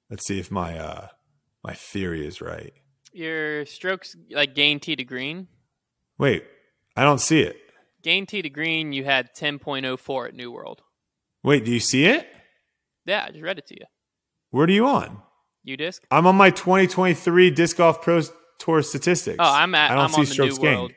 [0.09, 1.07] Let's see if my uh
[1.65, 2.71] my theory is right.
[3.11, 5.49] Your strokes like gain tee to green?
[6.17, 6.45] Wait,
[6.97, 7.57] I don't see it.
[8.03, 10.81] Gain tee to green, you had 10.04 at New World.
[11.43, 12.27] Wait, do you see it?
[13.05, 13.85] Yeah, I just read it to you.
[14.51, 15.21] Where are you on?
[15.77, 18.21] disc I'm on my 2023 Disc Golf Pro
[18.57, 19.35] Tour statistics.
[19.39, 19.91] Oh, I'm at.
[19.91, 20.79] I don't I'm see on strokes the new gained.
[20.79, 20.91] world.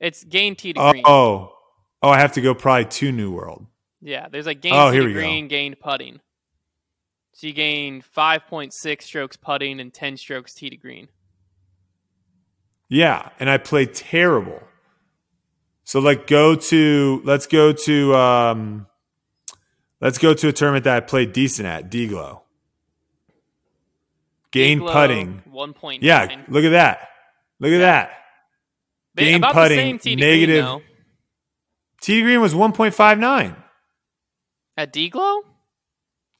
[0.00, 1.02] It's gain tee to Oh, green.
[1.06, 1.52] oh,
[2.02, 3.66] oh, I have to go probably to New World.
[4.00, 5.18] Yeah, there's like gain Oh, here to we go.
[5.20, 6.20] green, gained putting.
[7.32, 11.08] So you gain 5.6 strokes putting and 10 strokes tee to green.
[12.88, 14.62] Yeah, and I played terrible.
[15.86, 18.86] So like go to let's go to um
[20.00, 22.40] let's go to a tournament that I played decent at, DGLO.
[24.50, 25.42] Gain Iglo, putting.
[25.48, 25.98] 1.9.
[26.02, 27.08] Yeah, look at that.
[27.60, 28.10] Look at that.
[29.14, 30.82] They- gain about putting, the same tee negative- green.
[32.00, 33.56] T green was 1.59.
[34.76, 35.42] At DGLO,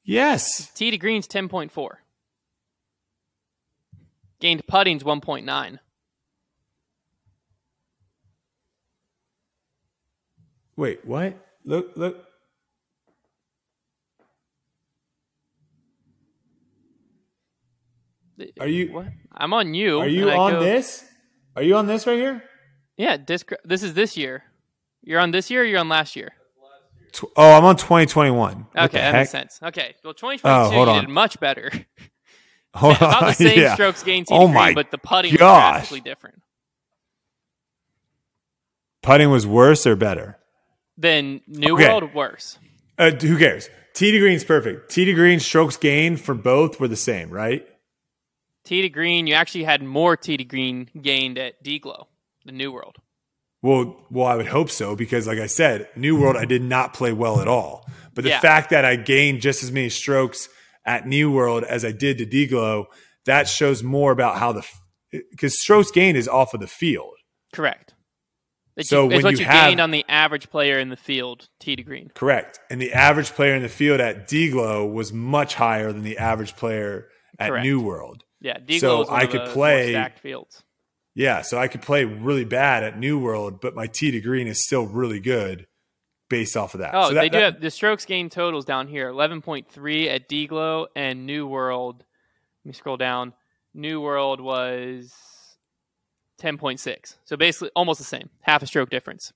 [0.03, 0.71] Yes.
[0.73, 2.01] T to green's ten point four.
[4.39, 5.79] Gained putting's one point nine.
[10.77, 11.35] Wait, what?
[11.65, 12.23] Look, look.
[18.59, 19.07] Are you- What?
[19.33, 19.99] I'm on you.
[19.99, 21.03] Are you on go- this?
[21.55, 22.43] Are you on this right here?
[22.95, 24.43] Yeah, disc- this is this year.
[25.01, 25.61] You're on this year.
[25.61, 26.33] or You're on last year.
[27.13, 28.67] Tw- Oh, I'm on 2021.
[28.73, 29.13] What Okay, that heck?
[29.21, 29.59] makes sense.
[29.63, 31.01] Okay, well, 2022 Oh, hold on.
[31.05, 31.71] did much better.
[32.75, 33.73] Hold About the on, same yeah.
[33.73, 35.73] strokes gained, Oh my but the putting was gosh.
[35.73, 36.43] drastically different.
[39.01, 40.37] Putting was worse or better?
[40.97, 41.87] Then New Okay.
[41.87, 42.57] World worse.
[42.97, 43.69] Uh, who cares?
[43.93, 44.91] tee to green's perfect.
[44.91, 47.67] tee to green strokes gained for both were the same, right?
[48.63, 52.05] tee to green, you actually had more tee to green gained at DGLO,
[52.45, 52.97] the New World.
[53.61, 56.93] Well, well, I would hope so because, like I said, New World I did not
[56.93, 57.87] play well at all.
[58.13, 58.39] But the Yeah.
[58.41, 60.49] fact that I gained just as many strokes
[60.85, 62.85] at New World as I did to DGLO,
[63.25, 64.63] that shows more about how the
[65.31, 67.13] because strokes gained is off of the field.
[67.53, 67.93] Correct.
[68.77, 70.95] It's, So it's when what you you have- gained on the average player in the
[70.95, 72.09] field, tee to green.
[72.13, 72.59] Correct.
[72.69, 76.55] And the average player in the field at DGLO was much higher than the average
[76.55, 77.09] player
[77.39, 77.63] at Correct.
[77.65, 78.23] New World.
[78.39, 80.63] Yeah, D So I could play- stacked fields.
[81.15, 84.45] Yeah, so I could play really bad at New World, but my tee to green
[84.45, 85.65] is still really good
[86.29, 86.91] based off of that.
[86.93, 90.29] Oh, So that- they do that- have the strokes gained totals down here 11.3 at
[90.29, 92.05] DGLO and New World.
[92.63, 93.33] Let me scroll down.
[93.73, 95.15] New World was
[96.41, 97.15] 10.6.
[97.25, 99.33] So basically almost the same, half a stroke difference.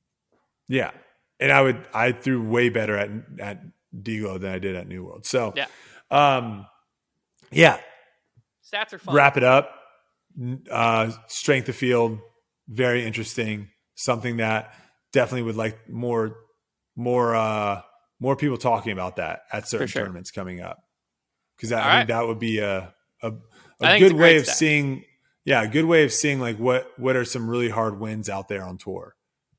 [0.68, 0.92] Yeah,
[1.40, 3.10] and I would I threw way better at
[3.40, 3.62] at
[3.96, 5.26] DGLO than I did at New World.
[5.26, 5.68] So Yeah.
[6.10, 6.66] um,
[7.52, 7.80] yeah.
[8.72, 9.14] Stats are fun.
[9.16, 9.76] Wrap it up.
[10.70, 12.20] Uh, strength of field,
[12.70, 13.68] very interesting.
[13.96, 14.74] Something that
[15.12, 16.38] definitely would like more
[16.96, 17.82] more uh
[18.20, 20.04] more people talking about that at certain sure.
[20.04, 20.78] tournaments coming up
[21.58, 22.08] because I All think right.
[22.08, 23.34] that would be a a,
[23.82, 24.56] it's good a way of stat.
[24.56, 25.04] seeing.
[25.52, 28.48] Yeah, a good way of seeing like what what are some really hard wins out
[28.48, 29.18] there on tour.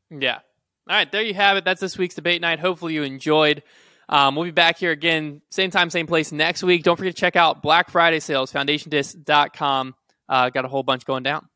[0.08, 0.36] Yeah.
[0.88, 1.66] All right, there you have it.
[1.66, 2.60] That's this week's debate night.
[2.60, 3.62] Hopefully you enjoyed.
[4.08, 6.82] Um, we'll be back here again, same time, same place next week.
[6.82, 9.94] Don't forget to check out Black Friday sales, foundationdisc.com.
[10.30, 11.46] Uh, got a whole bunch going down.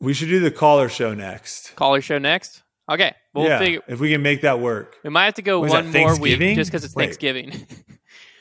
[0.00, 1.74] We should do the caller show next.
[1.74, 2.62] Caller show next.
[2.88, 3.16] Okay.
[3.34, 3.82] We'll yeah, figure.
[3.88, 4.96] if we can make that work.
[5.02, 7.06] We might have to go What one that, more week just because it's Wait.
[7.06, 7.66] Thanksgiving.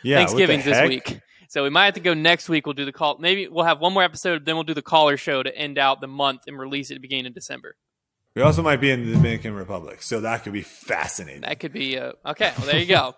[0.04, 1.20] Yeah, Thanksgiving's this week.
[1.56, 2.68] So we might have to go next week.
[2.68, 3.18] We'll do the call.
[3.18, 6.02] Maybe we'll have one more episode, then we'll do the caller show to end out
[6.02, 7.78] the month and release it at the beginning of December.
[8.36, 11.44] We also might be in the Dominican Republic, so that could be fascinating.
[11.44, 12.52] That could be uh, okay.
[12.58, 13.16] Well, there you go.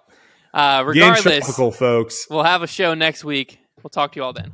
[0.53, 2.27] Uh, regardless, tropical, folks.
[2.29, 3.57] we'll have a show next week.
[3.81, 4.53] We'll talk to you all then.